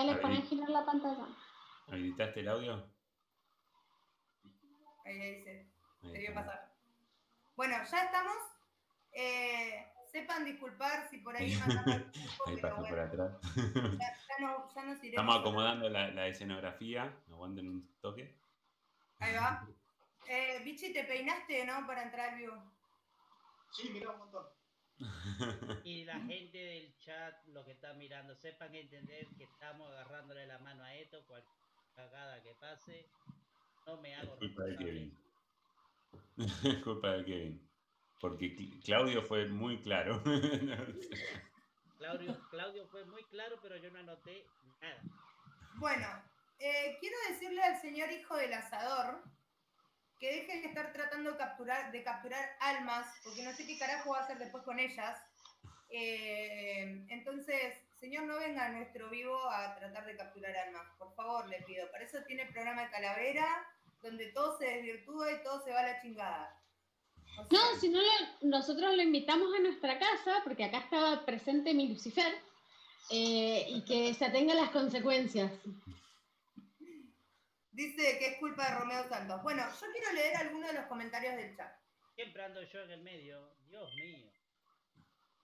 [0.00, 0.20] Ahí.
[0.20, 1.26] poné girar la pantalla.
[1.88, 2.88] ¿Habilitaste el audio?
[5.04, 5.66] Ahí le dice.
[6.02, 6.72] Ahí Debió pasar.
[7.56, 8.36] Bueno, ya estamos.
[9.12, 11.86] Eh, sepan disculpar si por ahí mandamos
[12.46, 13.40] Ahí pero pasa por bueno, atrás.
[13.98, 15.04] ya, ya no, ya nos iremos.
[15.04, 17.14] Estamos acomodando la, la escenografía.
[17.30, 18.34] Aguanten un toque.
[19.18, 19.66] Ahí va.
[20.26, 21.86] Eh, Bichi, te peinaste, ¿no?
[21.86, 22.62] Para entrar al vivo.
[23.72, 24.46] Sí, mira un montón.
[25.84, 30.58] Y la gente del chat, lo que está mirando, sepan entender que estamos agarrándole la
[30.58, 31.54] mano a esto, cualquier
[31.94, 33.06] cagada que pase,
[33.86, 34.76] no me hago Culpa de.
[34.76, 35.18] Kevin.
[36.84, 37.68] Culpa de Kevin.
[38.20, 40.22] Porque Cl- Claudio fue muy claro.
[41.98, 44.46] Claudio, Claudio fue muy claro, pero yo no anoté
[44.80, 45.02] nada.
[45.76, 46.06] Bueno,
[46.58, 49.22] eh, quiero decirle al señor hijo del asador
[50.22, 54.12] que deje de estar tratando de capturar, de capturar almas, porque no sé qué carajo
[54.12, 55.18] va a hacer después con ellas.
[55.90, 61.48] Eh, entonces, señor, no venga a nuestro vivo a tratar de capturar almas, por favor,
[61.48, 61.90] le pido.
[61.90, 63.66] Para eso tiene el programa de Calavera,
[64.00, 66.56] donde todo se desvirtúa y todo se va a la chingada.
[67.50, 67.98] No, si no,
[68.42, 72.32] nosotros lo invitamos a nuestra casa, porque acá estaba presente mi Lucifer,
[73.10, 75.50] eh, y que se atenga a las consecuencias.
[77.72, 79.42] Dice que es culpa de Romeo Santos.
[79.42, 81.72] Bueno, yo quiero leer algunos de los comentarios del chat.
[82.14, 84.30] Siempre ando yo en el medio, Dios mío.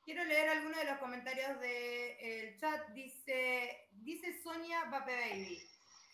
[0.05, 2.89] Quiero leer algunos de los comentarios del chat.
[2.89, 5.59] Dice, dice Sonia Vape Baby.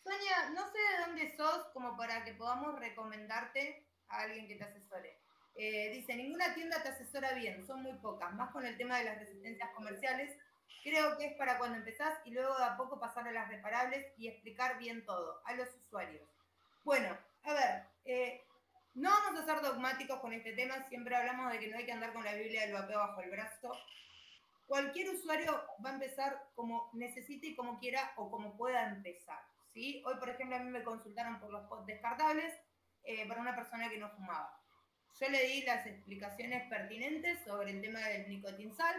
[0.04, 4.64] Sonia, no sé de dónde sos como para que podamos recomendarte a alguien que te
[4.64, 5.18] asesore.
[5.56, 9.04] Eh, dice, ninguna tienda te asesora bien, son muy pocas, más con el tema de
[9.04, 10.36] las resistencias comerciales.
[10.82, 14.06] Creo que es para cuando empezás y luego de a poco pasar a las reparables
[14.18, 16.28] y explicar bien todo a los usuarios.
[16.84, 18.44] Bueno, a ver, eh,
[18.94, 21.92] No vamos a ser dogmáticos con este tema, siempre hablamos de que no hay que
[21.92, 23.72] andar con la Biblia del vapeo bajo el brazo.
[24.68, 29.40] Cualquier usuario va a empezar como necesite y como quiera o como pueda empezar.
[29.72, 30.00] ¿sí?
[30.06, 32.54] Hoy, por ejemplo, a mí me consultaron por los pods descartables
[33.02, 34.60] eh, para una persona que no fumaba.
[35.20, 38.94] Yo le di las explicaciones pertinentes sobre el tema del nicotinsal.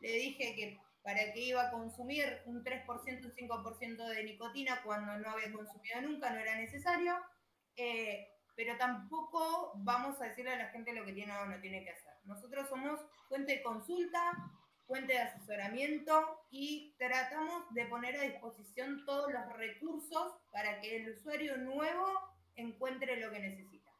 [0.00, 5.18] Le dije que para que iba a consumir un 3%, un 5% de nicotina cuando
[5.18, 7.14] no había consumido nunca, no era necesario.
[7.76, 11.82] Eh, pero tampoco vamos a decirle a la gente lo que tiene o no tiene
[11.84, 12.12] que hacer.
[12.24, 14.20] Nosotros somos fuente de consulta,
[14.86, 21.10] fuente de asesoramiento y tratamos de poner a disposición todos los recursos para que el
[21.10, 22.06] usuario nuevo
[22.56, 23.90] encuentre lo que necesita.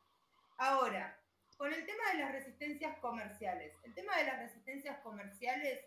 [0.59, 1.19] Ahora,
[1.57, 3.73] con el tema de las resistencias comerciales.
[3.85, 5.81] El tema de las resistencias comerciales,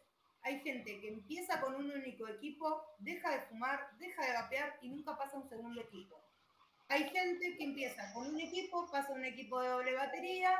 [0.46, 4.90] hay gente que empieza con un único equipo, deja de fumar, deja de vapear y
[4.90, 6.22] nunca pasa un segundo equipo.
[6.88, 10.52] Hay gente que empieza con un equipo, pasa un equipo de doble batería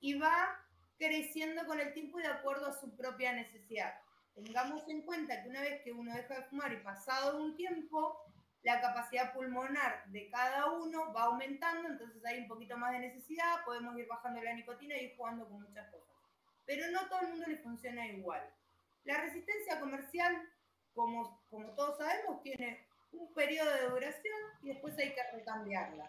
[0.00, 0.58] y va
[0.98, 3.94] creciendo con el tiempo y de acuerdo a su propia necesidad.
[4.34, 8.20] Tengamos en cuenta que una vez que uno deja de fumar y pasado un tiempo,
[8.62, 13.64] la capacidad pulmonar de cada uno va aumentando, entonces hay un poquito más de necesidad,
[13.64, 16.08] podemos ir bajando la nicotina y ir jugando con muchas cosas.
[16.66, 18.42] Pero no todo el mundo le funciona igual.
[19.10, 20.40] La resistencia comercial,
[20.94, 21.42] como,
[21.74, 26.08] todos sabemos, tiene un periodo de duración y después hay que recambiarla.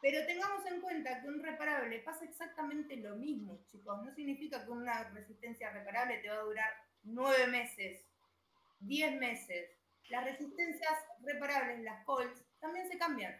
[0.00, 4.02] Pero tengamos en cuenta que un reparable pasa exactamente lo mismo, chicos.
[4.02, 6.72] No significa que una resistencia reparable te va a durar
[7.02, 8.06] nueve meses,
[8.78, 9.72] diez meses.
[10.08, 13.38] Las resistencias reparables, las COLS, también se cambian.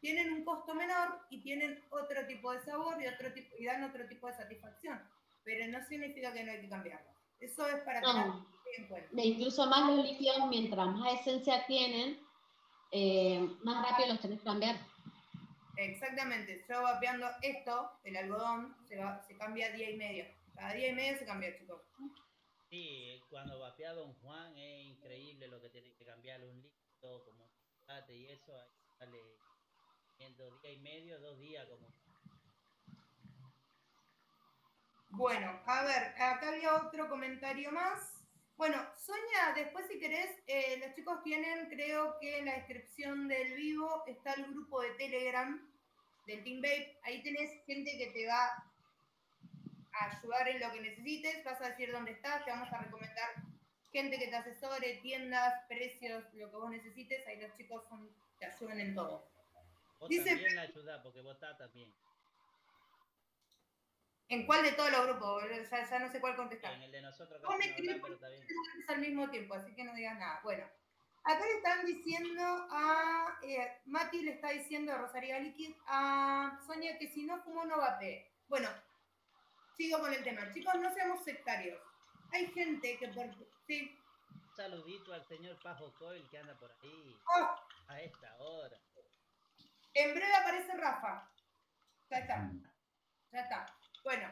[0.00, 3.84] Tienen un costo menor y tienen otro tipo de sabor y, otro tipo, y dan
[3.84, 5.00] otro tipo de satisfacción.
[5.44, 7.13] Pero no significa que no hay que cambiarlas.
[7.40, 8.26] Eso es para tener
[8.78, 9.22] en cuenta.
[9.22, 12.18] Incluso más los líquidos, mientras más esencia tienen,
[12.90, 14.76] eh, más rápido los tenés que cambiar.
[15.76, 20.24] Exactamente, yo vapeando esto, el algodón, se, va, se cambia día y medio.
[20.54, 21.82] Cada día y medio se cambia, chicos.
[22.70, 27.44] Sí, cuando vapea Don Juan es increíble lo que tiene que cambiar un líquido como
[28.08, 29.36] y eso, ahí sale
[30.18, 31.92] en dos días y medio, dos días como.
[35.16, 38.14] Bueno, a ver, acá había otro comentario más.
[38.56, 43.54] Bueno, Sonia, después si querés, eh, los chicos tienen, creo que en la descripción del
[43.54, 45.72] vivo está el grupo de Telegram
[46.26, 46.98] del Team Babe.
[47.02, 48.44] Ahí tenés gente que te va
[49.92, 53.30] a ayudar en lo que necesites, vas a decir dónde estás, te vamos a recomendar
[53.94, 57.24] gente que te asesore, tiendas, precios, lo que vos necesites.
[57.28, 57.84] Ahí los chicos
[58.40, 59.30] te ayudan en todo.
[60.00, 61.94] Vos también la ayudás, porque vos estás también.
[64.28, 65.44] ¿En cuál de todos los grupos?
[65.70, 66.72] Ya, ya no sé cuál contestar.
[66.74, 68.00] En el de nosotros Vos me escribís
[68.88, 70.40] al mismo tiempo, así que no digas nada.
[70.42, 70.66] Bueno,
[71.24, 73.38] acá le están diciendo a.
[73.42, 77.78] Eh, Mati le está diciendo a Rosario Liquid a Sonia que si no fumo no
[77.78, 78.32] vape.
[78.48, 78.68] Bueno,
[79.76, 80.50] sigo con el tema.
[80.52, 81.80] Chicos, no seamos sectarios.
[82.32, 83.26] Hay gente que por.
[83.66, 83.98] Sí.
[84.30, 87.16] Un saludito al señor Pajo Coil que anda por ahí.
[87.36, 87.54] Oh.
[87.88, 88.78] A esta hora.
[89.92, 91.30] En breve aparece Rafa.
[92.10, 92.50] Ya está.
[93.30, 93.66] Ya está.
[94.04, 94.28] Bueno,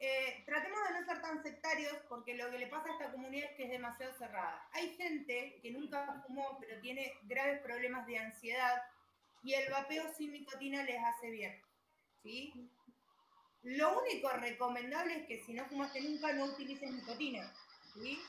[0.00, 3.50] eh, tratemos de no ser tan sectarios porque lo que le pasa a esta comunidad
[3.50, 4.68] es que es demasiado cerrada.
[4.72, 8.82] Hay gente que nunca fumó pero tiene graves problemas de ansiedad
[9.42, 11.58] y el vapeo sin nicotina les hace bien.
[12.22, 12.52] ¿sí?
[13.62, 17.50] Lo único recomendable es que si no fumaste nunca no utilices nicotina.
[17.94, 18.20] ¿sí?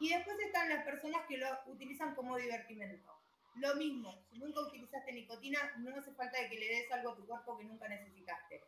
[0.00, 3.12] Y después están las personas que lo utilizan como divertimento.
[3.56, 7.16] Lo mismo, si nunca utilizaste nicotina, no hace falta de que le des algo a
[7.16, 8.62] tu cuerpo que nunca necesitaste.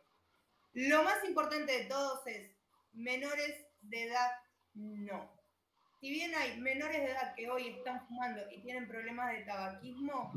[0.75, 2.51] Lo más importante de todos es,
[2.91, 4.29] menores de edad,
[4.73, 5.33] no.
[6.01, 10.33] Si bien hay menores de edad que hoy están fumando y tienen problemas de tabaquismo,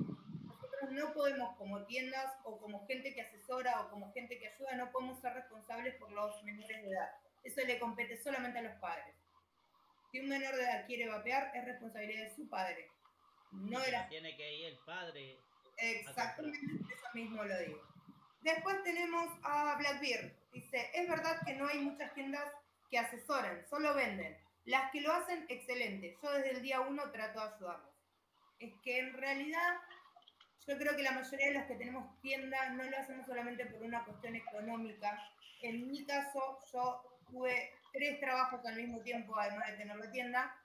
[0.46, 4.76] nosotros no podemos como tiendas o como gente que asesora o como gente que ayuda,
[4.76, 7.10] no podemos ser responsables por los menores de edad.
[7.42, 9.16] Eso le compete solamente a los padres.
[10.12, 12.88] Si un menor de edad quiere vapear, es responsabilidad de su padre.
[13.50, 14.08] No de la...
[14.08, 15.40] Tiene que ir el padre.
[15.78, 16.60] Exactamente,
[16.94, 17.97] eso mismo lo digo.
[18.40, 20.32] Después tenemos a Blackbeard.
[20.52, 22.44] Dice, es verdad que no hay muchas tiendas
[22.90, 24.36] que asesoren, solo venden.
[24.64, 26.16] Las que lo hacen, excelente.
[26.22, 27.94] Yo desde el día uno trato de ayudarlos.
[28.58, 29.80] Es que en realidad
[30.66, 33.82] yo creo que la mayoría de los que tenemos tiendas no lo hacemos solamente por
[33.82, 35.18] una cuestión económica.
[35.62, 40.56] En mi caso, yo tuve tres trabajos al mismo tiempo, además de tener la tienda,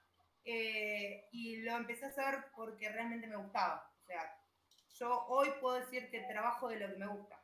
[0.43, 3.89] eh, y lo empecé a hacer porque realmente me gustaba.
[4.03, 4.37] O sea,
[4.99, 7.42] yo hoy puedo decir que trabajo de lo que me gusta.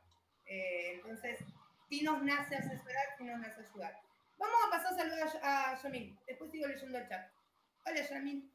[0.50, 1.38] Eh, entonces,
[1.88, 4.00] si nos nace asesorar, si nos nace ayudar.
[4.36, 6.18] Vamos a pasar a saludar a, a Yamil.
[6.26, 7.30] Después sigo leyendo el chat.
[7.86, 8.52] Hola, Yamil.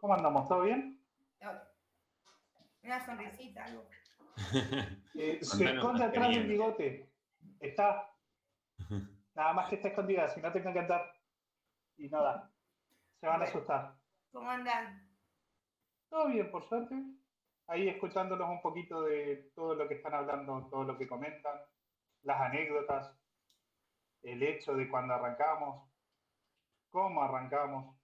[0.00, 0.48] ¿Cómo andamos?
[0.48, 1.00] ¿Todo bien?
[2.82, 3.88] Una sonrisita, algo.
[5.14, 7.12] Eh, se esconde atrás del bigote.
[7.60, 8.08] Está.
[9.34, 11.12] Nada más que está escondida, si no tengo que andar.
[11.98, 12.50] Y nada.
[13.20, 13.94] Se van a asustar.
[14.32, 15.06] ¿Cómo andan?
[16.08, 16.94] Todo bien, por suerte.
[17.72, 21.58] Ahí escuchándolos un poquito de todo lo que están hablando, todo lo que comentan,
[22.22, 23.16] las anécdotas,
[24.22, 25.90] el hecho de cuando arrancamos,
[26.90, 27.96] cómo arrancamos,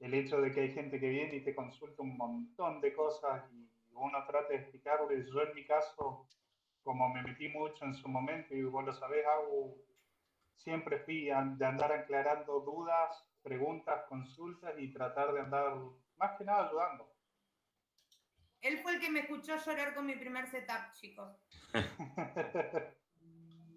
[0.00, 3.44] el hecho de que hay gente que viene y te consulta un montón de cosas
[3.52, 5.28] y uno trata de explicarles.
[5.28, 6.26] Yo en mi caso,
[6.82, 9.76] como me metí mucho en su momento y vos lo sabés, hago,
[10.56, 15.76] siempre fui de andar aclarando dudas, preguntas, consultas y tratar de andar
[16.16, 17.15] más que nada ayudando.
[18.66, 21.38] Él fue el que me escuchó llorar con mi primer setup, chicos.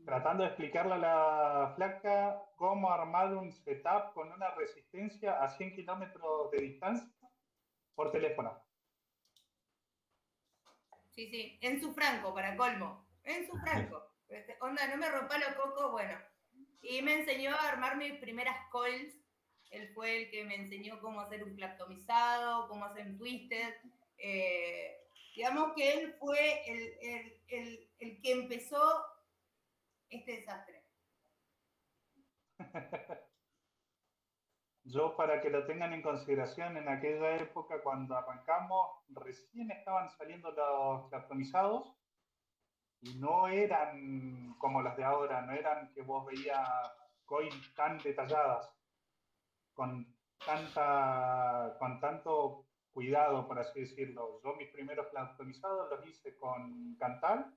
[0.06, 5.76] Tratando de explicarle a la flaca cómo armar un setup con una resistencia a 100
[5.76, 7.08] kilómetros de distancia
[7.94, 8.60] por teléfono.
[11.12, 13.06] Sí, sí, en su franco, para colmo.
[13.24, 14.06] En su franco.
[14.30, 16.16] Este, onda, no me rompa los cocos, bueno.
[16.84, 19.16] Y me enseñó a armar mis primeras coils.
[19.72, 23.74] Él fue el que me enseñó cómo hacer un claptomizado, cómo hacer un twisted.
[24.20, 29.06] Eh, digamos que él fue el, el- el- que empezó
[30.10, 30.84] este desastre.
[34.84, 40.52] Yo, para que lo tengan en consideración, en aquella época cuando arrancamos, recién estaban saliendo
[40.52, 41.96] los cartonizados
[43.02, 46.68] y no eran como las de ahora, no eran que vos veías
[47.26, 48.74] coins tan detalladas,
[49.74, 54.42] con, tanta, con tanto cuidado, por así decirlo.
[54.44, 57.56] Yo mis primeros cartonizados los hice con Cantal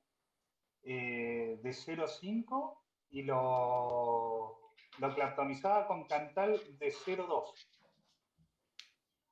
[0.82, 2.78] eh, de 0,5
[3.10, 4.62] y lo
[4.98, 7.54] lo con Cantal de 0,2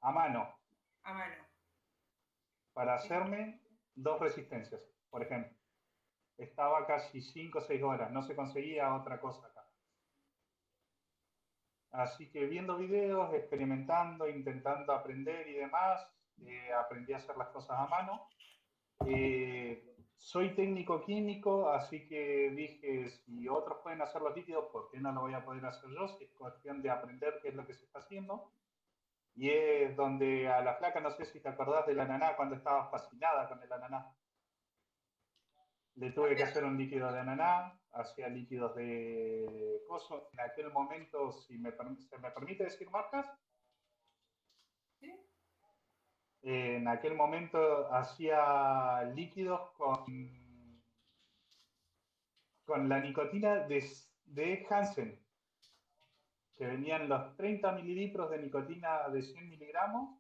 [0.03, 0.57] a mano
[1.03, 1.45] A mano.
[2.73, 3.61] para hacerme
[3.95, 5.55] dos resistencias, por ejemplo.
[6.39, 9.50] Estaba casi 5 o 6 horas, no se conseguía otra cosa.
[11.93, 16.07] Así que viendo videos, experimentando, intentando aprender y demás,
[16.47, 18.29] eh, aprendí a hacer las cosas a mano.
[19.07, 25.01] Eh, soy técnico químico, así que dije, si otros pueden hacer los líquidos, ¿por qué
[25.01, 26.09] no lo voy a poder hacer yo?
[26.09, 28.53] Si es cuestión de aprender qué es lo que se está haciendo.
[29.35, 32.91] Y es donde a la flaca, no sé si te acordás del ananá cuando estabas
[32.91, 34.15] fascinada con el ananá.
[36.01, 40.31] Le tuve que hacer un líquido de ananá, hacía líquidos de coso.
[40.33, 43.27] En aquel momento, si me, se me permite decir marcas,
[44.99, 45.13] ¿Sí?
[46.43, 50.83] en aquel momento hacía líquidos con,
[52.65, 53.85] con la nicotina de,
[54.25, 55.21] de Hansen,
[56.57, 60.19] que venían los 30 mililitros de nicotina de 100 miligramos,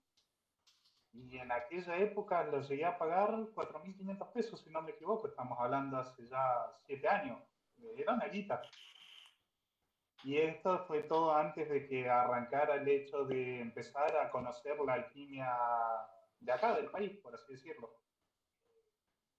[1.12, 5.58] y en aquella época lo llegué a pagar 4.500 pesos, si no me equivoco, estamos
[5.58, 7.38] hablando hace ya 7 años,
[7.96, 8.62] era una guita.
[10.22, 14.94] Y esto fue todo antes de que arrancara el hecho de empezar a conocer la
[14.94, 15.50] alquimia
[16.40, 17.90] de acá, del país, por así decirlo.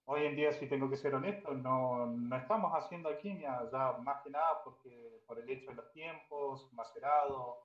[0.06, 4.22] Hoy en día, si tengo que ser honesto, no, no estamos haciendo alquimia ya más
[4.22, 7.62] que nada porque por el hecho de los tiempos, macerado,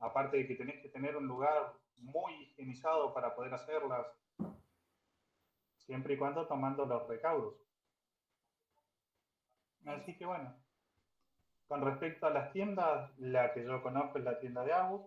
[0.00, 4.06] aparte de que tenés que tener un lugar muy higienizado para poder hacerlas,
[5.76, 7.54] siempre y cuando tomando los recaudos.
[9.86, 10.54] Así que bueno,
[11.66, 15.06] con respecto a las tiendas, la que yo conozco es la tienda de Agus,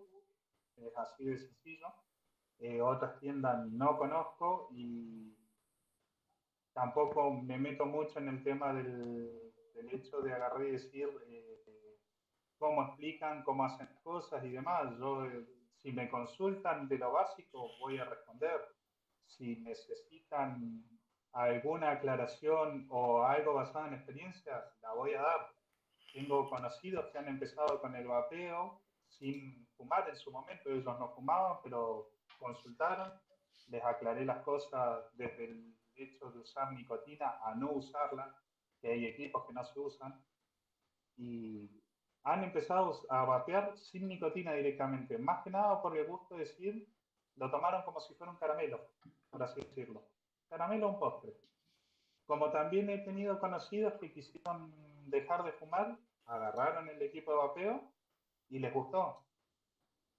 [0.76, 1.86] es así de sencillo.
[2.58, 5.36] Eh, otras tiendas no conozco y
[6.72, 9.50] tampoco me meto mucho en el tema del,
[9.90, 11.98] hecho de agarrar y decir eh,
[12.58, 14.96] cómo explican, cómo hacen cosas y demás.
[14.98, 15.46] Yo, eh,
[15.76, 18.60] si me consultan de lo básico, voy a responder.
[19.26, 20.84] Si necesitan
[21.32, 25.52] alguna aclaración o algo basado en experiencias, la voy a dar.
[26.12, 31.08] Tengo conocidos que han empezado con el vapeo sin fumar en su momento, ellos no
[31.14, 33.12] fumaban, pero consultaron,
[33.68, 38.34] les aclaré las cosas desde el hecho de usar nicotina a no usarla,
[38.80, 40.24] que hay equipos que no se usan,
[41.16, 41.81] y
[42.24, 46.88] han empezado a vapear sin nicotina directamente, más que nada por el gusto de decir,
[47.36, 48.80] lo tomaron como si fuera un caramelo,
[49.30, 50.02] por así decirlo.
[50.48, 51.34] Caramelo un postre.
[52.26, 54.72] Como también he tenido conocidos que quisieron
[55.10, 57.92] dejar de fumar, agarraron el equipo de vapeo
[58.48, 59.24] y les gustó.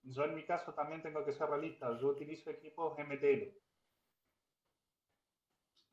[0.03, 3.55] Yo en mi caso también tengo que ser realista, yo utilizo equipos MTL.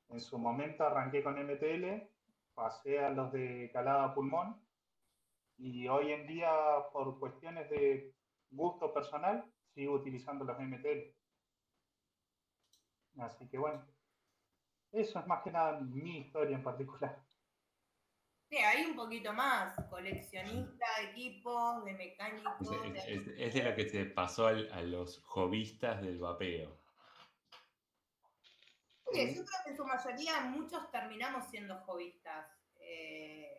[0.08, 2.02] En su momento arranqué con MTL,
[2.54, 4.60] pasé a los de calada pulmón
[5.60, 6.50] y hoy en día
[6.92, 8.14] por cuestiones de
[8.50, 11.14] gusto personal sigo utilizando los MTL.
[13.20, 13.86] Así que bueno,
[14.92, 17.22] eso es más que nada mi historia en particular.
[18.48, 22.54] Sí, hay un poquito más, coleccionista de equipos, de mecánicos.
[22.96, 26.80] Es, es, es de lo que se pasó al- a los hobbyistas del vapeo.
[29.12, 32.48] Sí, yo creo que en su mayoría muchos terminamos siendo hobbyistas.
[32.80, 33.49] Eh,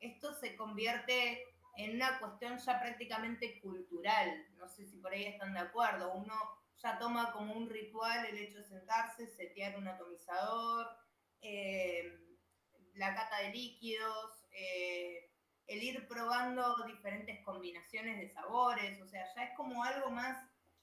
[0.00, 1.44] esto se convierte
[1.76, 4.46] en una cuestión ya prácticamente cultural.
[4.56, 6.12] No sé si por ahí están de acuerdo.
[6.12, 6.34] Uno
[6.82, 10.88] ya toma como un ritual el hecho de sentarse, setear un atomizador,
[11.42, 12.18] eh,
[12.94, 15.30] la cata de líquidos, eh,
[15.66, 19.00] el ir probando diferentes combinaciones de sabores.
[19.00, 20.36] O sea, ya es como algo más...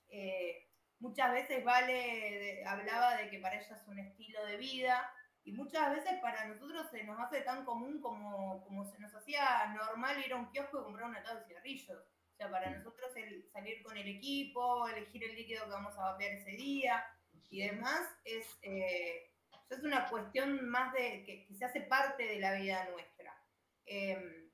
[0.09, 0.63] eh,
[0.99, 5.13] muchas veces Vale hablaba de que para ella es un estilo de vida
[5.47, 9.73] y muchas veces para nosotros se nos hace tan común como, como se nos hacía
[9.73, 11.99] normal ir a un kiosco y comprar una atado de cigarrillos.
[11.99, 16.11] O sea, para nosotros el salir con el equipo, elegir el líquido que vamos a
[16.11, 17.01] vapear ese día
[17.49, 19.31] y demás es, eh,
[19.69, 23.33] es una cuestión más de que, que se hace parte de la vida nuestra.
[23.85, 24.51] Em,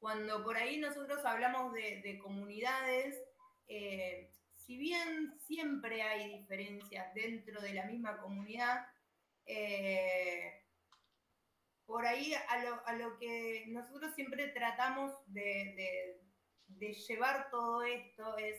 [0.00, 3.16] cuando por ahí nosotros hablamos de, de comunidades,
[3.68, 8.84] eh, si bien siempre hay diferencias dentro de la misma comunidad,
[9.46, 10.64] eh,
[11.86, 18.36] por ahí a lo, a lo que nosotros siempre tratamos de, de- llevar todo esto
[18.38, 18.56] es,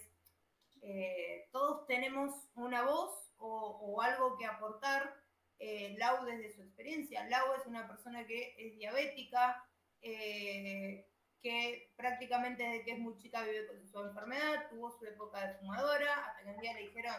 [0.82, 5.16] eh, todos tenemos una voz o, o algo que aportar.
[5.60, 9.64] Eh, Lau desde su experiencia, Lau es una persona que es diabética,
[10.02, 11.08] eh,
[11.41, 15.53] que prácticamente desde que es muy chica vive con su enfermedad, tuvo su época de
[15.60, 17.16] fumadora, hasta que un día le dijeron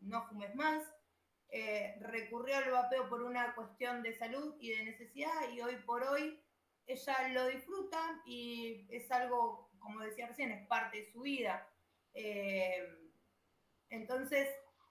[0.00, 0.82] no fumes más,
[1.50, 6.02] eh, recurrió al vapeo por una cuestión de salud y de necesidad y hoy por
[6.02, 6.40] hoy
[6.86, 11.68] ella lo disfruta y es algo, como decía recién, es parte de su vida.
[12.14, 12.82] Eh,
[13.90, 14.48] entonces,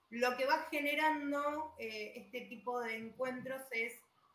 [0.09, 3.93] lo que va generando eh, este tipo de encuentros es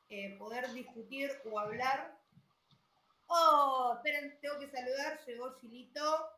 [0.08, 2.22] eh, poder discutir o hablar
[3.34, 5.18] Oh, esperen, tengo que saludar.
[5.26, 6.28] Llegó Gilito.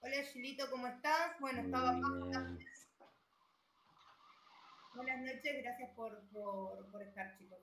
[0.00, 1.38] Hola Gilito, ¿cómo estás?
[1.38, 2.58] Bueno, estaba acá.
[4.96, 7.58] Buenas noches, gracias por, por, por estar, chicos.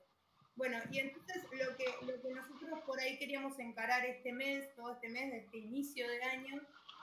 [0.56, 4.92] Bueno, y entonces lo que, lo que nosotros por ahí queríamos encarar este mes, todo
[4.94, 6.60] este mes, este inicio de año,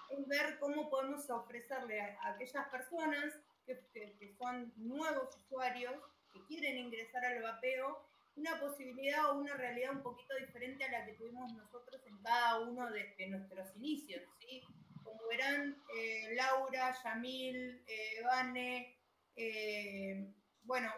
[0.09, 3.33] es ver cómo podemos ofrecerle a, a aquellas personas
[3.65, 5.95] que, que- que son nuevos usuarios,
[6.33, 8.01] que quieren ingresar al vapeo,
[8.37, 12.59] una posibilidad o una realidad un poquito diferente a la que tuvimos nosotros en cada
[12.61, 14.63] uno de, de nuestros inicios, ¿sí?
[15.03, 18.95] Como verán, eh, Laura, Yamil, eh, Vane,
[19.35, 20.33] eh,
[20.63, 20.91] bueno,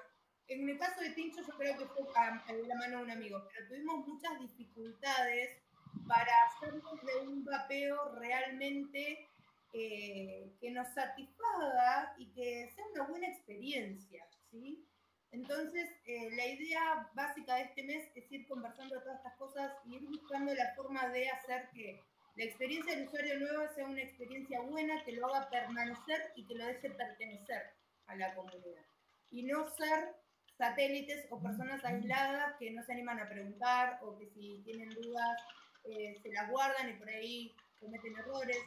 [0.47, 3.47] en el caso de Tincho yo creo que fue a, la mano de un amigo,
[3.51, 5.61] pero tuvimos muchas dificultades
[6.07, 9.27] para hacernos de un vapeo realmente
[9.73, 14.85] eh, que nos satisfaga y que sea una buena experiencia, ¿sí?
[15.31, 19.95] Entonces, eh, la idea básica de este mes es ir conversando todas estas cosas y
[19.95, 21.99] ir buscando la forma de hacer que
[22.35, 26.55] la experiencia del usuario nuevo sea una experiencia buena, que lo haga permanecer y que
[26.55, 27.63] lo deje pertenecer
[28.07, 28.83] a la comunidad.
[29.31, 30.15] Y no ser
[30.57, 35.41] satélites o personas aisladas que no se animan a preguntar o que si tienen dudas
[35.85, 38.59] eh, se las guardan y por ahí cometen errores.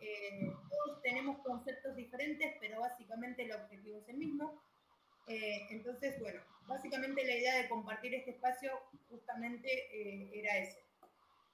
[0.00, 4.62] Eh, todos tenemos conceptos diferentes, pero básicamente el objetivo es el mismo.
[5.26, 8.70] Eh, entonces, bueno, básicamente la idea de compartir este espacio
[9.08, 10.78] justamente eh, era eso.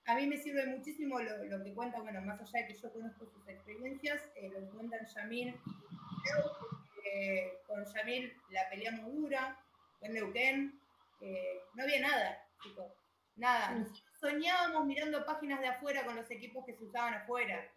[0.07, 2.93] A mí me sirve muchísimo lo, lo que cuentan, bueno, más allá de que yo
[2.93, 6.76] conozco sus experiencias, eh, lo que cuentan Yamil y
[7.07, 9.59] Porque con Yamil la peleamos dura,
[10.01, 10.81] con Neuquén,
[11.21, 12.93] eh, no había nada, chicos,
[13.37, 13.71] nada.
[13.71, 17.71] Nosotros soñábamos mirando páginas de afuera con los equipos que se usaban afuera.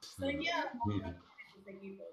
[0.00, 2.06] Soñábamos con esos equipos.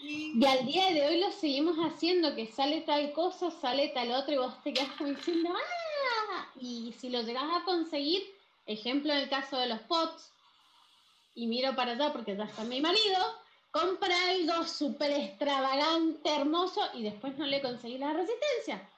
[0.00, 4.10] Y Y al día de hoy lo seguimos haciendo, que sale tal cosa, sale tal
[4.12, 6.46] otro, y vos te quedas como diciendo, ¡ah!
[6.56, 8.22] Y si lo llegas a conseguir,
[8.66, 10.32] ejemplo en el caso de los pots,
[11.34, 13.43] y miro para allá porque ya está mi marido,
[13.74, 18.88] compra algo súper extravagante, hermoso, y después no le conseguí la resistencia.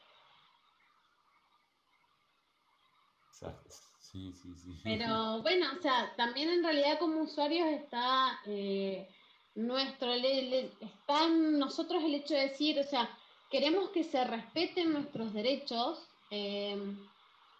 [3.30, 3.74] Exacto.
[3.98, 4.80] Sí, sí, sí.
[4.84, 9.08] Pero bueno, o sea, también en realidad como usuarios está eh,
[9.54, 13.08] nuestro, le- le- está en nosotros el hecho de decir, o sea,
[13.50, 16.06] queremos que se respeten nuestros derechos.
[16.30, 16.76] eh,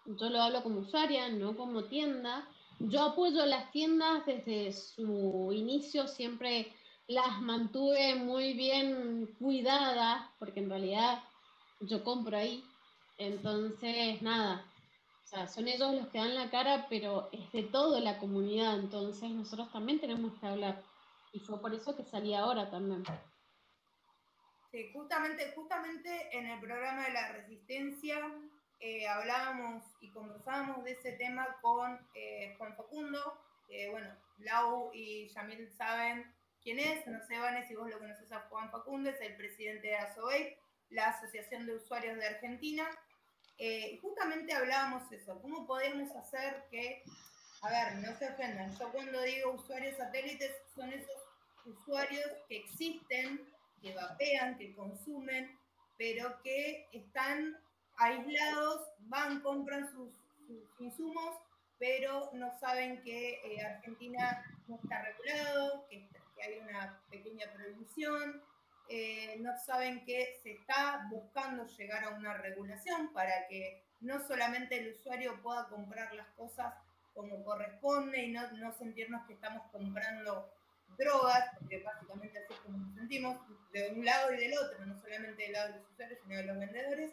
[0.05, 2.47] yo lo hablo como usuaria, no como tienda.
[2.79, 6.73] Yo apoyo las tiendas desde su inicio, siempre
[7.07, 11.23] las mantuve muy bien cuidadas, porque en realidad
[11.79, 12.63] yo compro ahí.
[13.17, 14.65] Entonces, nada,
[15.47, 19.71] son ellos los que dan la cara, pero es de toda la comunidad, entonces nosotros
[19.71, 20.83] también tenemos que hablar.
[21.31, 23.03] Y fue por eso que salí ahora también.
[24.71, 28.17] Sí, justamente, justamente en el programa de la resistencia
[28.79, 33.19] eh, hablábamos y conversábamos de ese tema con eh, Juan Facundo.
[33.91, 34.09] bueno,
[34.39, 36.36] Lau y Yamil saben
[36.67, 39.87] quién es, no sé, Vanes, si vos lo conoces a Juan Facundo, es el presidente
[39.87, 40.57] de ASOEI,
[40.89, 42.85] la Asociación de Usuarios de Argentina.
[43.57, 47.03] Eh, justamente hablábamos eso, cómo podemos hacer que,
[47.61, 51.15] a ver, no se ofendan, yo cuando digo usuarios satélites son esos
[51.63, 53.49] usuarios que existen,
[53.81, 55.57] que vapean, que consumen,
[55.97, 57.57] pero que están
[57.95, 60.11] aislados, van, compran sus,
[60.79, 61.33] insumos,
[61.79, 66.09] pero no saben que eh, Argentina no está regulado, que,
[66.43, 68.41] hay una pequeña prohibición,
[68.89, 74.77] eh, no saben que se está buscando llegar a una regulación para que no solamente
[74.77, 76.73] el usuario pueda comprar las cosas
[77.13, 80.49] como corresponde y no, no sentirnos que estamos comprando
[80.97, 83.37] drogas, porque básicamente así es como nos sentimos,
[83.73, 86.43] de un lado y del otro, no solamente del lado de los usuarios, sino de
[86.43, 87.11] los vendedores,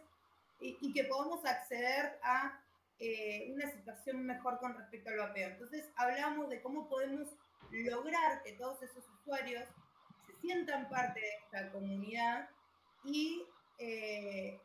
[0.60, 2.58] y, que podamos acceder a
[2.98, 5.48] eh, una situación mejor con respecto al vapeo.
[5.48, 7.28] Entonces hablamos de cómo podemos
[7.82, 9.64] lograr que todos esos usuarios
[10.26, 12.48] se sientan parte de esta comunidad
[13.04, 13.44] y
[13.78, 14.60] eh,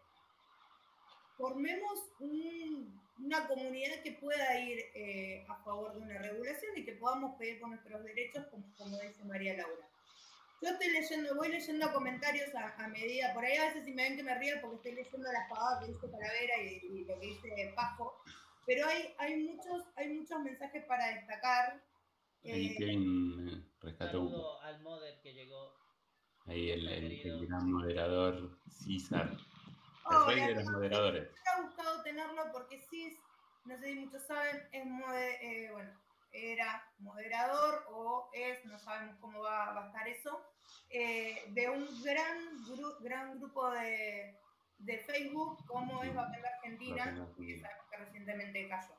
[1.37, 7.37] formemos una comunidad que pueda ir eh, a favor de una regulación y que podamos
[7.37, 9.87] pedir con nuestros derechos, como, como dice María Laura.
[10.61, 14.17] Yo estoy leyendo, voy leyendo comentarios a, medida, por ahí a veces si me ven
[14.17, 17.73] que me río porque estoy leyendo las pavadas que dice Calavera y, lo que dice
[17.75, 18.21] Pajo,
[18.65, 21.81] pero hay, hay, muchos, hay muchos mensajes para destacar.
[22.43, 25.73] Ahí eh, rescató al modder que llegó.
[26.45, 29.37] Ahí el, el, gran moderador César.
[30.09, 31.29] El rey de los moderadores.
[31.31, 33.19] Me ha gustado tenerlo porque Cis,
[33.65, 34.83] no sé si muchos saben, es
[35.41, 35.91] eh, bueno,
[36.31, 40.41] era moderador o es, no sabemos cómo va, a estar eso,
[40.89, 42.37] eh, de un gran,
[43.01, 44.35] gran grupo de,
[44.79, 48.93] de, Facebook como es Papel Argentina, que recientemente cayó.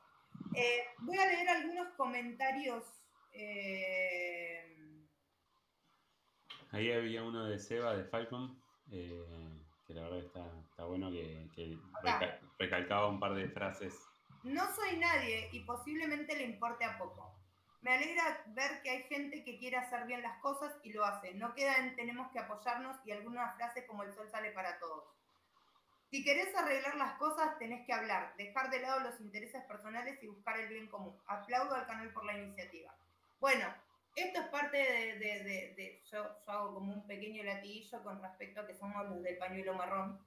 [0.55, 3.00] Eh, voy a leer algunos comentarios.
[3.33, 5.07] Eh,
[6.71, 9.25] Ahí había uno de Seba de Falcon, que
[9.89, 11.77] la verdad está, está bueno, que, que
[12.57, 13.93] recalcaba un par de frases
[14.43, 17.31] no soy nadie y posiblemente le importe a poco.
[17.81, 21.33] Me alegra ver que hay gente que quiere hacer bien las cosas y lo hace.
[21.35, 25.03] No queda en tenemos que apoyarnos y alguna frase como el sol sale para todos.
[26.09, 30.27] Si querés arreglar las cosas, tenés que hablar, dejar de lado los intereses personales y
[30.27, 31.15] buscar el bien común.
[31.27, 32.93] Aplaudo al canal por la iniciativa.
[33.41, 33.65] Bueno,
[34.15, 39.09] esto es parte de, yo, hago como un pequeño latiguillo con respecto a que somos
[39.09, 40.23] los del pañuelo marrón.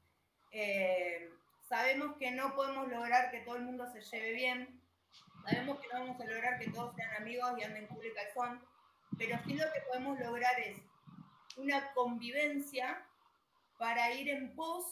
[0.50, 1.30] Eh,
[1.68, 4.80] Sabemos que no podemos lograr que todo el mundo se lleve bien.
[5.44, 8.60] Sabemos que no vamos a lograr que todos sean amigos y anden culo y calzón.
[9.16, 10.76] Pero sí lo que podemos lograr es
[11.56, 13.06] una convivencia
[13.78, 14.84] para ir en pos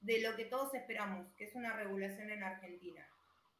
[0.00, 3.09] de lo que todos esperamos, que es una regulación en Argentina.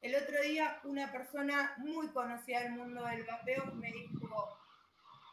[0.03, 4.59] El otro día una persona muy conocida del mundo del vapeo me dijo,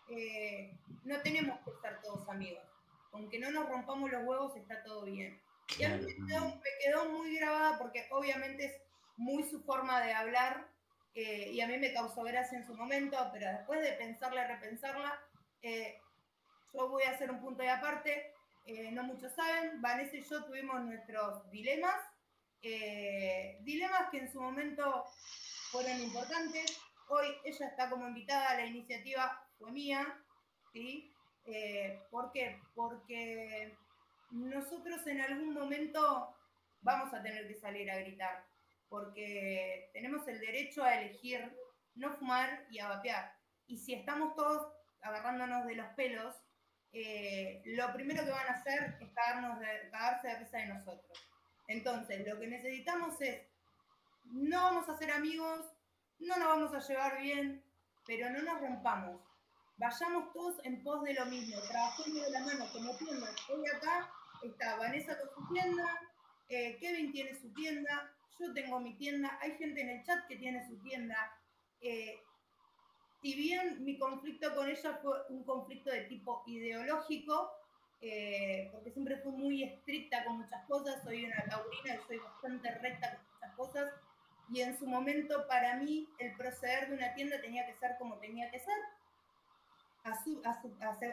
[0.09, 2.63] eh, no tenemos que estar todos amigos,
[3.13, 5.39] aunque no nos rompamos los huevos está todo bien.
[5.77, 6.27] Y a mí me
[6.85, 8.81] quedó, muy grabada porque obviamente es
[9.17, 10.67] muy su forma de hablar
[11.13, 14.47] eh, y a mí me causó gracia en su momento, pero después de pensarla y
[14.47, 15.19] repensarla,
[15.61, 15.99] eh,
[16.73, 18.33] yo voy a hacer un punto de aparte.
[18.65, 21.95] Eh, no muchos saben, Vanessa y yo tuvimos nuestros dilemas,
[22.61, 25.05] dilemas que en su momento
[25.71, 26.79] fueron importantes.
[27.09, 30.21] Hoy ella está como invitada, la iniciativa fue mía,
[30.73, 31.13] ¿sí?
[32.11, 32.59] ¿Por qué?
[32.75, 33.77] Porque
[34.31, 36.35] nosotros en algún momento
[36.81, 38.45] vamos a tener que salir a gritar,
[38.89, 41.53] porque tenemos el derecho a elegir
[41.95, 43.33] no fumar y a vapear.
[43.67, 44.71] Y si estamos todos
[45.01, 46.35] agarrándonos de los pelos,
[46.93, 51.26] eh, lo primero que van a hacer es cagarnos de, cagarse de risa de nosotros.
[51.67, 53.41] Entonces, lo que necesitamos es,
[54.25, 55.65] no vamos a ser amigos,
[56.19, 57.63] no nos vamos a llevar bien,
[58.05, 59.21] pero no nos rompamos.
[59.77, 63.35] Vayamos todos en pos de lo mismo, trabajando de la mano como tiendas.
[63.49, 64.09] Hoy acá
[64.41, 65.85] está Vanessa con su tienda,
[66.49, 70.37] eh, Kevin tiene su tienda, yo tengo mi tienda, hay gente en el chat que
[70.37, 71.15] tiene su tienda.
[71.81, 72.19] Eh,
[73.21, 77.51] si bien mi conflicto con ella fue un conflicto de tipo ideológico,
[78.01, 82.71] eh, porque siempre fui muy estricta con muchas cosas, soy una taurina y soy bastante
[82.71, 83.93] recta con muchas cosas,
[84.49, 88.17] y en su momento para mí el proceder de una tienda tenía que ser como
[88.17, 88.77] tenía que ser.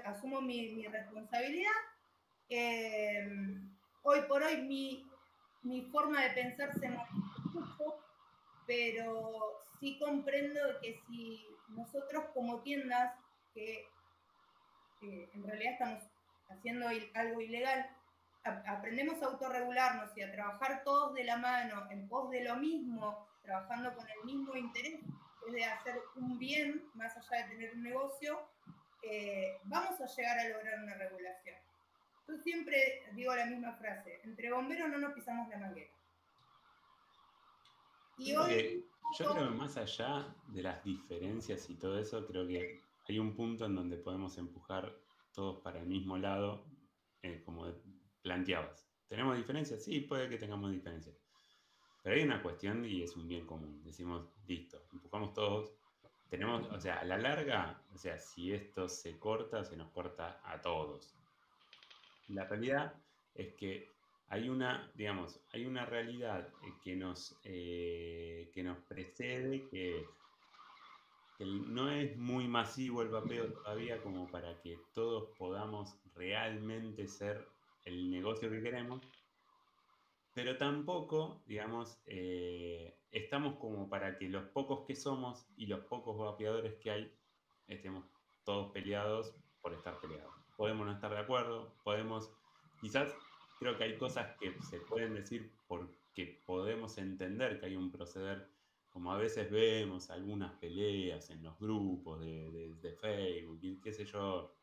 [0.05, 1.73] asumo mi, mi responsabilidad
[2.49, 3.71] Em,
[4.03, 5.11] hoy por hoy mi,
[5.63, 7.99] mi, forma de pensar se mucho,
[8.67, 13.15] pero sí comprendo que si nosotros como tiendas,
[13.55, 13.89] que,
[15.01, 16.03] en realidad estamos
[16.55, 17.89] haciendo algo ilegal,
[18.45, 23.27] aprendemos a autorregularnos y a trabajar todos de la mano en pos de lo mismo,
[23.43, 25.01] trabajando con el mismo interés,
[25.47, 28.41] es de hacer un bien más allá de tener un negocio,
[29.03, 31.57] eh, vamos a llegar a lograr una regulación.
[32.27, 35.91] Yo siempre digo la misma frase, entre bomberos no nos pisamos la manguera.
[38.17, 38.87] Y hoy,
[39.19, 43.35] yo creo que más allá de las diferencias y todo eso, creo que hay un
[43.35, 44.95] punto en donde podemos empujar
[45.35, 46.65] todos para el mismo lado,
[47.23, 47.67] eh, como
[48.23, 48.89] planteabas.
[49.09, 49.85] ¿Tenemos diferencias?
[49.85, 51.17] Sí, puede que tengamos diferencias.
[52.03, 53.83] Pero hay una cuestión y es un bien común.
[53.83, 55.73] Decimos, listo, empujamos todos.
[56.29, 60.41] Tenemos, o sea, a la larga, o sea, si esto se corta, se nos corta
[60.45, 61.15] a todos.
[62.29, 62.95] La realidad
[63.35, 63.93] es que
[64.29, 66.49] hay una, digamos, hay una realidad
[66.83, 70.07] que nos, eh, que nos precede, que
[71.41, 77.47] no es muy masivo el vapeo todavía como para que todos podamos realmente ser
[77.85, 79.03] el negocio que queremos,
[80.33, 86.19] pero tampoco, digamos, eh, estamos como para que los pocos que somos y los pocos
[86.19, 87.13] vapeadores que hay
[87.69, 88.05] estemos
[88.45, 90.35] todos peleados por estar peleados.
[90.57, 92.31] Podemos no estar de acuerdo, podemos,
[92.81, 93.13] quizás
[93.59, 98.54] creo que hay cosas que se pueden decir porque podemos entender que hay un proceder
[98.95, 104.55] como a veces vemos algunas peleas en los grupos de, Facebook y qué sé yo,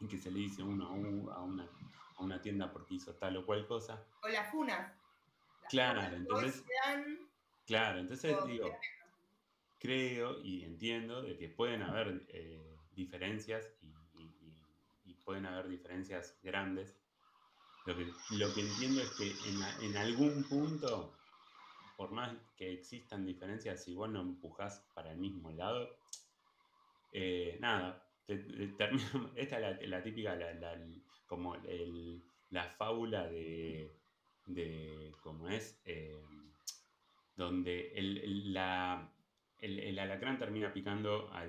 [0.00, 0.92] en que se le dice uno a,
[1.42, 1.66] una,
[2.16, 4.00] a una tienda porque hizo tal o cual cosa.
[4.22, 4.92] O las funas.
[5.68, 6.64] claro, entonces...
[7.66, 8.70] Claro, entonces digo,
[9.80, 13.92] creo y entiendo de que pueden haber eh, diferencias y,
[15.24, 16.96] pueden haber diferencias grandes.
[17.86, 21.14] Lo que, lo que entiendo es que en, en algún punto
[21.96, 25.88] por más que existan diferencias, si vos no empujás para el mismo lado,
[27.12, 28.06] eh, nada,
[29.36, 30.38] esta es la, típica,
[31.26, 31.56] como
[32.50, 33.92] la fábula de,
[34.46, 35.80] de ¿cómo es?
[35.84, 36.22] Eh,
[37.36, 39.10] donde el, la,
[39.58, 41.44] el, alacrán termina picando a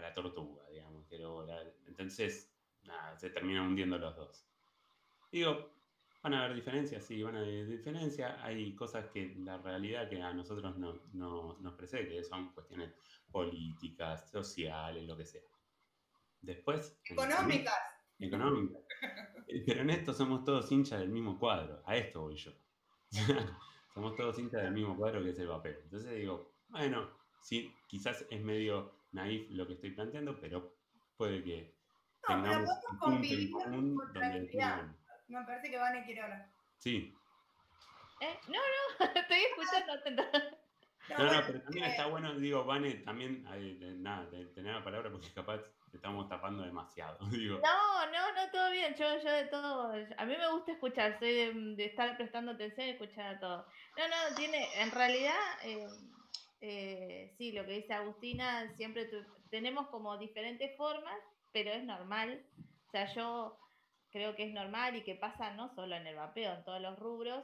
[0.00, 1.04] la tortuga, digamos.
[1.08, 1.46] Pero
[1.86, 2.52] entonces,
[2.84, 4.46] nada, se terminan hundiendo los dos.
[5.30, 5.70] Digo,
[6.22, 8.38] Van a haber diferencias, sí, van a haber diferencias.
[8.42, 12.92] Hay cosas que la realidad que a nosotros no, nos precede, que son cuestiones
[13.30, 15.42] políticas, sociales, lo que sea.
[16.40, 16.96] Después.
[17.04, 17.74] Económicas.
[18.20, 18.82] Económicas.
[19.66, 21.82] Pero en esto somos todos hinchas del mismo cuadro.
[21.86, 22.52] A esto voy yo.
[23.94, 25.76] somos todos hinchas del mismo cuadro que es el papel.
[25.82, 30.76] Entonces digo, bueno, sí, quizás es medio naif lo que estoy planteando, pero
[31.16, 31.74] puede que
[32.26, 34.48] tengamos un punto en común donde
[35.40, 36.48] me parece que Vane quiere hablar.
[36.78, 37.14] Sí.
[38.20, 38.38] ¿Eh?
[38.48, 40.30] No, no, estoy escuchando atenta.
[41.18, 43.44] No, no, pero también está bueno, digo, Vane, también,
[44.02, 45.60] nada, tener la palabra porque capaz
[45.90, 47.18] te estamos tapando demasiado.
[47.30, 47.60] Digo.
[47.62, 51.74] No, no, no, todo bien, yo, yo de todo, a mí me gusta escuchar, soy
[51.74, 53.66] de, estar prestando atención y escuchar a todo.
[53.98, 55.88] No, no, tiene, en realidad, eh,
[56.60, 59.10] eh, sí, lo que dice Agustina, siempre
[59.50, 61.18] tenemos como diferentes formas,
[61.52, 62.42] pero es normal.
[62.86, 63.58] O sea, yo
[64.12, 66.98] creo que es normal y que pasa no solo en el vapeo, en todos los
[66.98, 67.42] rubros.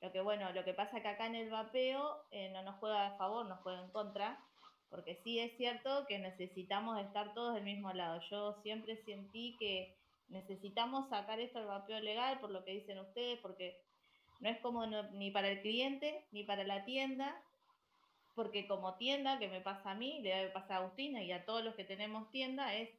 [0.00, 3.06] Lo que bueno, lo que pasa que acá en el vapeo eh, no nos juega
[3.06, 4.38] a favor, nos juega en contra,
[4.90, 8.20] porque sí es cierto que necesitamos estar todos del mismo lado.
[8.30, 9.96] Yo siempre sentí que
[10.28, 13.80] necesitamos sacar esto al vapeo legal, por lo que dicen ustedes, porque
[14.40, 17.40] no es cómodo ni para el cliente ni para la tienda,
[18.34, 21.44] porque como tienda, que me pasa a mí, le debe pasar a Agustina y a
[21.44, 22.90] todos los que tenemos tienda, es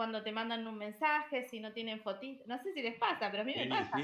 [0.00, 3.42] cuando te mandan un mensaje, si no tienen fotitos, no sé si les pasa, pero
[3.42, 3.98] a mí me pasa.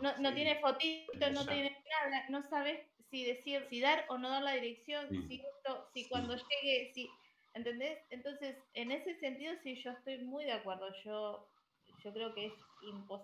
[0.00, 4.30] no, no tiene fotitos, no tiene nada, no sabes si decir, si dar o no
[4.30, 7.10] dar la dirección, si esto, si cuando llegue, si,
[7.52, 7.98] ¿entendés?
[8.10, 10.86] Entonces, en ese sentido sí yo estoy muy de acuerdo.
[11.04, 11.48] Yo,
[12.04, 12.52] yo creo que es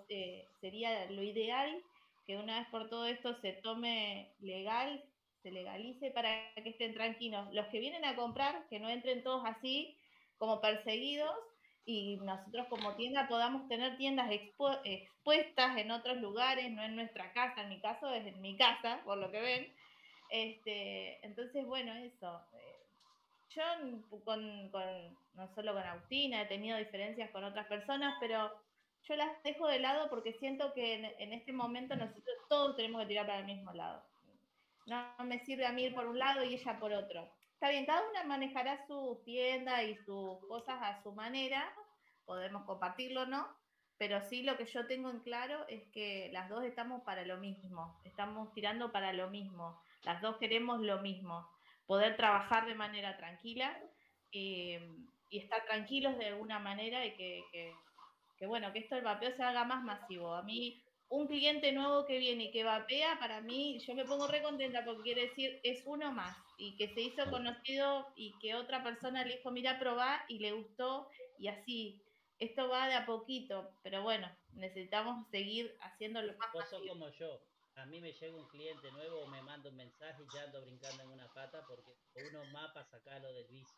[0.08, 1.80] eh, sería lo ideal
[2.26, 5.00] que una vez por todo esto se tome legal,
[5.44, 7.46] se legalice para que estén tranquilos.
[7.54, 9.96] Los que vienen a comprar, que no entren todos así
[10.38, 11.36] como perseguidos
[11.84, 17.62] y nosotros como tienda podamos tener tiendas expuestas en otros lugares, no en nuestra casa,
[17.62, 19.74] en mi caso es en mi casa, por lo que ven.
[20.30, 22.40] Este, entonces, bueno, eso.
[22.52, 22.86] Eh,
[23.50, 23.62] yo
[24.24, 28.52] con, con, no solo con Agustina, he tenido diferencias con otras personas, pero
[29.08, 33.00] yo las dejo de lado porque siento que en, en este momento nosotros todos tenemos
[33.02, 34.04] que tirar para el mismo lado.
[34.86, 37.28] No me sirve a mí ir por un lado y ella por otro
[37.60, 41.70] está bien, cada una manejará su tienda y sus cosas a su manera,
[42.24, 43.46] podemos compartirlo, ¿no?
[43.98, 47.36] Pero sí lo que yo tengo en claro es que las dos estamos para lo
[47.36, 51.46] mismo, estamos tirando para lo mismo, las dos queremos lo mismo,
[51.84, 53.78] poder trabajar de manera tranquila
[54.32, 54.80] eh,
[55.28, 57.74] y estar tranquilos de alguna manera y que,
[58.46, 60.32] bueno, que esto el vapeo se haga más masivo.
[60.32, 64.28] A mí, un cliente nuevo que viene y que vapea, para mí, yo me pongo
[64.28, 68.54] re contenta porque quiere decir, es uno más y que se hizo conocido y que
[68.54, 71.08] otra persona le dijo, mira, probá y le gustó
[71.38, 72.00] y así.
[72.38, 77.40] Esto va de a poquito, pero bueno, necesitamos seguir haciéndolo más Vos sos como yo.
[77.74, 81.02] A mí me llega un cliente nuevo, me manda un mensaje y ya ando brincando
[81.02, 81.90] en una pata porque
[82.30, 83.76] uno más para sacarlo del vicio.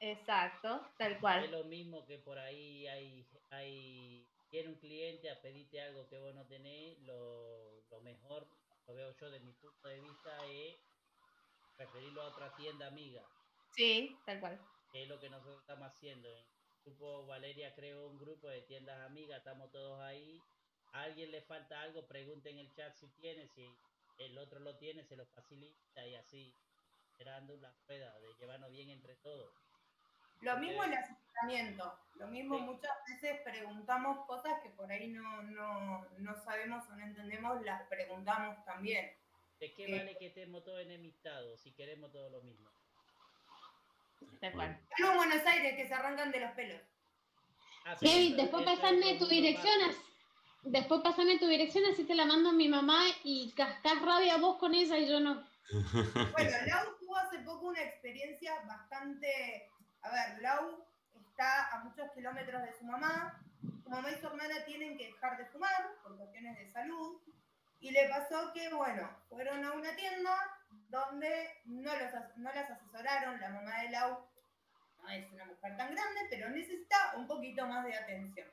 [0.00, 1.50] Exacto, tal Es cual.
[1.50, 6.34] lo mismo que por ahí hay, hay viene un cliente a pedirte algo que vos
[6.34, 8.48] no tenés, lo, lo mejor,
[8.86, 10.76] lo veo yo de mi punto de vista, es
[11.76, 13.22] referirlo a otra tienda amiga,
[13.74, 14.58] Sí, tal cual.
[14.92, 16.28] que es lo que nosotros estamos haciendo.
[16.30, 16.46] En el
[16.84, 20.40] grupo Valeria creó un grupo de tiendas amigas, estamos todos ahí.
[20.92, 23.62] A alguien le falta algo, pregunte en el chat si tiene, si
[24.18, 26.52] el otro lo tiene, se lo facilita y así,
[27.12, 29.52] esperando la rueda de llevarnos bien entre todos.
[30.40, 31.98] Lo mismo el asesoramiento.
[32.16, 32.62] Lo mismo Sí.
[32.64, 37.82] muchas veces preguntamos cosas que por ahí no, no, no sabemos o no entendemos, las
[37.88, 39.12] preguntamos también.
[39.60, 39.92] ¿De qué Sí.
[39.92, 42.68] vale que estemos todos enemistados si queremos todo lo mismo?
[44.40, 44.80] Tal cual.
[44.98, 46.80] En Buenos Aires que se arrancan de los pelos.
[47.84, 49.96] Ah, Kevin, después pasame tu dirección, aparte.
[49.98, 54.36] as- después pasame tu dirección, así te la mando a mi mamá y cascás rabia
[54.38, 55.46] vos con ella y yo no.
[55.70, 59.70] Bueno, Lau tuvo hace poco una experiencia bastante.
[60.08, 63.38] A ver, Lau está a muchos kilómetros de su mamá.
[63.82, 67.20] Su mamá y su hermana tienen que dejar de fumar por cuestiones de salud.
[67.80, 70.34] Y le pasó que, bueno, fueron a una tienda
[70.88, 73.38] donde no, los, no las asesoraron.
[73.38, 74.26] La mamá de Lau
[75.02, 78.48] no es una mujer tan grande, pero necesita un poquito más de atención.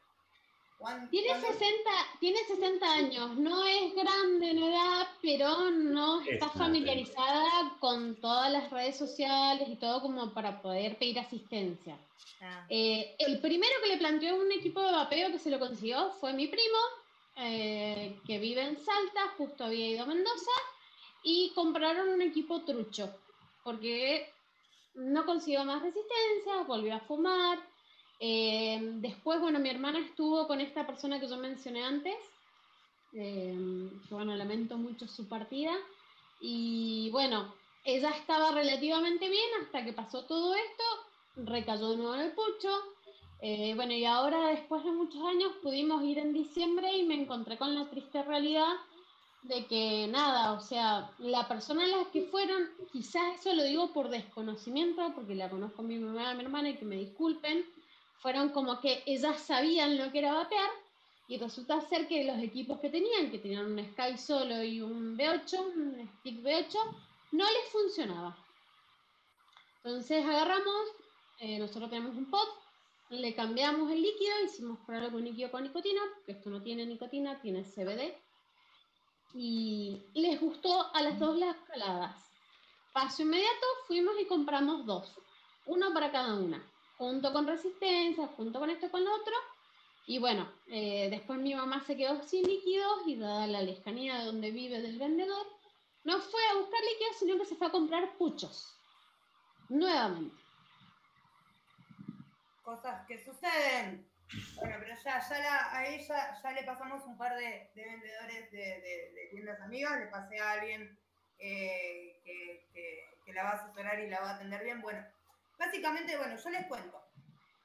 [1.09, 6.49] Tiene cuando- 60, tiene 60 años, no es grande en edad, pero no Es está
[6.49, 11.97] familiarizada con todas las redes sociales y todo como para poder pedir asistencia.
[12.41, 16.11] Ah, Eh, el primero que le planteó un equipo de vapeo que se lo consiguió
[16.19, 16.77] fue mi primo,
[17.37, 20.51] eh, que vive en Salta, justo había ido a Mendoza,
[21.23, 23.09] y compraron un equipo trucho,
[23.63, 24.29] porque
[24.93, 27.59] no consiguió más resistencia, volvió a fumar.
[28.19, 32.15] Eh, después, bueno, mi hermana estuvo con esta persona que yo mencioné antes,
[33.13, 35.73] eh, bueno, lamento mucho su partida,
[36.39, 40.83] y bueno, ella estaba relativamente bien hasta que pasó todo esto,
[41.35, 42.69] recayó de nuevo en el pucho.
[43.41, 47.57] Eh, bueno, y ahora después de muchos años pudimos ir en diciembre y me encontré
[47.57, 48.73] con la triste realidad
[49.43, 53.93] de que nada, o sea, la persona a la que fueron, quizás eso lo digo
[53.93, 56.95] por desconocimiento, porque la conozco a mi mamá y a mi hermana y que me
[56.95, 57.65] disculpen,
[58.25, 60.67] fueron como que ellas sabían lo que era vapear
[61.27, 65.15] y resulta ser que los equipos que tenían, que tenían un Sky Solo y un
[65.15, 66.75] V8, un Stick V8,
[67.33, 68.35] no les funcionaba.
[69.83, 70.87] Entonces agarramos,
[71.37, 72.49] eh, nosotros tenemos un pot,
[73.11, 77.39] le cambiamos el líquido, hicimos probarlo con líquido con nicotina, porque esto no tiene nicotina,
[77.39, 78.17] tiene CBD.
[79.35, 82.15] Y les gustó a las dos las caladas.
[82.91, 85.13] Paso inmediato, fuimos y compramos dos,
[85.67, 89.33] uno para cada una, junto con resistencia, junto con esto con lo otro.
[90.07, 94.25] Y bueno, eh, después mi mamá se quedó sin líquidos y dada la lejanía de
[94.25, 95.47] donde vive del vendedor,
[96.03, 98.71] no fue a buscar líquidos, sino que se fue a comprar puchos.
[99.69, 100.35] Nuevamente.
[102.63, 104.07] cosas que suceden.
[104.55, 108.57] Bueno, pero ya, ya la- a ya le pasamos un par de, de vendedores de,
[108.57, 110.97] de- tiendas amigas, le pasé a alguien
[111.37, 112.19] eh,
[112.73, 114.81] que- que la va a asesorar y la va a atender bien.
[114.81, 115.05] Bueno,
[115.57, 117.01] básicamente, bueno, yo les cuento.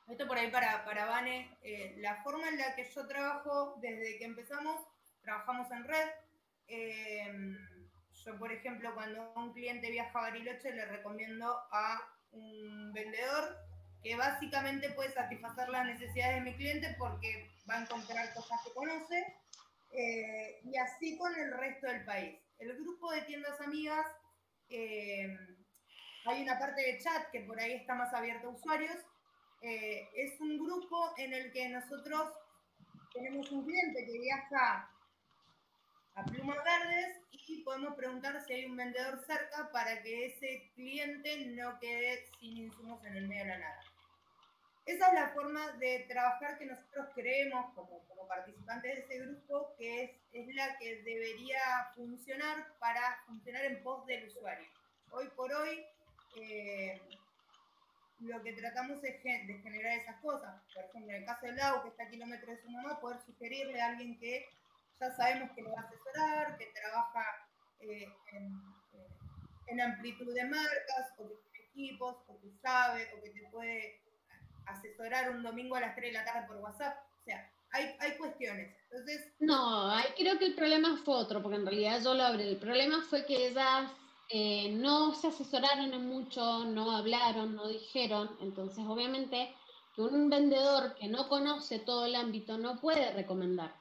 [0.08, 4.18] Esto por ahí para, para Vane, eh, la forma en la que yo trabajo desde
[4.18, 4.80] que empezamos,
[5.22, 6.08] trabajamos en red.
[6.66, 7.56] Eh,
[8.24, 12.00] yo, por ejemplo, cuando un cliente viaja a Bariloche, le recomiendo a
[12.32, 13.56] un vendedor
[14.02, 18.72] que básicamente puede satisfacer las necesidades de mi cliente porque va a encontrar cosas que
[18.72, 19.36] conoce
[19.92, 22.38] eh, y así con el resto del país.
[22.58, 24.06] El grupo de tiendas amigas,
[24.68, 25.36] eh,
[26.26, 28.96] hay una parte de chat que por ahí está más abierto a usuarios,
[29.62, 32.32] eh, es un grupo en el que nosotros
[33.12, 34.90] tenemos un cliente que viaja
[36.14, 41.46] a Plumas Verdes y podemos preguntar si hay un vendedor cerca para que ese cliente
[41.56, 43.82] no quede sin insumos en el medio de la nada.
[44.86, 49.74] Esa es la forma de trabajar que nosotros creemos como, como participantes de ese grupo,
[49.78, 51.60] que es, es la que debería
[51.94, 54.68] funcionar para funcionar en pos del usuario.
[55.10, 55.84] Hoy por hoy,
[56.36, 57.00] eh,
[58.20, 60.62] lo que tratamos es de generar esas cosas.
[60.74, 63.20] Por ejemplo, en el caso de Lau, que está a kilómetros de su mamá, poder
[63.24, 64.46] sugerirle a alguien que
[65.00, 67.24] ya sabemos que lo va a asesorar, que trabaja
[67.80, 73.30] eh, en, eh, amplitud de marcas, o que tiene equipos, o que sabe, o que
[73.30, 74.02] te puede
[74.66, 76.98] asesorar un domingo a las 3 de la tarde por WhatsApp.
[77.20, 78.76] O sea, hay, hay cuestiones.
[78.90, 82.48] Entonces, No, creo que el problema fue otro, porque en realidad yo lo abrí.
[82.48, 83.90] El problema fue que ellas
[84.30, 88.30] eh, no se asesoraron en mucho, no hablaron, no dijeron.
[88.40, 89.54] Entonces, obviamente,
[89.94, 93.74] que un vendedor que no conoce todo el ámbito no puede recomendar.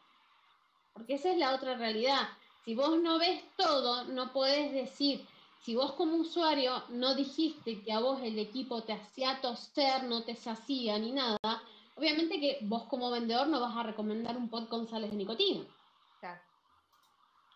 [0.93, 2.27] Porque esa es la otra realidad.
[2.65, 5.26] Si vos no ves todo, no podés decir,
[5.59, 10.23] si vos como usuario no dijiste que a vos el equipo te hacía toser, no
[10.23, 11.38] te sacía ni nada,
[11.95, 15.65] obviamente que vos como vendedor no vas a recomendar un pot con sales de nicotina.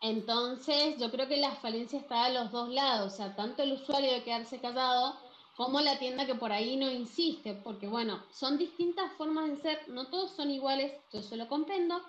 [0.03, 3.71] Entonces, yo creo que la falencia está a los dos lados, o sea, tanto el
[3.71, 5.15] usuario de quedarse callado
[5.55, 9.87] como la tienda que por ahí no insiste, porque bueno, son distintas formas de ser,
[9.87, 12.01] no todos son iguales, yo se lo comprendo.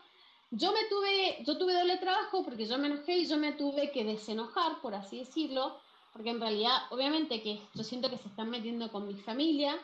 [0.50, 3.92] Yo me tuve, yo tuve doble trabajo porque yo me enojé y yo me tuve
[3.92, 5.76] que desenojar, por así decirlo,
[6.12, 9.78] porque en realidad, obviamente que yo siento que se están metiendo con mi familia,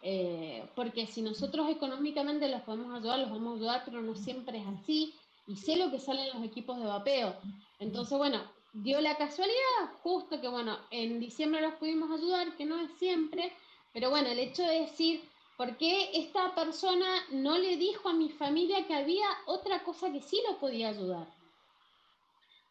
[0.00, 4.58] eh, porque si nosotros económicamente los podemos ayudar, los vamos a ayudar, pero no siempre
[4.58, 5.14] es así,
[5.46, 7.36] y sé lo que salen los equipos de vapeo.
[7.78, 8.42] Entonces, bueno,
[8.72, 13.52] dio la casualidad, justo que, bueno, en diciembre los pudimos ayudar, que no es siempre,
[13.92, 18.30] pero bueno, el hecho de decir, ¿por qué esta persona no le dijo a mi
[18.30, 21.26] familia que había otra cosa que sí lo podía ayudar?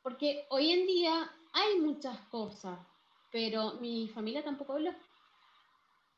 [0.02, 2.80] Porque hoy en día hay muchas cosas,
[3.32, 4.92] pero mi familia tampoco habló.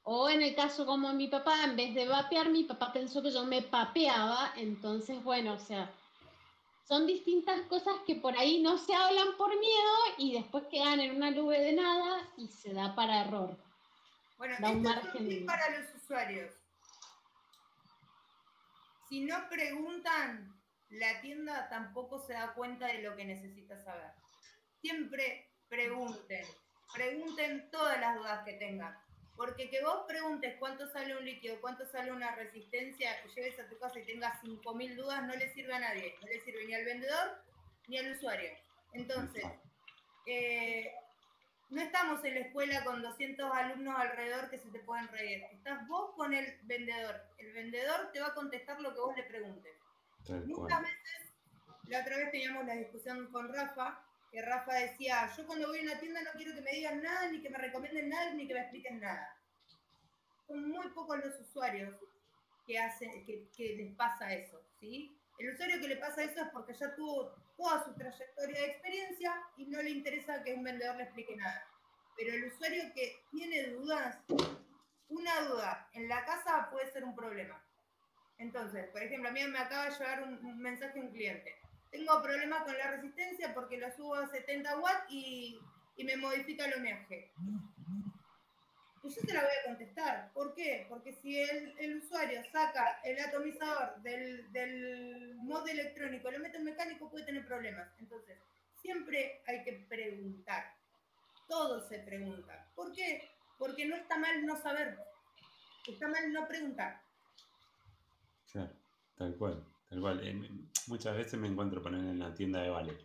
[0.06, 3.32] O en el caso como mi papá, en vez de vapear, mi papá pensó que
[3.32, 5.94] yo me papeaba, entonces, bueno, o sea,
[6.84, 11.16] son distintas cosas que por ahí no se hablan por miedo y después quedan en
[11.16, 13.58] una nube de nada y se da para error.
[14.38, 16.52] bueno, Da un es margen de- para los usuarios.
[19.10, 24.12] Si no preguntan, la tienda tampoco se da cuenta de lo que necesita saber.
[24.82, 26.46] Siempre pregunten,
[26.94, 28.96] pregunten todas las dudas que tengan.
[29.36, 33.68] Porque que vos preguntes cuánto sale un líquido, cuánto sale una resistencia, y llegues a
[33.68, 36.16] tu casa y tengas 5.000 dudas, no le sirve a nadie.
[36.22, 37.44] No le sirve ni al vendedor
[37.88, 38.52] ni al usuario.
[38.94, 39.44] Entonces,
[40.26, 40.94] eh,
[41.70, 45.44] no estamos en la escuela con 200 alumnos alrededor que se te pueden reír.
[45.52, 47.16] Estás vos con el vendedor.
[47.40, 49.74] El vendedor te va a contestar lo que vos le preguntes.
[50.46, 51.34] Muchas veces,
[51.88, 54.00] la otra vez teníamos la discusión con Rafa,
[54.34, 57.30] que Rafa decía, yo cuando voy a una tienda no quiero que me digan nada,
[57.30, 59.38] ni que me recomienden nada, ni que me expliquen nada.
[60.48, 61.96] Son muy pocos los usuarios
[62.66, 65.16] que, hacen, que, que les pasa eso, ¿sí?
[65.38, 69.36] El usuario que le pasa eso es porque ya tuvo toda su trayectoria de experiencia
[69.56, 71.68] y no le interesa que un vendedor le explique nada.
[72.18, 74.18] Pero el usuario que tiene dudas,
[75.10, 77.64] una duda en la casa puede ser un problema.
[78.40, 81.63] Entonces, por ejemplo, a mí me acaba de llegar un, un mensaje de un cliente.
[81.94, 85.60] Tengo problemas con la resistencia porque lo subo a 70 watts y,
[85.96, 87.32] y me modifica el ohmiaje.
[89.04, 90.32] Y yo te la voy a contestar.
[90.34, 90.88] ¿Por qué?
[90.90, 96.58] Porque si el, el usuario saca el atomizador del, del mod electrónico y lo mete
[96.58, 97.88] en mecánico, puede tener problemas.
[98.00, 98.40] Entonces,
[98.82, 100.74] siempre hay que preguntar.
[101.48, 102.72] Todo se pregunta.
[102.74, 103.30] ¿Por qué?
[103.60, 104.98] Porque no está mal no saber.
[105.88, 107.04] Está mal no preguntar.
[108.52, 108.74] Claro,
[109.16, 110.73] tal cual, tal cual.
[110.88, 112.98] Muchas veces me encuentro poner en la tienda de Vale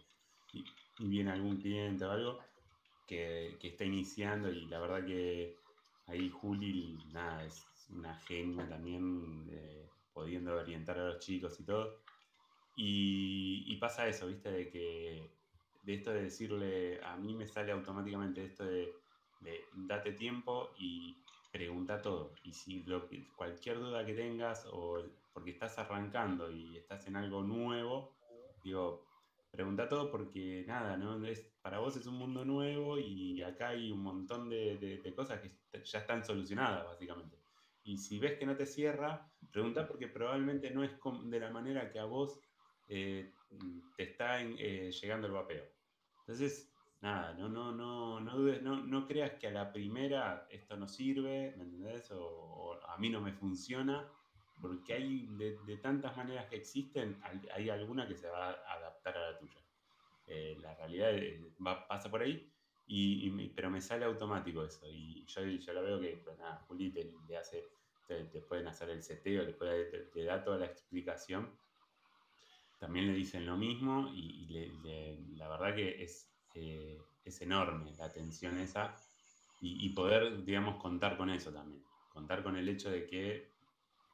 [0.53, 0.65] y,
[1.01, 2.39] viene algún cliente o algo
[3.07, 5.57] que, que está iniciando y la verdad que
[6.09, 9.47] ahí Juli, nada, es una genia también,
[10.13, 12.01] pudiendo orientar a los chicos y todo.
[12.77, 14.51] Y, pasa eso, ¿viste?
[14.51, 15.31] De que,
[15.83, 18.93] de esto de decirle, a mí me sale automáticamente esto de,
[19.75, 21.17] date tiempo y
[21.53, 22.33] pregunta todo.
[22.45, 22.85] Y si
[23.37, 25.03] cualquier duda que tengas, o
[25.39, 28.17] porque estás arrancando y estás en algo nuevo,
[28.61, 29.13] digo,
[29.51, 31.25] pregunta todo porque nada, ¿no?
[31.25, 35.15] Es, para vos es un mundo nuevo y acá hay un montón de, de- de
[35.15, 37.39] cosas que ya están solucionadas, básicamente.
[37.85, 40.93] Y si ves que no te cierra, pregunta porque probablemente no es
[41.27, 42.41] de la manera que a vos
[42.89, 43.39] eh,
[43.95, 45.67] te está eh, llegando el vapeo.
[46.27, 50.77] Entonces, nada, no, no, no, no dudes, no, no creas que a la primera esto
[50.77, 52.11] no sirve, ¿me entendés?
[52.11, 54.18] O, o a mí no me funciona,
[54.61, 57.21] porque hay de, de tantas maneras que existen,
[57.55, 59.61] hay, alguna que se va a adaptar a la tuya.
[60.27, 62.53] Eh, la realidad eh, va- pasa por ahí,
[62.87, 64.87] y, y pero me sale automático eso.
[64.91, 67.65] Y yo, yo lo veo que, pues, nada, Juli te, le hace,
[68.07, 71.59] te, te pueden hacer el seteo, le puede, te, te da toda la explicación.
[72.79, 77.41] También le dicen lo mismo y, y le- le- la verdad que es, eh, es
[77.43, 78.95] enorme la atención esa
[79.61, 81.83] y, y poder, digamos, contar con eso también.
[82.09, 83.58] Contar con el hecho de que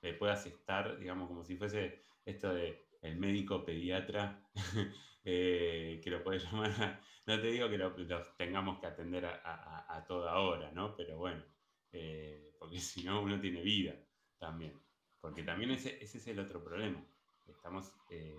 [0.05, 4.51] le puedas estar, digamos, como si fuese esto de el médico pediatra,
[5.25, 9.25] eh, que lo puedes llamar, a- no te digo que lo- los tengamos que atender
[9.27, 10.95] a, a- a toda hora, ¿no?
[10.97, 11.45] Pero bueno,
[11.93, 14.01] eh, porque si no uno tiene vida
[14.39, 14.83] también.
[15.21, 17.07] Porque también ese, ese es el otro problema.
[17.47, 18.35] estamos, eh,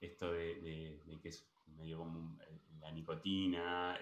[0.00, 2.36] esto de, que es medio como
[2.78, 3.98] la nicotina,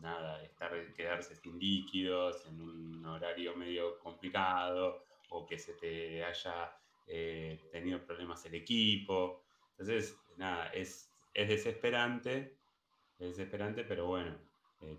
[0.00, 5.00] nada, estar, quedarse sin líquidos en un horario medio complicado,
[5.30, 6.72] o que se te haya
[7.72, 9.42] tenido problemas el equipo.
[9.70, 12.58] Entonces, nada, es, es desesperante,
[13.18, 14.36] es desesperante, pero bueno,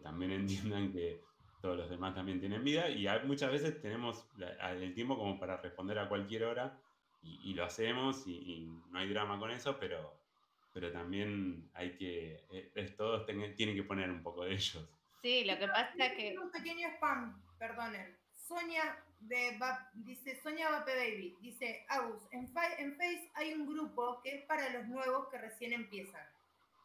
[0.01, 1.21] también entiendan que
[1.61, 4.25] todos los demás también tienen vida y muchas veces tenemos
[4.61, 6.79] el tiempo como para responder a cualquier hora
[7.21, 10.21] y, lo hacemos y, no hay drama con eso, pero,
[10.71, 14.89] pero también hay que, eh, todos tienen que poner un poco de ellos.
[15.21, 16.39] Sí, lo que pasa es que...
[16.39, 18.17] Un pequeño spam, perdonen.
[18.33, 19.59] Sonia de
[19.93, 24.69] dice, Sonia Vape Baby, dice, Agus, en, en Face hay un grupo que es para
[24.69, 26.25] los nuevos que recién empiezan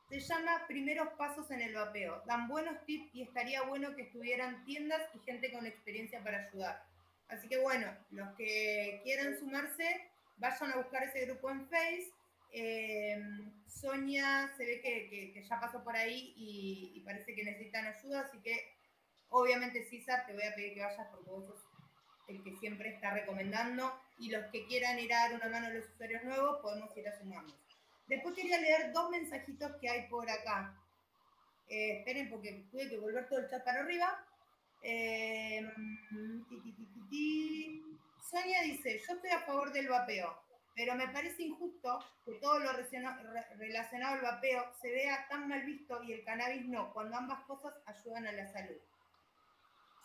[0.09, 2.23] se llama Primeros Pasos en el Vapeo.
[2.27, 6.85] Dan buenos tips y estaría bueno que estuvieran tiendas y gente con experiencia para ayudar.
[7.29, 12.13] Así que bueno, los que quieran sumarse, vayan a buscar ese grupo en Face.
[12.53, 13.21] Eh,
[13.67, 18.57] Sonia se ve que, ya pasó por ahí y, parece que necesitan ayuda, así que
[19.31, 21.74] obviamente César te voy a pedir que vayas porque vos sos
[22.29, 25.71] el que siempre está recomendando y los que quieran ir a dar una mano a
[25.71, 27.55] los usuarios nuevos podemos ir a sumarnos.
[28.07, 30.79] Después quería leer dos mensajitos que hay por acá.
[31.69, 34.25] Eh, esperen porque tuve que volver todo el chat para arriba.
[34.83, 35.67] Eh,
[38.31, 40.37] Sonia dice, yo estoy a favor del vapeo,
[40.75, 46.03] pero me parece injusto que todo lo relacionado al vapeo se vea tan mal visto
[46.03, 48.77] y el cannabis no, cuando ambas cosas ayudan a la salud.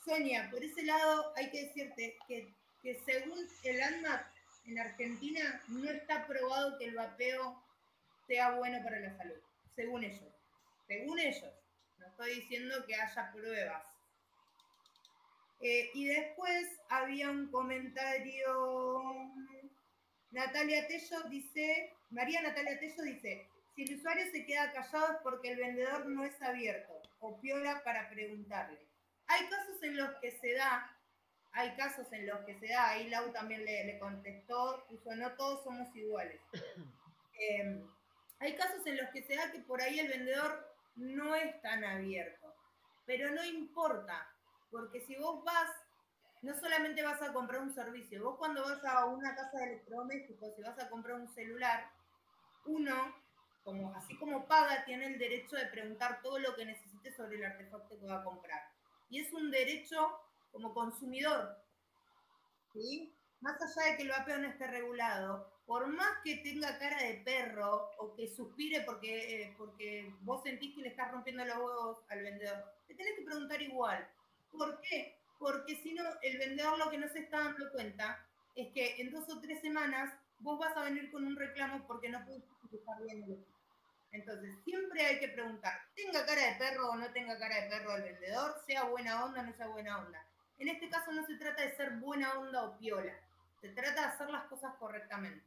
[0.03, 4.25] Sonia, por ese lado hay que decirte que, que según el ANMAT
[4.65, 7.61] en Argentina no está probado que el vapeo
[8.27, 9.37] sea bueno para la salud,
[9.75, 10.33] según ellos.
[10.87, 11.53] Según ellos.
[11.97, 13.83] No estoy diciendo que haya pruebas.
[15.61, 19.13] Eh, y después había un comentario.
[20.31, 25.51] Natalia Tello dice, María Natalia Tello dice, si el usuario se queda callado es porque
[25.51, 28.88] el vendedor no es abierto o piola para preguntarle.
[29.29, 30.91] Hay casos en los que se da,
[31.51, 35.63] hay casos en los que se da, ahí Lau también le, contestó, puso, no todos
[35.63, 36.41] somos iguales.
[37.41, 37.89] Em,
[38.39, 41.85] hay casos en los que se da que por ahí el vendedor no es tan
[41.85, 42.53] abierto,
[43.05, 44.27] pero no importa,
[44.69, 45.71] porque si vos vas,
[46.41, 50.53] no solamente vas a comprar un servicio, vos cuando vas a una casa de electrodomésticos,
[50.53, 51.89] si vas a comprar un celular,
[52.65, 53.15] uno,
[53.63, 57.45] como, así como paga, tiene el derecho de preguntar todo lo que necesite sobre el
[57.45, 58.78] artefacto que va a comprar.
[59.09, 60.19] Y es un derecho
[60.51, 61.57] como consumidor,
[62.73, 63.13] ¿sí?
[63.41, 67.21] Más allá de que el vapeo no esté regulado, por más que tenga cara de
[67.23, 71.97] perro o que suspire porque, eh, porque vos sentís que le estás rompiendo los huevos
[72.09, 74.07] al vendedor, te tenés que preguntar igual.
[74.51, 75.15] ¿Por qué?
[75.37, 78.25] Porque si no, el vendedor lo que no se está dando cuenta
[78.55, 82.09] es que en dos o tres semanas vos vas a venir con un reclamo porque
[82.09, 83.45] no pudiste justificar bien
[84.11, 87.95] Entonces, siempre hay que preguntar, tenga cara de perro o no tenga cara de perro
[87.95, 90.25] el vendedor, sea buena onda o no sea buena onda.
[90.57, 93.13] En este caso no se trata de ser buena onda o piola,
[93.61, 95.43] se trata de hacer las cosas correctamente.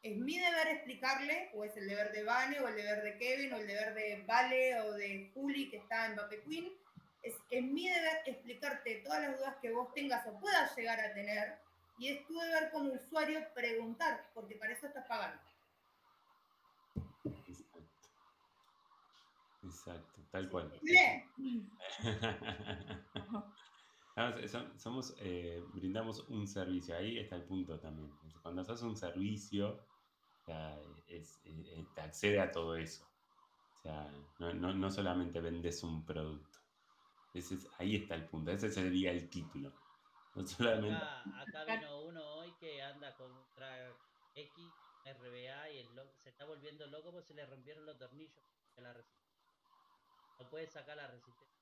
[0.00, 3.52] ¿Es mi deber explicarle, o es el deber de Vane, o el deber de Kevin,
[3.52, 6.72] o el deber de Vale, o de Juli, que está en Vape Queen?
[7.24, 11.12] Es, es mi deber explicarte todas las dudas que vos tengas o puedas llegar a
[11.14, 11.58] tener,
[11.98, 15.42] y es tu deber como usuario preguntar, porque para eso estás pagando.
[19.78, 20.72] Exacto, tal cual.
[24.76, 28.10] somos, eh, brindamos un servicio, ahí está el punto también.
[28.42, 29.78] Cuando haces un servicio,
[31.06, 33.06] es, eh, te accede a todo eso.
[33.78, 34.10] O sea,
[34.40, 36.58] no, no, no solamente vendes un producto.
[37.32, 39.72] Ese es, ahí está el punto, ese sería el título.
[40.34, 40.96] No solamente...
[40.96, 43.44] acá, vino uno hoy que anda con un
[44.34, 44.72] X,
[45.04, 45.88] RBA y el
[46.22, 48.34] se está volviendo loco porque se le rompieron los tornillos
[48.76, 48.94] de la.
[50.38, 51.58] No puede sacar la resistencia.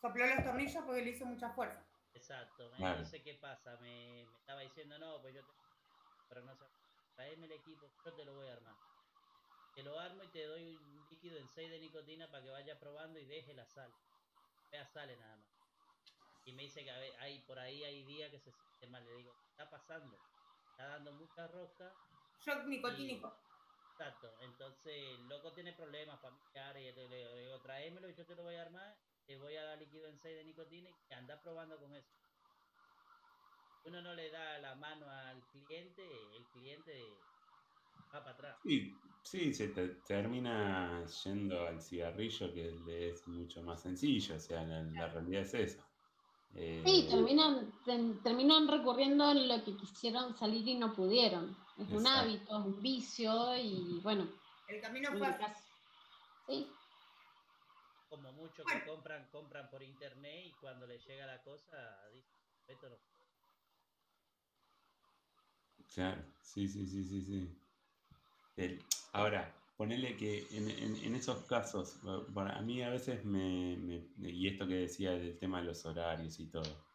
[0.00, 1.84] Sopló los tornillos porque le hizo mucha fuerza.
[2.14, 5.52] Exacto, no sé qué pasa, me, me, estaba diciendo no, pues yo te...
[6.28, 6.64] pero no sé,
[7.14, 8.74] traeme el equipo, yo te lo voy a armar.
[9.74, 12.80] Te lo armo y te doy un líquido en 6 de nicotina para que vaya
[12.80, 13.92] probando y deje la sal.
[14.72, 15.46] Vea sale nada más.
[16.46, 19.04] Y me dice que hay, por ahí hay días que se siente mal.
[19.04, 20.16] Le digo, ¿qué está pasando?
[20.70, 21.92] Está dando mucha rosca.
[22.40, 23.36] Shock nicotínico.
[23.98, 24.36] Exacto.
[24.40, 26.96] Entonces, el loco tiene problemas familiares.
[26.96, 28.96] Y le digo, tráemelo y yo te lo voy a armar
[29.26, 32.08] te voy a dar líquido en 6 de nicotina y anda probando con eso.
[33.84, 37.18] Uno no le da la mano al cliente, el cliente
[38.14, 38.56] va para atrás.
[38.62, 39.68] Sí, sí se
[40.06, 45.54] termina yendo al cigarrillo que le es mucho más sencillo, o sea, la, realidad es
[45.54, 45.80] eso.
[46.54, 51.65] Eh, Sí, terminan, ten- terminan recurriendo a lo que quisieron salir y no pudieron.
[51.78, 54.28] Es un hábito, es un vicio y bueno,
[54.66, 55.46] El camino fácil.
[56.46, 56.72] sí,
[58.08, 58.80] Como muchos Bueno.
[58.80, 61.76] que compran, compran por internet y cuando les llega la cosa,
[62.14, 62.38] dicen,
[62.68, 62.96] esto no.
[65.94, 67.48] Claro, sí, sí, sí, sí, sí.
[68.56, 68.82] El-
[69.12, 74.30] ahora, ponele que en, en- en esos casos, pa- para mí a veces me, me-
[74.30, 76.86] y esto que decía del tema de los horarios y todo,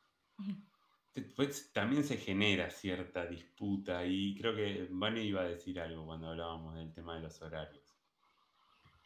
[1.74, 6.76] también se genera cierta disputa y creo que Vane iba a decir algo cuando hablábamos
[6.76, 7.98] del tema de los horarios.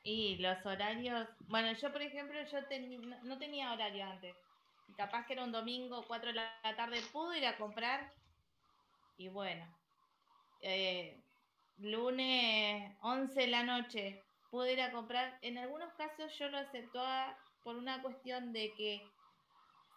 [0.03, 4.35] Y los horarios, bueno, yo por ejemplo, yo teni- no- tenía horario antes.
[4.97, 8.13] Capaz que era un domingo, 4 de la tarde, pude ir a comprar.
[9.17, 9.65] Y bueno,
[10.61, 11.23] eh,
[11.77, 15.39] lunes, 11 de la noche, pude ir a comprar.
[15.41, 19.14] En algunos casos yo lo aceptaba por una cuestión de que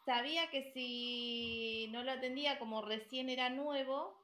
[0.08, 4.18] sabía que si no lo atendía como recién era nuevo,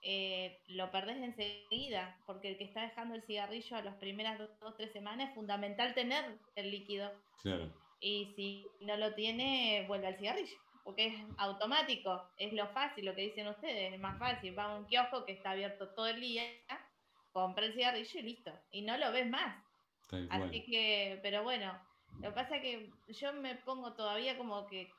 [0.00, 4.48] eh, lo perdés enseguida, porque el que está dejando el cigarrillo a las primeras dos
[4.62, 6.24] o tres semanas es fundamental tener
[6.54, 7.12] el líquido.
[7.42, 7.70] Claro,
[8.00, 13.14] Y si no lo tiene, vuelve al cigarrillo, porque es automático, es lo fácil, lo
[13.14, 14.58] que dicen ustedes, es más fácil.
[14.58, 16.44] Va a un kiosco que está abierto todo el día,
[17.30, 19.62] compra el cigarrillo y listo, y no lo ves más.
[20.30, 21.78] Así que, pero bueno,
[22.22, 24.90] lo que pasa es que yo me pongo todavía como que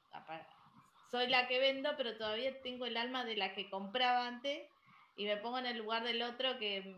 [1.12, 4.68] soy la que vendo, pero todavía tengo el alma de la que compraba antes
[5.16, 6.96] y me pongo en el lugar del otro que,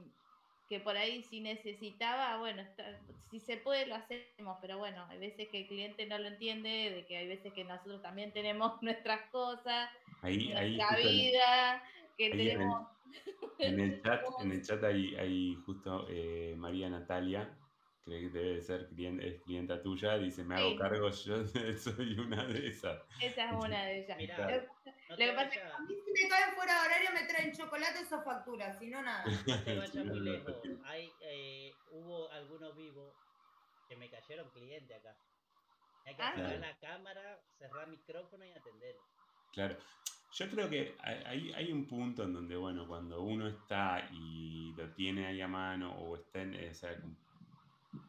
[0.69, 2.99] que por ahí si necesitaba, bueno, está-
[3.29, 6.69] si se puede lo hacemos, pero bueno, hay veces que el cliente no lo entiende,
[6.91, 9.89] de que hay veces que nosotros también tenemos nuestras cosas,
[10.21, 11.83] Ahí, ahí nuestra justo vida,
[12.17, 12.87] que ahí en el- tenemos...
[13.59, 17.57] En el chat, en el chat hay, hay justo eh, María Natalia,
[18.07, 20.77] que debe de ser cliente, es clienta tuya, dice, me hago Sí.
[20.77, 21.43] cargo, yo
[21.77, 23.01] soy una de esas.
[23.21, 24.17] Esa es una de ellas.
[24.17, 24.63] Mirá, Claro.
[24.85, 27.23] no Lo que pasa es vayas- A mí si me caen fuera de horario me
[27.27, 29.25] traen chocolates o facturas, si no nada.
[29.25, 30.55] no te vayas muy lejos.
[30.85, 33.13] Hay, eh, hubo algunos vivos
[33.89, 35.15] que me cayeron clientes acá.
[36.05, 36.29] Hay que Ah.
[36.29, 36.61] apagar Claro.
[36.61, 39.01] la cámara, cerrar micrófono y atenderlo.
[39.51, 39.77] Claro.
[40.33, 44.93] Yo creo que hay, hay- un punto en donde, bueno, cuando uno está y lo
[44.93, 46.91] tiene ahí a mano o está en, o sea,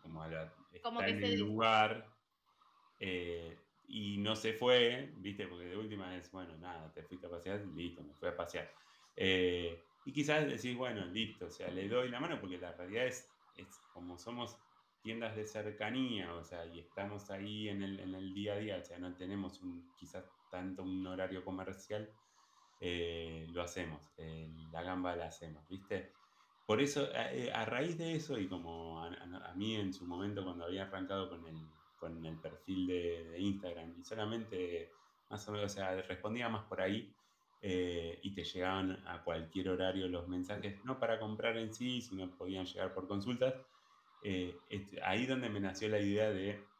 [0.08, 2.16] como, a la- Como está que en el lugar
[2.98, 5.48] eh, y no se fue, ¿viste?
[5.48, 8.72] Porque de última es, bueno, nada, te fuiste a pasear, listo, me fui a pasear.
[9.16, 13.06] Eh, y quizás decís, bueno, listo, o sea, le doy la mano porque la realidad
[13.06, 14.64] es, es como somos
[15.00, 18.78] tiendas de cercanía, o sea, y estamos ahí en el, en el día a día,
[18.78, 22.18] o sea, no tenemos un, quizás tanto un horario comercial,
[22.80, 26.17] eh, lo hacemos, eh, la gamba la hacemos, ¿viste?
[26.68, 29.06] Por eso, a, eh, a raíz de eso, y como a,
[29.50, 33.40] a- mí en su momento cuando había arrancado con el, con el perfil de, de
[33.40, 34.98] Instagram, y solamente,
[35.30, 37.16] más o menos, o sea, respondía más por ahí,
[37.60, 42.36] eh, y te llegaban a cualquier horario los mensajes, no para comprar en sí, sino
[42.36, 43.54] podían llegar por consultas,
[44.20, 46.70] eh, este, ahí donde me nació la idea de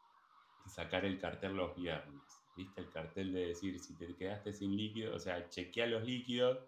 [0.65, 2.45] sacar el cartel los viernes.
[2.55, 2.81] ¿Viste?
[2.81, 6.59] El cartel de decir, si te quedaste sin líquido, o sea, chequea los líquidos,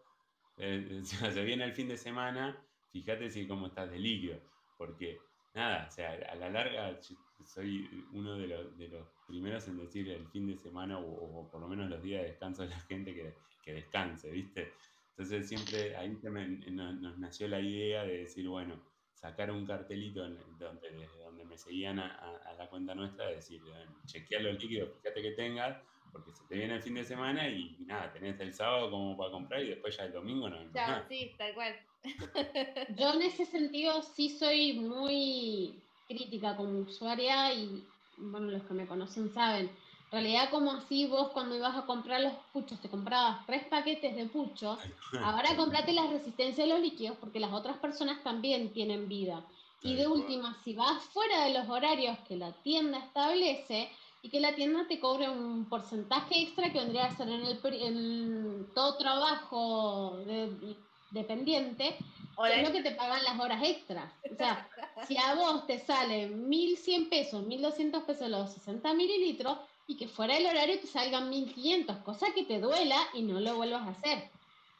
[0.57, 4.39] eh, se viene el fin de semana, fíjate si cómo estás de líquido,
[4.77, 6.99] porque nada, o sea, a la larga
[7.43, 11.05] soy uno de los, de los primeros en decir el fin de semana o,
[11.41, 14.75] o por lo menos los días de descanso de la gente que, que descanse, ¿viste?
[15.09, 18.81] Entonces siempre ahí me- nos, nos nació la idea de decir, bueno,
[19.13, 23.61] sacar un cartelito donde, desde donde me seguían a, a- la cuenta nuestra, de decir,
[23.63, 25.77] bueno, chequea los líquidos, fíjate que tengas,
[26.11, 29.31] porque se te viene el fin de semana y nada, tenés el sábado como para
[29.31, 31.05] comprar y después ya el domingo no Chao, nada.
[31.07, 31.75] sí, tal cual.
[32.97, 37.83] Yo en ese sentido sí soy muy crítica como usuaria y
[38.17, 39.69] bueno, los que me conocen saben.
[40.11, 44.13] En realidad, como así vos cuando ibas a comprar los puchos, te comprabas tres paquetes
[44.15, 44.77] de puchos,
[45.23, 49.45] ahora comprate la resistencia de los líquidos porque las otras personas también tienen vida.
[49.83, 53.89] Y de última, si vas fuera de los horarios que la tienda establece
[54.21, 57.59] y que la tienda te cobre un porcentaje extra que vendría a ser en, el,
[57.63, 60.75] en todo trabajo de-
[61.09, 61.97] dependiente,
[62.37, 62.55] Hola.
[62.55, 64.13] es lo que te pagan las horas extras.
[64.31, 64.69] O sea,
[65.07, 69.57] si a vos te salen 1.100 pesos, 1.200 pesos los 60 mililitros,
[69.87, 73.55] y que fuera del horario te salgan 1.500, cosa que te duela y no lo
[73.55, 74.29] vuelvas a hacer.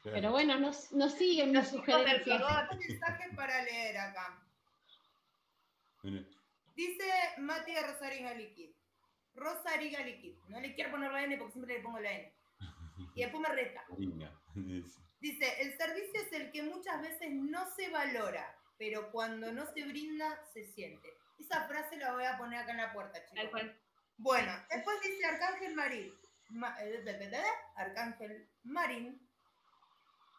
[0.02, 0.16] Claro.
[0.16, 2.42] Pero bueno, no, no siguen mis sugerencias.
[2.72, 4.42] Un mensaje para leer acá.
[6.74, 7.04] Dice
[7.38, 8.70] Mati de Rosariga Liquid.
[9.34, 10.34] Rosariga Liquid.
[10.48, 12.32] No le quiero poner la N porque siempre le pongo la N.
[13.14, 13.84] Y después me reta.
[15.20, 19.84] Dice, el servicio es el que muchas veces no se valora, pero cuando no se
[19.84, 21.08] brinda, se siente.
[21.38, 23.44] Esa frase la voy a poner acá en la puerta, chicos.
[24.16, 26.12] Bueno, después dice Arcángel Marí.
[26.50, 27.02] Ma- eh,
[27.76, 29.28] Arcángel Marín.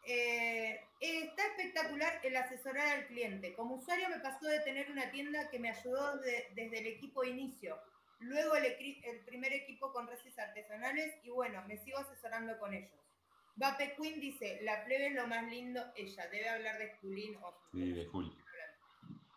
[0.06, 3.54] Eh, está espectacular el asesorar al cliente.
[3.54, 7.22] Como usuario me pasó de tener una tienda que me ayudó de- desde el equipo
[7.22, 7.80] de inicio.
[8.20, 13.04] Luego el, el primer equipo con resis artesanales y bueno, me sigo asesorando con ellos.
[13.56, 17.54] Vape Queen dice, la plebe es lo más lindo, ella debe hablar de Julín o
[17.72, 18.26] Sí, de full.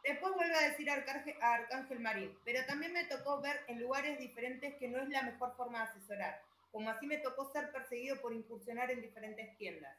[0.04, 4.18] Después vuelve a decir Arcángel, a Arcángel Marín, pero también me tocó ver en lugares
[4.18, 6.42] diferentes que no es la mejor forma de asesorar,
[6.72, 9.98] como así me tocó ser perseguido por incursionar en diferentes tiendas.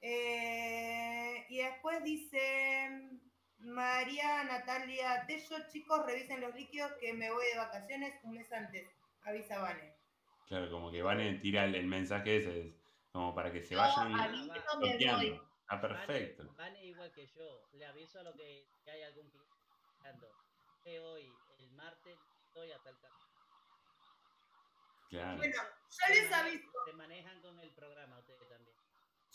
[0.00, 2.90] Eh, y después dice
[3.58, 8.88] María Natalia Tello, chicos, revisen los líquidos que me voy de vacaciones un mes antes,
[9.22, 9.96] avisa Vane.
[10.46, 12.74] Claro, como que van a tirar el, el mensaje ese, es
[13.12, 15.40] como para que se No, vayan aviso, me voy.
[15.66, 16.44] Ah, perfecto.
[16.56, 17.68] Vane, Vane igual que yo.
[17.72, 19.48] Le aviso a lo que, que hay algún cliente
[21.00, 23.12] hoy, el martes, estoy hasta el ca-
[25.10, 25.36] Claro.
[25.36, 28.67] Bueno, yo Se les aviso, Se manejan con el programa ustedes también.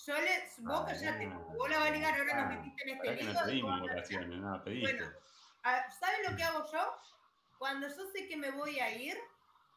[0.06, 0.94] Yo les, vos Ah,
[1.26, 1.40] no.
[1.44, 3.34] porque vos la ligar, ahora nos metiste en este lío.
[3.34, 4.94] no pedimos votaciones, nada, pediste.
[4.94, 5.14] Bueno,
[6.00, 6.98] ¿Saben lo que hago yo?
[7.58, 9.18] Cuando yo sé que me voy a ir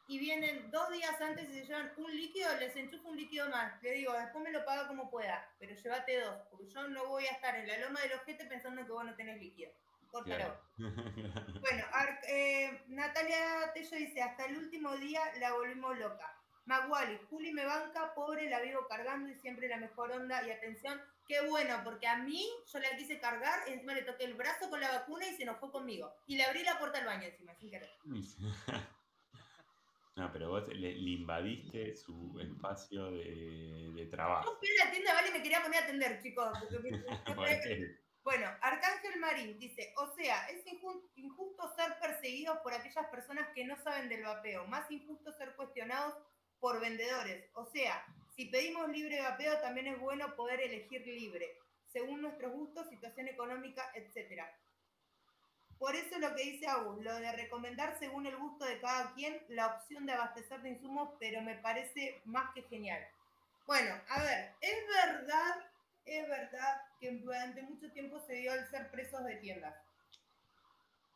[0.09, 3.81] y vienen dos días antes y se llevan un líquido, les enchufo un líquido más.
[3.83, 7.27] Le digo, después me lo paga como pueda, pero llévate dos, porque yo no voy
[7.27, 9.71] a estar en la loma del ojete pensando que vos no tenés líquido.
[10.11, 10.37] Córtalo.
[10.37, 10.61] Claro.
[11.61, 11.85] Bueno,
[12.29, 16.36] eh, Natalia Tello dice, hasta el último día la volvimos loca.
[16.67, 21.01] Maguali, Juli me banca, pobre, la vivo cargando y siempre la mejor onda y atención.
[21.27, 24.81] Qué bueno, porque a mí yo la quise cargar, encima le toqué el brazo con
[24.81, 26.13] la vacuna y se enojó conmigo.
[26.27, 27.91] Y le abrí la puerta al baño encima, sin querer.
[30.17, 34.57] No, pero vos le, le invadiste su espacio de, de Yo trabajo.
[34.59, 36.59] fui a la tienda, vale, me quería poner a atender, chicos.
[37.35, 37.97] porque.
[38.27, 43.65] Bueno, Arcángel Marín dice, o sea, es inju- injusto ser perseguidos por aquellas personas que
[43.65, 46.13] no saben del vapeo, más injusto ser cuestionados
[46.61, 47.45] por vendedores.
[47.55, 48.05] O sea,
[48.35, 51.57] si pedimos libre vapeo, también es bueno poder elegir libre,
[51.93, 54.43] según nuestros gustos, situación económica, etc.
[55.79, 59.41] Por eso lo que dice Agus, lo de recomendar según el gusto de cada quien
[59.49, 63.07] la opción de abastecer de insumos, pero me parece más que genial.
[63.67, 65.65] Bueno, a ver, es verdad,
[66.05, 69.75] es verdad que durante mucho tiempo se dio el ser presos de tiendas.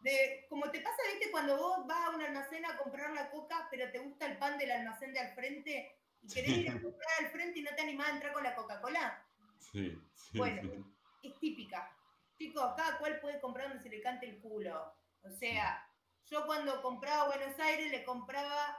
[0.01, 3.69] De, como te pasa, viste, cuando vos vas a un almacén a comprar la coca,
[3.71, 7.09] pero te gusta el pan del almacén de al frente y querés ir a comprar
[7.21, 9.23] al frente y no te animás a entrar con la Coca-Cola,
[9.59, 10.63] Sí, sí, Bueno.
[10.63, 11.29] sí.
[11.29, 11.95] es típica.
[12.39, 14.95] Chicos, cada cual puede comprar donde se le cante el culo.
[15.23, 15.87] O sea,
[16.31, 18.79] yo cuando compraba a Buenos Aires le compraba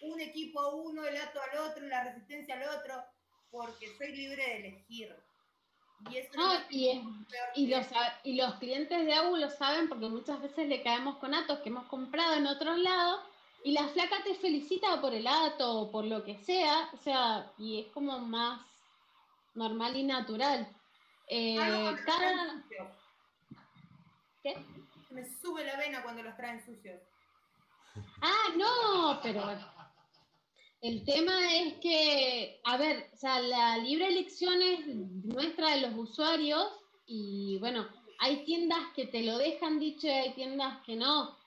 [0.00, 3.04] un equipo a uno, el ato al otro, la resistencia al otro,
[3.50, 5.14] porque soy libre de elegir.
[6.10, 7.04] Y eso No, me y, es-
[7.54, 7.86] y, los,
[8.24, 11.68] y los clientes de AU lo saben porque muchas veces le caemos con atos que
[11.68, 13.20] hemos comprado en otros lados
[13.64, 17.52] y la flaca te felicita por el ato o por lo que sea, o sea,
[17.58, 18.60] y es como más
[19.54, 20.66] normal y natural.
[21.28, 21.56] Eh,
[22.04, 22.62] cada...
[24.42, 24.56] ¿Qué?
[25.10, 27.00] Me sube la vena cuando los traen sucios.
[28.20, 29.44] Ah, no, pero
[30.82, 35.96] el tema es que, a ver, o sea, la libre elección es nuestra de los
[35.96, 36.66] usuarios
[37.06, 37.86] y bueno,
[38.18, 41.38] hay tiendas que te lo dejan dicho y hay tiendas que no,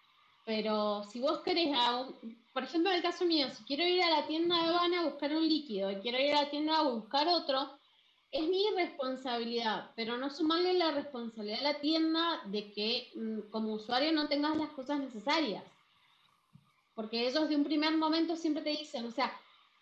[0.45, 4.01] pero si vos querés, a un- por ejemplo, en el caso mío, si quiero ir
[4.03, 6.77] a la tienda de Habana a buscar un líquido y quiero ir a la tienda
[6.79, 7.77] a buscar otro,
[8.31, 13.73] es mi responsabilidad, pero no sumarle la responsabilidad a la tienda de que mm, como
[13.73, 15.63] usuario no tengas las cosas necesarias.
[16.95, 19.31] Porque ellos de un primer momento siempre te dicen, o sea,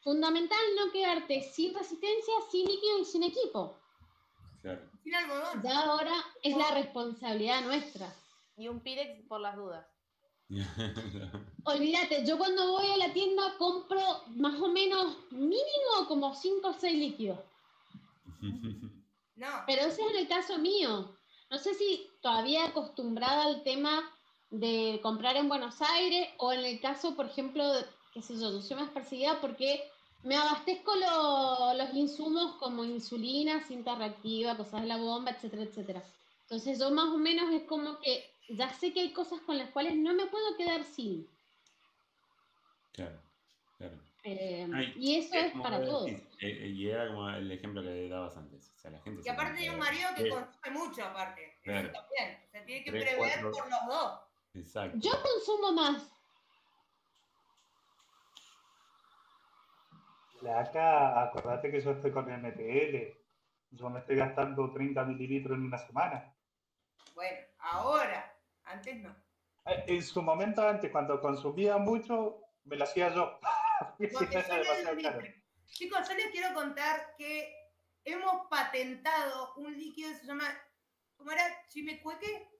[0.01, 3.77] fundamental no quedarte sin resistencia, sin líquido y sin equipo.
[4.61, 4.81] Claro.
[5.03, 5.61] Sin algodón.
[5.61, 8.13] Ya ahora es la responsabilidad nuestra.
[8.57, 9.85] Y un Pirex por las dudas.
[11.65, 14.01] Olvídate, yo cuando voy a la tienda compro
[14.35, 17.39] más o menos mínimo como 5 o 6 líquidos.
[19.35, 19.47] No.
[19.65, 21.17] Pero ese es en el caso mío.
[21.49, 24.11] No sé si todavía acostumbrada al tema
[24.53, 28.51] de comprar en Buenos Aires o en el caso, por ejemplo, de- qué sé yo,
[28.51, 29.83] yo soy más perseguida porque
[30.21, 36.03] me abastezco lo- los insumos como insulina, cinta reactiva, cosas de la bomba, etcétera, etcétera.
[36.43, 39.71] Entonces yo más o menos es como que ya sé que hay cosas con las
[39.71, 41.27] cuales no me puedo quedar sin.
[42.91, 43.19] Claro,
[43.79, 43.97] claro.
[44.23, 46.07] Eh, Ay, y eso es como para todos.
[46.07, 48.71] eh, eh, y era como el ejemplo que dabas antes.
[48.77, 51.57] O sea, la gente Y se aparte tiene un marido que consume mucho, aparte.
[51.63, 51.89] Claro.
[51.89, 52.43] Eso también.
[52.47, 53.51] O sea, tiene que Tres, prever cuatro.
[53.51, 54.19] por los dos.
[54.53, 54.97] Exacto.
[54.99, 56.09] Yo consumo más.
[60.51, 63.17] Acá, acordate que yo estoy con MTL.
[63.71, 66.35] Yo me estoy gastando 30 mililitros en una semana.
[67.15, 68.29] Bueno, ahora.
[68.65, 69.15] Antes no.
[69.65, 73.39] Eh, En su momento antes, cuando consumía mucho, me lo hacía yo.
[73.97, 75.35] Porque yo les,
[75.67, 77.53] chicos, yo les quiero contar que
[78.03, 80.45] hemos patentado un líquido que se llama,
[81.15, 81.43] ¿cómo era?
[81.69, 82.52] ¿Chimecueque?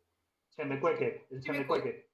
[0.55, 2.09] Chimecueque, el chimecueque.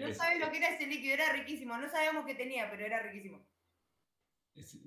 [0.00, 1.76] No sabes lo que era ese líquido, era riquísimo.
[1.76, 3.44] No sabíamos qué tenía, pero era riquísimo.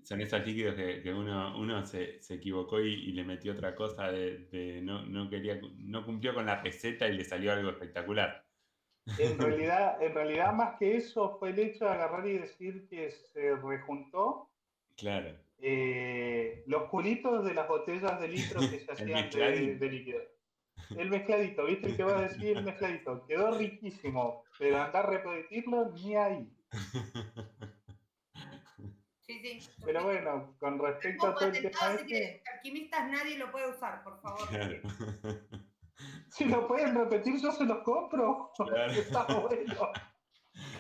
[0.04, 5.06] Son esos líquidos que, uno, uno se, equivocó y, le metió otra cosa de, no,
[5.06, 8.46] no, quería, no cumplió con la receta y le salió algo espectacular.
[9.18, 13.12] En realidad, en realidad, más que eso, fue el hecho de agarrar y decir que
[13.12, 14.50] se rejuntó.
[14.98, 15.38] Claro.
[15.60, 20.22] Eh, los culitos de las botellas de litro que se hacían de, líquido.
[20.98, 21.88] El mezcladito, ¿viste?
[21.88, 23.26] El que va a decir el mezcladito.
[23.26, 26.52] Quedó riquísimo, pero andar a repetirlo ni ahí.
[29.22, 29.70] Sí, sí.
[29.86, 32.44] Pero bueno, con respecto a todo el tema este...
[32.54, 34.50] alquimistas nadie lo puede usar, por favor.
[36.30, 38.52] Si lo pueden repetir, yo se los compro.
[38.90, 39.92] Está bueno.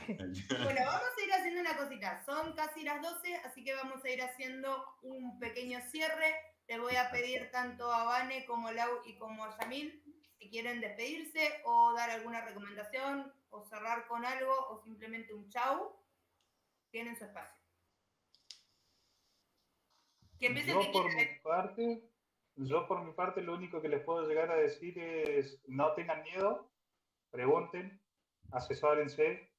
[0.07, 2.23] Bueno, vamos a ir haciendo una cosita.
[2.25, 6.33] Son casi las 12, así que vamos a ir haciendo un pequeño cierre.
[6.71, 10.01] Le voy a pedir tanto a Vane como Lau y como a Yamil
[10.37, 15.93] si quieren despedirse o dar alguna recomendación o cerrar con algo o simplemente un chau.
[16.89, 17.61] Tienen su espacio.
[20.39, 22.09] yo por mi parte,
[22.55, 26.23] yo por mi parte lo único que les puedo llegar a decir es no tengan
[26.23, 26.71] miedo,
[27.31, 28.01] pregunten,
[28.49, 29.51] asesórense.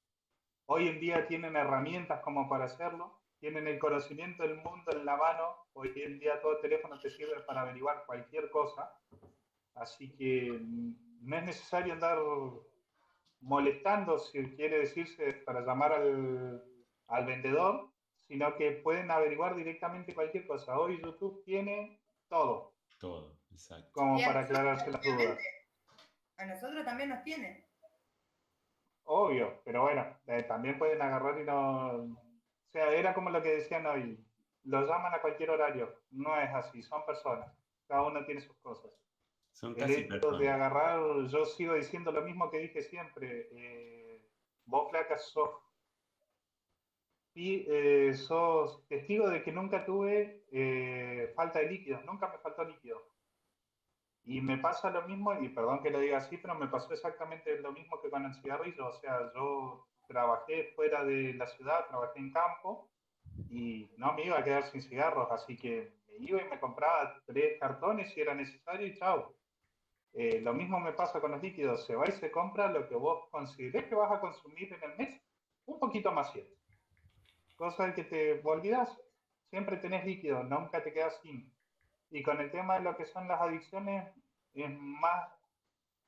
[0.64, 5.16] Hoy en día tienen herramientas como para hacerlo, tienen el conocimiento del mundo en la
[5.16, 5.66] mano.
[5.72, 8.96] Hoy en día todo teléfono te sirve para averiguar cualquier cosa.
[9.74, 12.20] Así que no es necesario andar
[13.40, 16.62] molestando, si quiere decirse, para llamar al,
[17.08, 17.90] al vendedor,
[18.28, 20.78] sino que pueden averiguar directamente cualquier cosa.
[20.78, 22.74] Hoy YouTube tiene todo.
[23.00, 23.90] Todo, exacto.
[23.90, 25.38] Como para aclararse las dudas.
[26.36, 27.66] A nosotros también nos tiene.
[29.02, 32.31] Obvio, pero bueno, eh, también pueden agarrar y no...
[32.72, 34.18] Sea, era como lo que decían hoy.
[34.64, 35.94] Los llaman a cualquier horario.
[36.10, 37.52] No es así, son personas.
[37.86, 38.90] Cada uno tiene sus cosas.
[39.52, 43.48] Son casi El de agarrar, yo sigo diciendo lo mismo que dije siempre.
[43.52, 44.22] Eh,
[44.64, 45.50] vos, flacas, sos
[47.34, 52.64] y eh, sos testigo de que nunca tuve eh, falta de líquidos, nunca me faltó
[52.64, 53.02] líquido.
[54.24, 57.58] Y me pasa lo mismo, y perdón que lo diga así, pero me pasó exactamente
[57.60, 58.86] lo mismo que con el cigarrillo.
[58.86, 62.90] O sea, yo trabajé fuera de la ciudad, trabajé en campo,
[63.48, 67.20] y no me iba a quedar sin cigarros, así que me iba y me compraba
[67.26, 69.34] tres cartones si era necesario y chao.
[70.14, 72.94] Eh, lo mismo me pasa con los líquidos, se va y se compra lo que
[72.94, 75.20] vos considerés que vas a consumir en el mes,
[75.64, 76.62] un poquito más cierto
[77.62, 78.90] cosa que te olvidas,
[79.48, 81.54] siempre tenés líquido, nunca te quedas sin.
[82.10, 84.12] Y con el tema de lo que son las adicciones,
[84.52, 85.28] es más,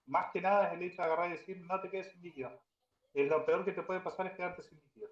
[0.06, 2.50] más que nada es el hecho de agarrar y decir, no te quedes sin líquido.
[3.14, 5.08] Es lo peor que te puede pasar es quedarte sin líquido.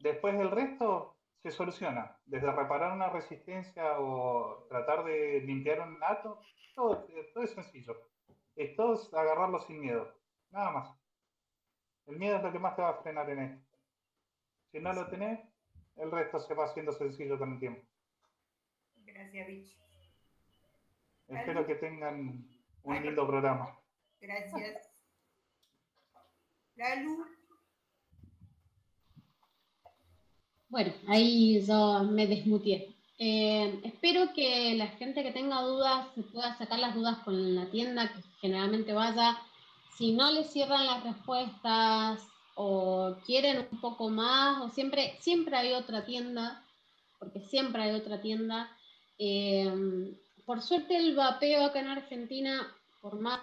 [0.00, 2.16] Después el resto se soluciona.
[2.26, 6.40] Desde reparar una resistencia o tratar de limpiar un nato,
[6.74, 7.96] todo, todo es sencillo.
[8.54, 10.14] Es todo agarrarlo sin miedo.
[10.50, 10.98] Nada más.
[12.06, 13.78] El miedo es lo que más te va a frenar en esto.
[14.70, 15.40] Si no lo tenés,
[15.96, 17.82] el resto se va haciendo sencillo con el tiempo.
[18.96, 19.78] Gracias, Rich.
[21.28, 22.46] Espero que tengan
[22.82, 23.78] un lindo programa.
[24.20, 24.87] Gracias.
[26.78, 27.26] Lalu.
[30.68, 32.94] Bueno, ahí yo me desmutié.
[33.18, 37.66] Eh, espero que la gente que tenga dudas se pueda sacar las dudas con la
[37.66, 39.36] tienda, que generalmente vaya.
[39.96, 42.22] Si no le cierran las respuestas,
[42.54, 46.64] o quieren un poco más, o siempre, siempre hay otra tienda,
[47.18, 48.70] porque siempre hay otra tienda.
[49.18, 50.14] Eh,
[50.46, 53.40] por suerte el vapeo acá en Argentina, por más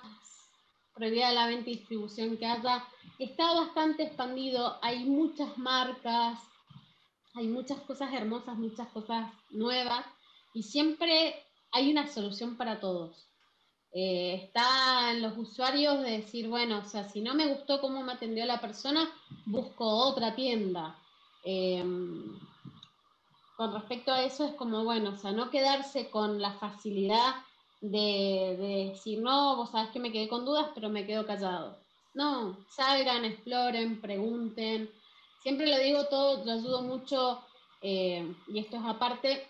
[0.94, 2.84] prohibida la venta y distribución que haya,
[3.24, 6.40] está bastante expandido, hay muchas marcas,
[7.34, 10.06] hay muchas cosas hermosas, muchas cosas nuevas,
[10.54, 11.36] y siempre
[11.72, 13.28] hay una solución para todos.
[13.94, 18.04] Eh, está en los usuarios de decir, bueno, o sea, si no me gustó cómo
[18.04, 19.10] me atendió la persona,
[19.46, 20.98] busco otra tienda.
[21.46, 22.38] Em,
[23.56, 27.36] con respecto a eso es como, bueno, o sea, no quedarse con la facilidad
[27.80, 31.85] de, decir, no, vos sabés que me quedé con dudas, pero me quedo callado.
[32.16, 34.90] No, salgan, exploren, pregunten.
[35.44, 37.42] Siempre lo digo todo, yo ayudo mucho,
[37.82, 39.48] eh, y esto es aparte,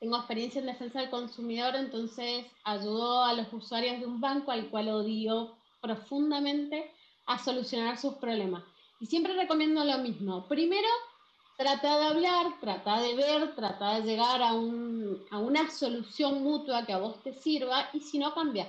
[0.00, 4.68] tengo experiencia en defensa del consumidor, entonces ayudó a los usuarios de un banco al
[4.68, 6.92] cual odio profundamente
[7.26, 8.64] a solucionar sus problemas.
[9.00, 10.48] Y siempre recomiendo lo mismo.
[10.48, 10.88] Primero,
[11.56, 16.98] trata de hablar, trata de ver, trata de llegar a, una solución mutua que a
[16.98, 18.68] vos te sirva y si no, cambia.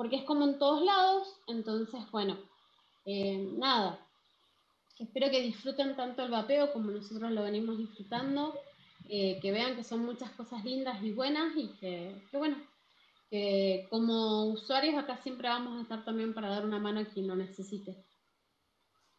[0.00, 2.38] Porque es como en todos lados, entonces, bueno,
[3.04, 4.00] eh, nada.
[4.98, 8.58] espero que disfruten tanto el vapeo como nosotros lo venimos disfrutando,
[9.10, 12.56] eh, que vean que son muchas cosas lindas y buenas y que, que bueno,
[13.28, 17.28] que como usuarios acá siempre vamos a estar también para dar una mano a quien
[17.28, 18.02] lo necesite.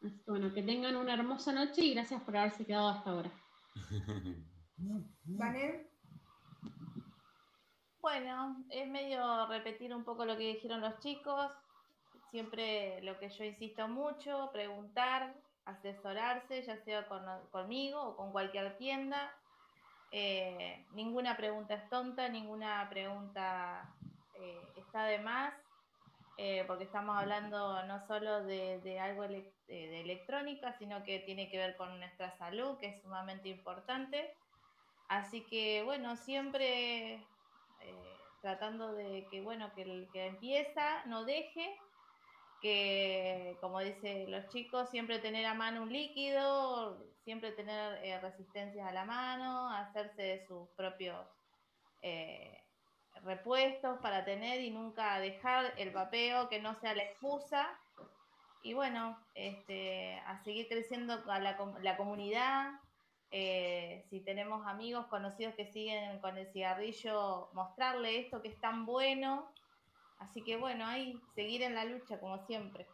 [0.03, 3.31] Así que bueno, que tengan una hermosa noche y gracias por haberse quedado hasta ahora.
[5.25, 5.90] ¿Vale?
[8.01, 11.51] Bueno, es medio repetir un poco lo que dijeron los chicos.
[12.31, 18.75] Siempre lo que yo insisto mucho, preguntar, asesorarse, ya sea con, conmigo o con cualquier
[18.77, 19.31] tienda.
[20.11, 23.93] Eh, ninguna pregunta es tonta, ninguna pregunta
[24.33, 25.53] eh, está de más,
[26.37, 31.77] eh, porque estamos hablando no solo de, algo de electrónica, sino que tiene que ver
[31.77, 34.35] con nuestra salud, que es sumamente importante.
[35.07, 37.23] Así que bueno, siempre
[38.41, 41.77] tratando de que bueno, que el que empieza no deje,
[42.61, 48.87] que como dicen los chicos, siempre tener a mano un líquido, siempre tener eh, resistencias
[48.87, 51.25] a la mano, hacerse de sus propios
[52.01, 52.63] eh,
[53.23, 57.67] repuestos para tener y nunca dejar el vapeo, que no sea la excusa.
[58.63, 62.71] Y bueno, este, a seguir creciendo a la, la comunidad.
[63.31, 68.85] Eh, si tenemos amigos conocidos que siguen con el cigarrillo, mostrarle esto que es tan
[68.85, 69.53] bueno
[70.21, 72.87] Así que bueno, ahí seguir en la lucha como siempre.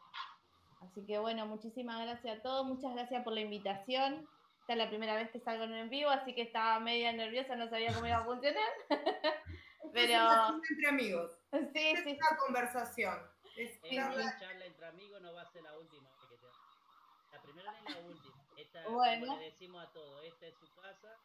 [0.81, 4.27] Así que bueno, muchísimas gracias a todos, muchas gracias por la invitación.
[4.61, 7.69] Esta es la primera vez que salgo en vivo, así que estaba media nerviosa, no
[7.69, 8.64] sabía cómo iba a funcionar.
[9.93, 11.38] Pero entre amigos.
[11.73, 12.18] Sí, es sí.
[12.18, 13.18] una conversación.
[13.57, 16.09] Es una charla entre amigos no va a ser la última.
[17.31, 18.26] La primera es la última.
[18.79, 19.27] Esta, bueno.
[19.27, 21.19] como le decimos a todos, esta es su casa.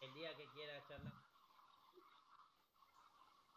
[0.00, 1.12] El día que quiera charlar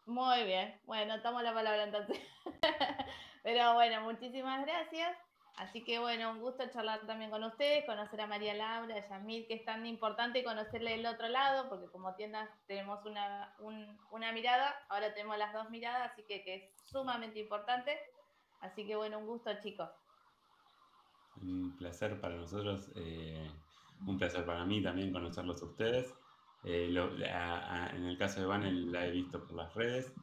[0.06, 2.18] muy bien, bueno, tomo la palabra entonces.
[3.42, 5.16] Pero bueno, muchísimas gracias.
[5.56, 9.46] Así que bueno, un gusto charlar también con ustedes, conocer a María Laura, a Yamil,
[9.46, 13.56] que es tan importante conocerle el otro lado, porque como tiendas tenemos una,
[14.10, 17.98] una mirada, ahora tenemos las dos miradas, así que, que, es sumamente importante.
[18.60, 19.88] Así que bueno, un gusto chicos.
[21.42, 23.50] Un placer para nosotros, eh,
[24.06, 26.14] un placer para mí también conocerlos a ustedes.
[26.64, 30.14] Eh, en el caso de Van la he visto por las redes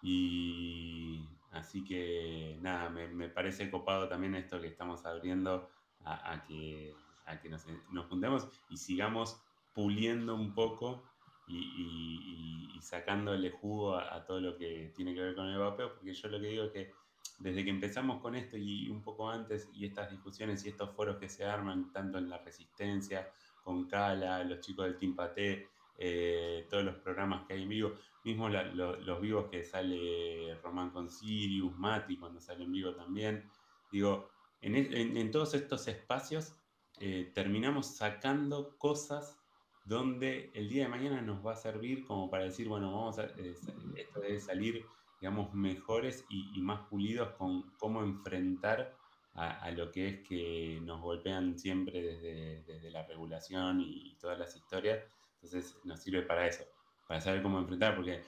[0.00, 5.68] y así que nada, me, parece copado también esto que estamos abriendo
[6.04, 6.94] a, que,
[7.42, 7.66] que nos,
[8.08, 9.40] juntemos y sigamos
[9.74, 11.02] puliendo un poco
[11.48, 16.28] y, sacándole jugo a, todo lo que tiene que ver con el vapeo, porque yo
[16.28, 16.92] lo que digo es que
[17.38, 21.18] desde que empezamos con esto y un poco antes, y estas discusiones y estos foros
[21.18, 23.30] que se arman, tanto en la resistencia,
[23.62, 25.68] con Cala, los chicos del Team Paté,
[25.98, 27.92] eh, todos los programas que hay en vivo,
[28.24, 33.50] mismo los vivos que sale Román con Sirius, Mati cuando sale en vivo también.
[33.90, 34.30] Digo,
[34.60, 36.54] en, todos estos espacios
[37.00, 39.38] eh, terminamos sacando cosas
[39.84, 43.24] donde el día de mañana nos va a servir como para decir, bueno, vamos a,
[43.24, 43.56] eh,
[43.96, 44.84] esto debe salir,
[45.20, 48.96] digamos, mejores y, más pulidos con cómo enfrentar
[49.34, 55.00] a, lo que es que nos golpean siempre desde, la regulación y todas las historias.
[55.34, 56.64] Entonces nos sirve para eso,
[57.06, 58.22] para saber cómo enfrentar, porque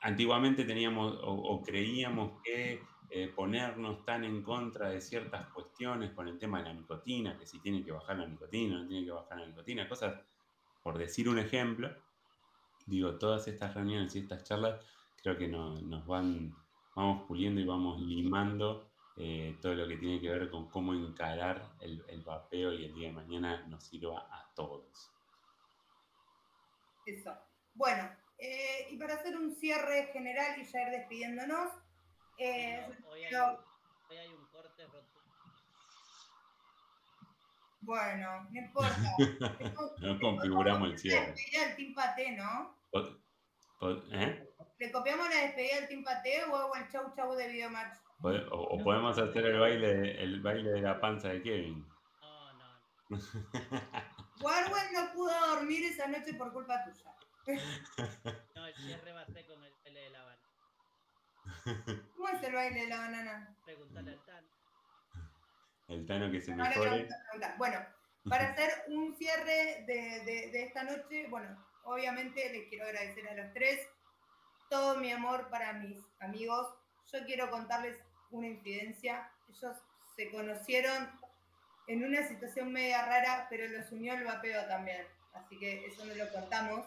[0.00, 6.38] antiguamente teníamos o, creíamos que eh, ponernos tan en contra de ciertas cuestiones con el
[6.38, 9.38] tema de la nicotina, que si tiene que bajar la nicotina, no tiene que bajar
[9.38, 10.20] la nicotina, cosas,
[10.82, 11.94] por decir un ejemplo,
[12.86, 14.80] digo, todas estas reuniones y estas charlas
[15.22, 16.54] creo que nos van,
[16.94, 21.74] vamos puliendo y vamos limando eh, todo lo que tiene que ver con cómo encarar
[21.80, 25.10] el, el vapeo y el día de mañana nos sirva a todos.
[27.04, 27.36] Eso.
[27.74, 31.70] Bueno, eh, y para hacer un cierre general y ya ir despidiéndonos.
[32.38, 35.10] Eh, hoy, hay, un corte rotundo.
[37.82, 39.16] Bueno, no importa.
[39.98, 41.34] no configuramos el cierre.
[41.52, 42.74] el Team Paté, ¿no?
[43.82, 44.46] ¿Eh?
[44.78, 47.96] ¿Le copiamos la despedida del Team Paté o hago el chau chau de Videomatch?
[48.22, 51.86] O, o podemos hacer el baile, el baile de la panza de Kevin.
[52.20, 52.78] No, no.
[53.08, 53.18] no.
[54.40, 57.14] Warwen no pudo dormir esa noche por culpa tuya.
[58.54, 60.40] No, el cierre va a ser con el baile de la banana.
[62.14, 63.56] ¿Cómo es el baile de la banana?
[63.64, 64.48] Pregúntale al Tano.
[65.88, 67.08] El Tano que se mejore.
[67.56, 67.78] Bueno,
[68.28, 73.34] para hacer un cierre de, de, de esta noche, bueno, obviamente les quiero agradecer a
[73.34, 73.86] los tres
[74.70, 76.68] todo mi amor para mis amigos.
[77.12, 77.98] Yo quiero contarles
[78.30, 79.30] una infidencia.
[79.48, 79.76] Ellos
[80.16, 81.10] se conocieron
[81.88, 85.04] en una situación media rara, pero los unió el vapeo también.
[85.34, 86.86] Así que eso no lo contamos.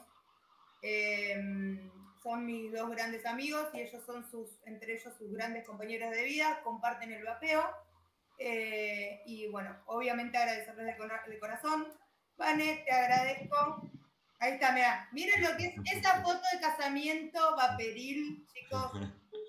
[0.81, 1.91] Em,
[2.21, 6.23] son mis dos grandes amigos y ellos son sus, entre ellos sus grandes compañeros de
[6.23, 7.63] vida, comparten el vapeo.
[8.37, 10.97] Eh, y bueno, obviamente agradecerles
[11.27, 11.87] de corazón.
[12.37, 13.89] Vane, te agradezco.
[14.43, 15.07] Ahí está, mira.
[15.13, 18.91] Miren lo que es esa foto de casamiento vaporil, chicos.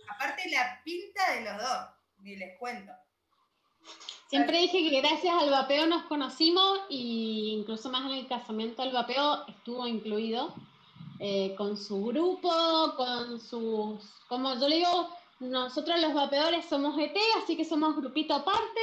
[0.08, 1.88] Aparte la pinta de los dos,
[2.18, 2.92] ni les cuento.
[4.28, 8.92] Siempre dije que gracias al vapeo nos conocimos y incluso más en el casamiento el
[8.92, 10.54] vapeo estuvo incluido
[11.18, 12.50] eh, con su grupo,
[12.96, 15.08] con sus, como yo le digo,
[15.40, 18.80] nosotros los vapeadores somos ET, así que somos grupito aparte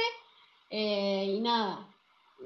[0.68, 1.88] eh, y nada,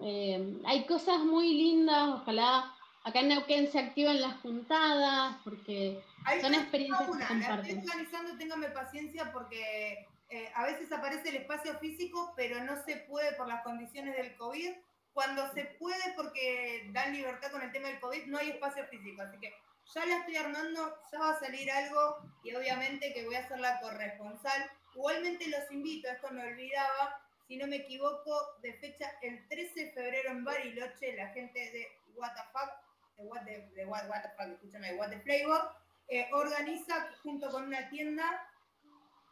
[0.03, 2.76] eh, hay cosas muy lindas, ojalá
[3.07, 8.37] acá en Neuquén se activen las juntadas porque Ahí son experiencias una, la estoy organizando,
[8.37, 13.47] téngame paciencia porque eh, a veces aparece el espacio físico, pero no se puede por
[13.47, 14.73] las condiciones del COVID.
[15.15, 19.23] Cuando se puede, porque dan libertad con el tema del COVID, no hay espacio físico.
[19.23, 19.55] Así que
[19.95, 23.61] ya la estoy armando, ya va a salir algo y obviamente que voy a ser
[23.61, 24.69] la corresponsal.
[24.97, 29.93] Igualmente los invito, esto me olvidaba, si no me equivoco, de fecha el 13 de
[29.93, 32.86] febrero en Bariloche, la gente de Fuck,
[33.17, 35.71] de What the, de what, what the Fuck, escúchame, What the Flavor,
[36.09, 38.49] eh, organiza junto con una tienda,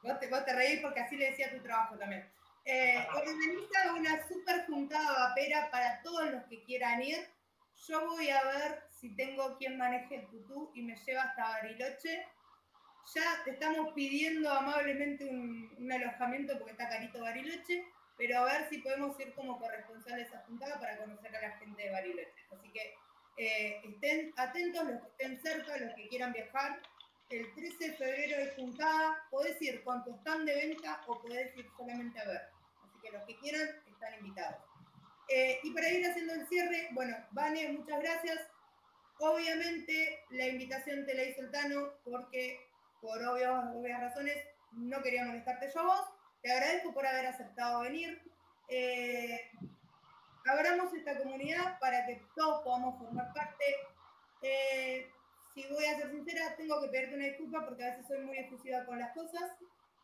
[0.03, 2.29] vos te, vos te reís porque así le decía tu trabajo también,
[2.65, 7.29] eh, organiza una super juntada vapera para todos los que quieran ir.
[7.87, 12.27] Yo voy a ver si tengo quien maneje el tutú y me lleva hasta Bariloche.
[13.15, 17.85] Ya te estamos pidiendo amablemente un, un alojamiento porque está carito Bariloche,
[18.17, 21.59] pero a ver si podemos ir como corresponsal de esa juntada para conocer a la
[21.59, 22.47] gente de Bariloche.
[22.51, 22.95] Así que
[23.37, 26.81] eh, estén atentos los que estén cerca, los que quieran viajar.
[27.31, 31.57] El 13 de febrero de juntada, podés ir con tu stand de venta o podés
[31.57, 32.43] ir solamente a ver.
[32.83, 34.63] Así que los que quieran están invitados.
[35.29, 38.41] Eh, y para ir haciendo el cierre, bueno, Vane, muchas gracias.
[39.19, 42.61] Obviamente la invitación te la hizo el Tano porque
[43.01, 44.37] por obvias, obvias razones
[44.73, 46.05] no quería molestarte yo a vos.
[46.43, 48.21] Te agradezco por haber aceptado venir.
[48.69, 49.51] Eh,
[50.47, 53.65] abramos esta comunidad para que todos podamos formar parte.
[54.43, 55.11] Eh,
[55.55, 58.39] si voy a ser sincera, tengo que pedirte una disculpa porque a veces soy muy
[58.39, 59.53] efusiva con las cosas,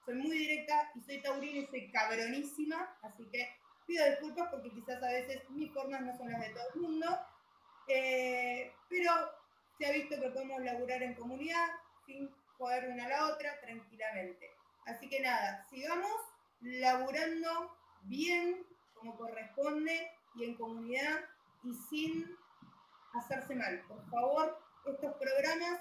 [0.04, 3.50] soy muy directa y soy taurina y soy cabronísima, así que
[3.86, 7.06] pido disculpas porque quizás a veces mis formas no son las de todo el mundo,
[7.88, 9.12] eh, pero
[9.76, 11.66] se ha visto que podemos laburar en comunidad
[12.06, 14.50] sin joder una a la otra tranquilamente.
[14.86, 16.12] Así que nada, sigamos
[16.60, 18.64] laburando bien
[18.94, 21.20] como corresponde y en comunidad
[21.62, 22.36] y sin
[23.12, 23.82] hacerse mal.
[23.88, 25.80] Por favor, estos programas,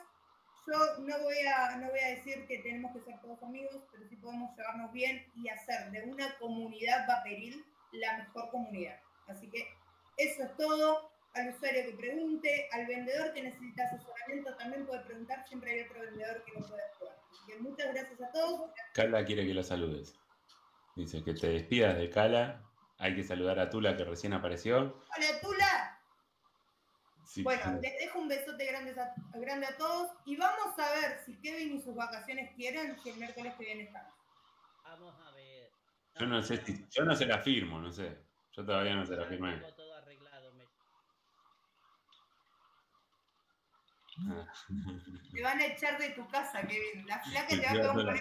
[0.67, 4.07] yo no voy a, no voy a decir que tenemos que ser todos amigos, pero
[4.07, 8.99] sí podemos llevarnos bien y hacer de una comunidad vaporil la mejor comunidad.
[9.27, 9.67] Así que
[10.17, 11.09] eso es todo.
[11.33, 16.01] Al usuario que pregunte, al vendedor que necesita asesoramiento también puede preguntar, siempre hay otro
[16.01, 17.19] vendedor que lo puede ayudar.
[17.31, 18.71] Así que muchas gracias a todos.
[18.93, 20.15] Cala quiere que lo saludes.
[20.95, 22.68] Dice que te despidas de Cala.
[22.99, 24.77] Hay que saludar a Tula que recién apareció.
[25.17, 25.99] Hola Tula,
[27.25, 31.21] Sí, Bueno, les dejo un besote grande a, grande a todos y vamos a ver
[31.25, 34.03] si Kevin y sus vacaciones quieren si el miércoles que viene están.
[34.83, 35.69] Vamos a ver.
[36.19, 38.17] yo no sé si, yo no se la firmo, no sé.
[38.53, 39.57] Yo todavía no se la firmé.
[39.57, 40.53] Tengo todo arreglado.
[40.55, 40.65] me-
[44.27, 44.51] Ah.
[45.31, 47.05] Te van a echar de tu casa, Kevin.
[47.07, 48.17] La flaca te va a un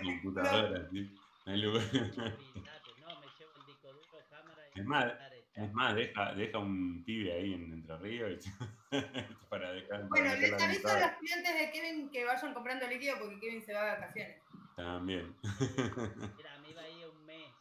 [0.91, 1.19] ¿sí?
[1.47, 1.83] No hay lugar.
[1.83, 5.13] Olvídate, no, me llevo el disco duro, cámara y Es más,
[5.55, 8.51] Es más, deja, deja un pibe ahí en Entre Ríos y-
[9.51, 10.09] para dejar.
[10.09, 13.73] Bueno, les aviso a los clientes de Kevin que vayan comprando líquido porque Kevin se
[13.75, 14.43] va de vacaciones.
[14.77, 15.37] También.
[16.37, 17.53] Mira, me iba a ir un mes.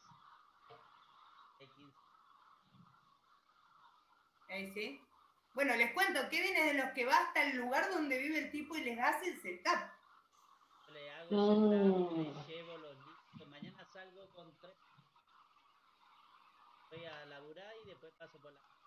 [1.60, 1.98] De 15.
[4.50, 5.02] Ahí sí.
[5.56, 8.52] Bueno, les cuento, Kevin es de los que va hasta el lugar donde vive el
[8.52, 9.80] tipo y les hace el setup.
[10.94, 12.10] Le hago No.
[12.12, 13.48] setup, le llevo los listos.
[13.50, 14.76] Mañana salgo con tres.
[16.92, 18.07] Voy a laburar y después paso por la.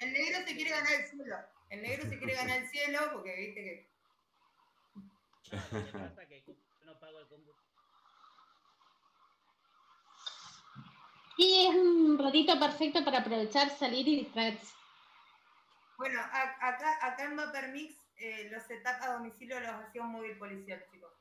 [0.01, 1.37] El negro se quiere ganar el cielo.
[1.69, 3.91] El negro se quiere ganar el cielo porque viste que.
[5.53, 5.59] No,
[5.93, 6.45] pasa que
[6.85, 7.71] no pago el combustible.
[11.37, 14.75] Y es un ratito perfecto para aprovechar, salir y distraerse.
[15.97, 20.37] Bueno, acá, acá en Vapor Mix eh, los setups a domicilio los hacía un móvil
[20.39, 21.13] policial, chicos.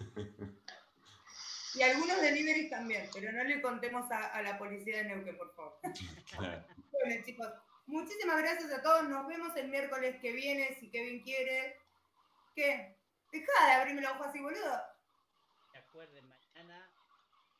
[1.76, 5.54] Y algunos deliveries también, pero no le contemos a, a la policía de Neuquén, por
[5.54, 5.78] favor.
[6.36, 6.64] Claro.
[7.06, 7.46] Bueno, chicos,
[7.86, 9.04] muchísimas gracias a todos.
[9.08, 11.78] Nos vemos el miércoles que viene, si Kevin quiere.
[12.54, 12.96] ¿Qué?
[13.30, 14.80] Deja de abrirme la hoja así, boludo.
[15.70, 16.90] Se acuerden, mañana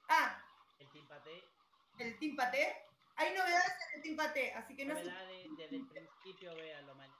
[0.08, 0.42] Ah,
[0.80, 1.44] el Team Paté.
[1.98, 2.76] el Team Paté.
[3.16, 5.04] Hay novedades en el Team Paté, así que no sé.
[5.04, 7.16] Novedades desde el principio, véanlo mañana.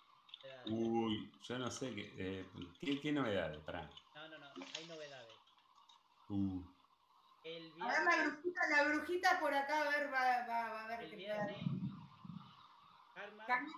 [0.67, 2.13] Uy, yo no sé qué.
[2.17, 2.47] eh,
[2.81, 3.59] ¿qué, qué novedades?
[3.65, 3.89] Pará.
[4.15, 4.47] No, no, no,
[4.77, 5.35] hay novedades.
[6.31, 6.63] Uh,
[7.47, 10.89] El A ver la brujita, la brujita por acá, a ver, va, va, va a
[10.89, 11.57] ver el qué viernes,
[13.15, 13.73] Karma, Karma.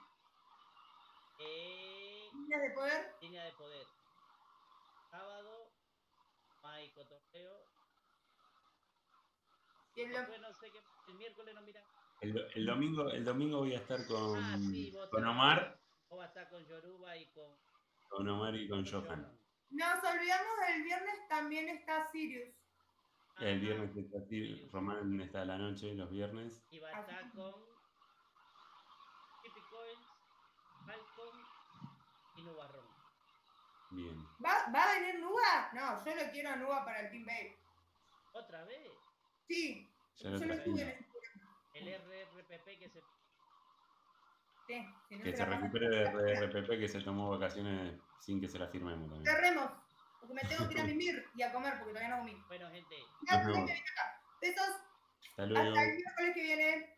[1.39, 3.15] eh, Líneas de poder.
[3.21, 3.87] línea de poder.
[5.11, 5.71] Sábado,
[6.63, 7.69] no hay cotorreo.
[9.95, 11.85] Y el lo- Después no sé qué, el miércoles no miran.
[12.23, 15.79] El, do- el domingo, el domingo voy a estar con, Ah, sí, con Omar,
[16.09, 17.55] Vos vas a estar con Yoruba y con,
[18.09, 19.39] con Omar y con con Johan.
[19.71, 22.55] Nos olvidamos del viernes, también está Sirius.
[23.41, 26.61] El viernes está así, Román está a la noche, los viernes.
[26.71, 27.53] Y va a estar con
[29.43, 30.07] Tippy Coins,
[30.85, 31.41] Falcon
[32.37, 32.85] y Nubarrón.
[33.91, 34.27] Bien.
[34.45, 35.71] ¿Va, ¿Va a venir Nuba?
[35.73, 37.57] No, yo lo quiero a Nuba para el Team Babe.
[38.33, 38.91] ¿Otra vez?
[39.47, 40.65] Sí, yo lo lo trajimos.
[40.81, 40.83] tuve
[41.75, 43.01] en ese El RRPP que se...
[44.67, 48.59] Sí, si no Que se recupere de RPP que se tomó vacaciones sin que se
[48.59, 49.35] la firmemos también.
[49.35, 49.71] Cerremos,
[50.21, 52.43] porque me tengo que ir a mimir y a comer porque todavía no comí.
[52.49, 53.57] Bueno, gente, vemos.
[53.57, 54.21] gente, ven acá.
[54.41, 54.77] Besos,
[55.31, 55.69] Hasta luego.
[55.69, 56.98] hasta el miércoles que viene.